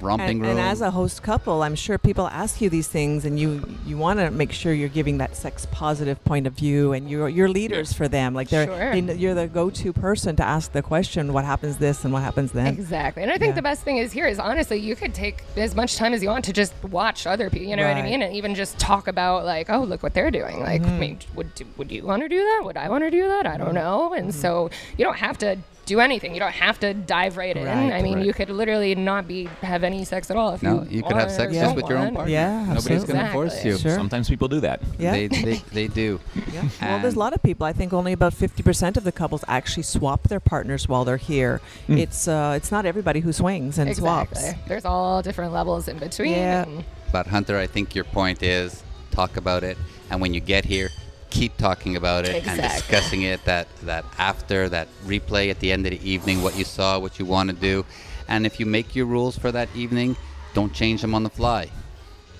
romping 0.00 0.28
And, 0.28 0.40
room. 0.42 0.50
and 0.52 0.60
as 0.60 0.80
a 0.80 0.90
host 0.90 1.22
couple, 1.22 1.62
I'm 1.62 1.74
sure 1.74 1.98
people 1.98 2.26
ask 2.28 2.60
you 2.60 2.70
these 2.70 2.88
things, 2.88 3.24
and 3.24 3.38
you 3.38 3.62
you 3.86 3.96
want 3.96 4.18
to 4.20 4.30
make 4.30 4.52
sure 4.52 4.72
you're 4.72 4.88
giving 4.88 5.18
that 5.18 5.36
sex 5.36 5.66
positive 5.70 6.22
point 6.24 6.46
of 6.46 6.54
view, 6.54 6.92
and 6.92 7.08
you're 7.10 7.28
you're 7.28 7.48
leaders 7.48 7.92
for 7.92 8.08
them. 8.08 8.34
Like 8.34 8.48
they're 8.48 8.66
Sure. 8.66 9.00
they, 9.00 9.14
you're 9.16 9.34
the 9.34 9.46
go-to 9.48 9.92
person 9.92 10.36
to 10.36 10.44
ask 10.44 10.72
the 10.72 10.82
question, 10.82 11.32
what 11.32 11.44
happens 11.44 11.76
this 11.78 12.04
and 12.04 12.12
what 12.12 12.22
happens 12.22 12.52
then. 12.52 12.66
Exactly. 12.68 13.22
And 13.22 13.30
I 13.32 13.38
think 13.38 13.50
Yeah. 13.50 13.56
the 13.56 13.62
best 13.62 13.82
thing 13.82 13.98
is 13.98 14.12
here 14.12 14.26
is 14.26 14.38
honestly, 14.38 14.78
you 14.78 14.96
could 14.96 15.14
take 15.14 15.42
as 15.56 15.74
much 15.74 15.96
time 15.96 16.12
as 16.14 16.22
you 16.22 16.28
want 16.28 16.44
to 16.46 16.52
just 16.52 16.72
watch 16.84 17.26
other 17.26 17.50
people, 17.50 17.66
you 17.68 17.76
know 17.76 17.86
what 17.86 17.96
I 17.96 18.02
mean? 18.02 18.22
And 18.22 18.34
even 18.34 18.54
just 18.54 18.78
talk 18.78 19.08
about, 19.08 19.44
like, 19.44 19.68
oh, 19.70 19.80
look 19.82 20.02
what 20.02 20.14
they're 20.14 20.30
doing. 20.30 20.60
Like, 20.60 20.82
Mm-hmm. 20.82 20.90
I 20.94 20.98
mean, 20.98 21.18
would, 21.34 21.50
would 21.76 21.90
you 21.92 22.04
want 22.04 22.22
to 22.22 22.28
do 22.28 22.38
that? 22.38 22.60
Would 22.64 22.76
I 22.76 22.88
want 22.88 23.04
to 23.04 23.10
do 23.10 23.26
that? 23.28 23.46
I 23.46 23.56
don't 23.56 23.74
know. 23.74 24.12
And 24.14 24.34
so 24.34 24.70
you 24.96 25.04
don't 25.04 25.16
have 25.18 25.36
to 25.38 25.58
do 25.90 26.00
anything. 26.00 26.32
You 26.34 26.40
don't 26.40 26.52
have 26.52 26.78
to 26.80 26.94
dive 26.94 27.36
right 27.36 27.56
in. 27.56 27.66
Right, 27.66 27.92
I 27.92 28.00
mean, 28.00 28.18
right. 28.18 28.26
you 28.26 28.32
could 28.32 28.48
literally 28.48 28.94
not 28.94 29.26
be 29.26 29.44
have 29.60 29.82
any 29.82 30.04
sex 30.04 30.30
at 30.30 30.36
all 30.36 30.54
if 30.54 30.62
No, 30.62 30.82
you 30.84 30.98
you 30.98 31.02
could 31.02 31.16
have 31.16 31.30
sex 31.30 31.52
or 31.52 31.60
just 31.60 31.76
with 31.76 31.88
your 31.88 31.98
own 31.98 32.14
partner. 32.14 32.32
Yeah, 32.32 32.64
Nobody's 32.74 33.04
going 33.04 33.18
to 33.18 33.32
force 33.32 33.64
you. 33.64 33.76
Sure. 33.76 33.94
Sometimes 33.94 34.28
people 34.28 34.46
do 34.48 34.60
that. 34.60 34.80
Yeah. 34.98 35.12
They, 35.12 35.26
they, 35.26 35.56
they 35.72 35.88
do. 35.88 36.20
Yeah. 36.50 36.68
Well, 36.80 37.00
there's 37.00 37.14
a 37.14 37.18
lot 37.18 37.32
of 37.32 37.42
people. 37.42 37.64
I 37.66 37.72
think 37.72 37.92
only 37.92 38.12
about 38.12 38.34
50% 38.34 38.96
of 38.96 39.04
the 39.04 39.12
couples 39.12 39.44
actually 39.46 39.84
swap 39.84 40.24
their 40.24 40.40
partners 40.40 40.88
while 40.88 41.04
they're 41.04 41.16
here. 41.16 41.60
It's 41.86 42.26
uh, 42.26 42.54
it's 42.56 42.72
not 42.72 42.86
everybody 42.86 43.20
who 43.20 43.32
swings 43.32 43.78
and 43.78 43.88
Exactly. 43.88 44.40
swaps. 44.40 44.58
There's 44.66 44.84
all 44.84 45.22
different 45.22 45.52
levels 45.52 45.86
in 45.86 45.98
between. 45.98 46.32
Yeah. 46.32 46.64
But 47.12 47.26
Hunter, 47.26 47.56
I 47.56 47.66
think 47.66 47.94
your 47.94 48.04
point 48.04 48.42
is 48.42 48.82
talk 49.10 49.36
about 49.36 49.62
it, 49.64 49.76
and 50.10 50.20
when 50.20 50.34
you 50.34 50.40
get 50.40 50.64
here, 50.64 50.88
keep 51.30 51.56
talking 51.56 51.96
about 51.96 52.24
it 52.26 52.46
and 52.46 52.60
discussing 52.60 53.22
it. 53.22 53.44
That 53.44 53.68
that 53.82 54.04
after 54.18 54.68
that 54.68 54.88
replay 55.04 55.50
at 55.50 55.60
the 55.60 55.72
end 55.72 55.86
of 55.86 55.92
the 55.92 56.08
evening, 56.08 56.42
what 56.42 56.56
you 56.56 56.64
saw, 56.64 56.98
what 56.98 57.18
you 57.18 57.24
want 57.24 57.50
to 57.50 57.56
do, 57.56 57.84
and 58.28 58.44
if 58.46 58.60
you 58.60 58.66
make 58.66 58.94
your 58.94 59.06
rules 59.06 59.38
for 59.38 59.50
that 59.52 59.68
evening, 59.74 60.16
don't 60.54 60.72
change 60.72 61.00
them 61.00 61.14
on 61.14 61.22
the 61.22 61.30
fly. 61.30 61.70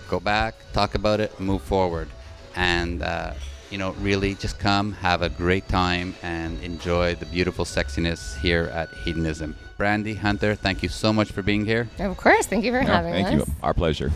Go 0.09 0.21
back, 0.21 0.55
talk 0.73 0.95
about 0.95 1.21
it, 1.21 1.39
move 1.41 1.63
forward, 1.63 2.09
and. 2.57 3.03
Uh, 3.03 3.33
you 3.71 3.79
know, 3.79 3.93
really 4.01 4.35
just 4.35 4.59
come, 4.59 4.91
have 4.95 5.23
a 5.23 5.29
great 5.29 5.69
time, 5.69 6.13
and 6.25 6.61
enjoy 6.61 7.15
the 7.15 7.27
beautiful 7.27 7.65
sexiness 7.65 8.37
here 8.41 8.65
at 8.75 8.93
Hedonism. 9.05 9.55
Brandy, 9.77 10.15
Hunter, 10.15 10.57
thank 10.57 10.83
you 10.83 10.89
so 10.89 11.13
much 11.13 11.31
for 11.31 11.41
being 11.41 11.65
here. 11.65 11.89
Of 12.01 12.17
course. 12.17 12.47
Thank 12.47 12.65
you 12.65 12.73
for 12.73 12.83
No, 12.83 12.89
having 12.93 13.13
thank 13.13 13.29
us. 13.29 13.47
you. 13.47 13.55
Our 13.63 13.73
pleasure. 13.73 14.11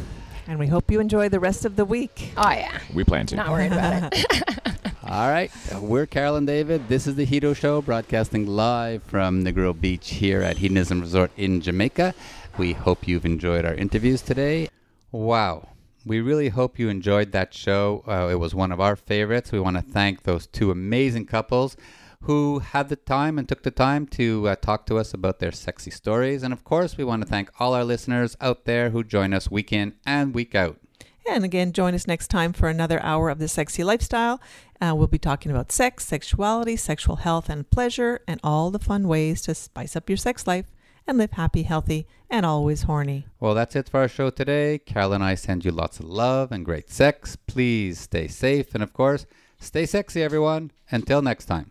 And 0.46 0.58
we 0.58 0.66
hope 0.66 0.90
you 0.90 1.00
enjoy 1.00 1.30
the 1.30 1.40
rest 1.40 1.64
of 1.64 1.76
the 1.76 1.84
week. 1.84 2.32
Oh, 2.36 2.50
yeah. 2.50 2.78
We 2.92 3.02
plan 3.02 3.26
to. 3.26 3.36
Not 3.36 3.50
worried 3.50 3.72
about 3.72 4.12
it. 4.12 4.24
All 5.06 5.28
right, 5.28 5.50
we're 5.80 6.06
Carol 6.06 6.36
and 6.36 6.46
David. 6.46 6.88
This 6.88 7.06
is 7.06 7.14
the 7.14 7.26
Hedo 7.26 7.54
Show, 7.54 7.82
broadcasting 7.82 8.46
live 8.46 9.02
from 9.02 9.44
Negril 9.44 9.78
Beach 9.78 10.10
here 10.10 10.40
at 10.42 10.56
Hedonism 10.56 11.02
Resort 11.02 11.30
in 11.36 11.60
Jamaica. 11.60 12.14
We 12.56 12.72
hope 12.72 13.06
you've 13.06 13.26
enjoyed 13.26 13.66
our 13.66 13.74
interviews 13.74 14.22
today. 14.22 14.68
Wow, 15.12 15.68
we 16.06 16.20
really 16.20 16.48
hope 16.48 16.78
you 16.78 16.88
enjoyed 16.88 17.32
that 17.32 17.52
show. 17.52 18.02
Uh, 18.08 18.28
it 18.30 18.36
was 18.36 18.54
one 18.54 18.72
of 18.72 18.80
our 18.80 18.96
favorites. 18.96 19.52
We 19.52 19.60
want 19.60 19.76
to 19.76 19.82
thank 19.82 20.22
those 20.22 20.46
two 20.46 20.70
amazing 20.70 21.26
couples 21.26 21.76
who 22.24 22.60
had 22.60 22.88
the 22.88 22.96
time 22.96 23.38
and 23.38 23.48
took 23.48 23.62
the 23.62 23.70
time 23.70 24.06
to 24.06 24.48
uh, 24.48 24.56
talk 24.56 24.86
to 24.86 24.98
us 24.98 25.12
about 25.12 25.38
their 25.38 25.52
sexy 25.52 25.90
stories. 25.90 26.42
And 26.42 26.52
of 26.52 26.64
course, 26.64 26.96
we 26.96 27.04
want 27.04 27.22
to 27.22 27.28
thank 27.28 27.50
all 27.60 27.74
our 27.74 27.84
listeners 27.84 28.36
out 28.40 28.64
there 28.64 28.90
who 28.90 29.04
join 29.04 29.34
us 29.34 29.50
week 29.50 29.72
in 29.72 29.94
and 30.06 30.34
week 30.34 30.54
out. 30.54 30.78
And 31.28 31.44
again, 31.44 31.72
join 31.72 31.94
us 31.94 32.06
next 32.06 32.28
time 32.28 32.52
for 32.52 32.68
another 32.68 33.02
hour 33.02 33.30
of 33.30 33.38
the 33.38 33.48
sexy 33.48 33.82
lifestyle. 33.84 34.40
Uh, 34.80 34.94
we'll 34.94 35.06
be 35.06 35.18
talking 35.18 35.50
about 35.50 35.72
sex, 35.72 36.04
sexuality, 36.04 36.76
sexual 36.76 37.16
health, 37.16 37.48
and 37.48 37.70
pleasure, 37.70 38.20
and 38.26 38.40
all 38.42 38.70
the 38.70 38.78
fun 38.78 39.08
ways 39.08 39.40
to 39.42 39.54
spice 39.54 39.96
up 39.96 40.10
your 40.10 40.18
sex 40.18 40.46
life 40.46 40.66
and 41.06 41.18
live 41.18 41.32
happy, 41.32 41.62
healthy, 41.62 42.06
and 42.30 42.44
always 42.46 42.82
horny. 42.82 43.26
Well, 43.40 43.54
that's 43.54 43.76
it 43.76 43.88
for 43.88 44.00
our 44.00 44.08
show 44.08 44.30
today. 44.30 44.78
Carol 44.78 45.12
and 45.12 45.24
I 45.24 45.34
send 45.34 45.64
you 45.64 45.70
lots 45.70 46.00
of 46.00 46.06
love 46.06 46.52
and 46.52 46.64
great 46.64 46.90
sex. 46.90 47.36
Please 47.36 48.00
stay 48.00 48.28
safe 48.28 48.74
and, 48.74 48.82
of 48.82 48.92
course, 48.92 49.26
stay 49.58 49.86
sexy, 49.86 50.22
everyone. 50.22 50.70
Until 50.90 51.22
next 51.22 51.46
time. 51.46 51.70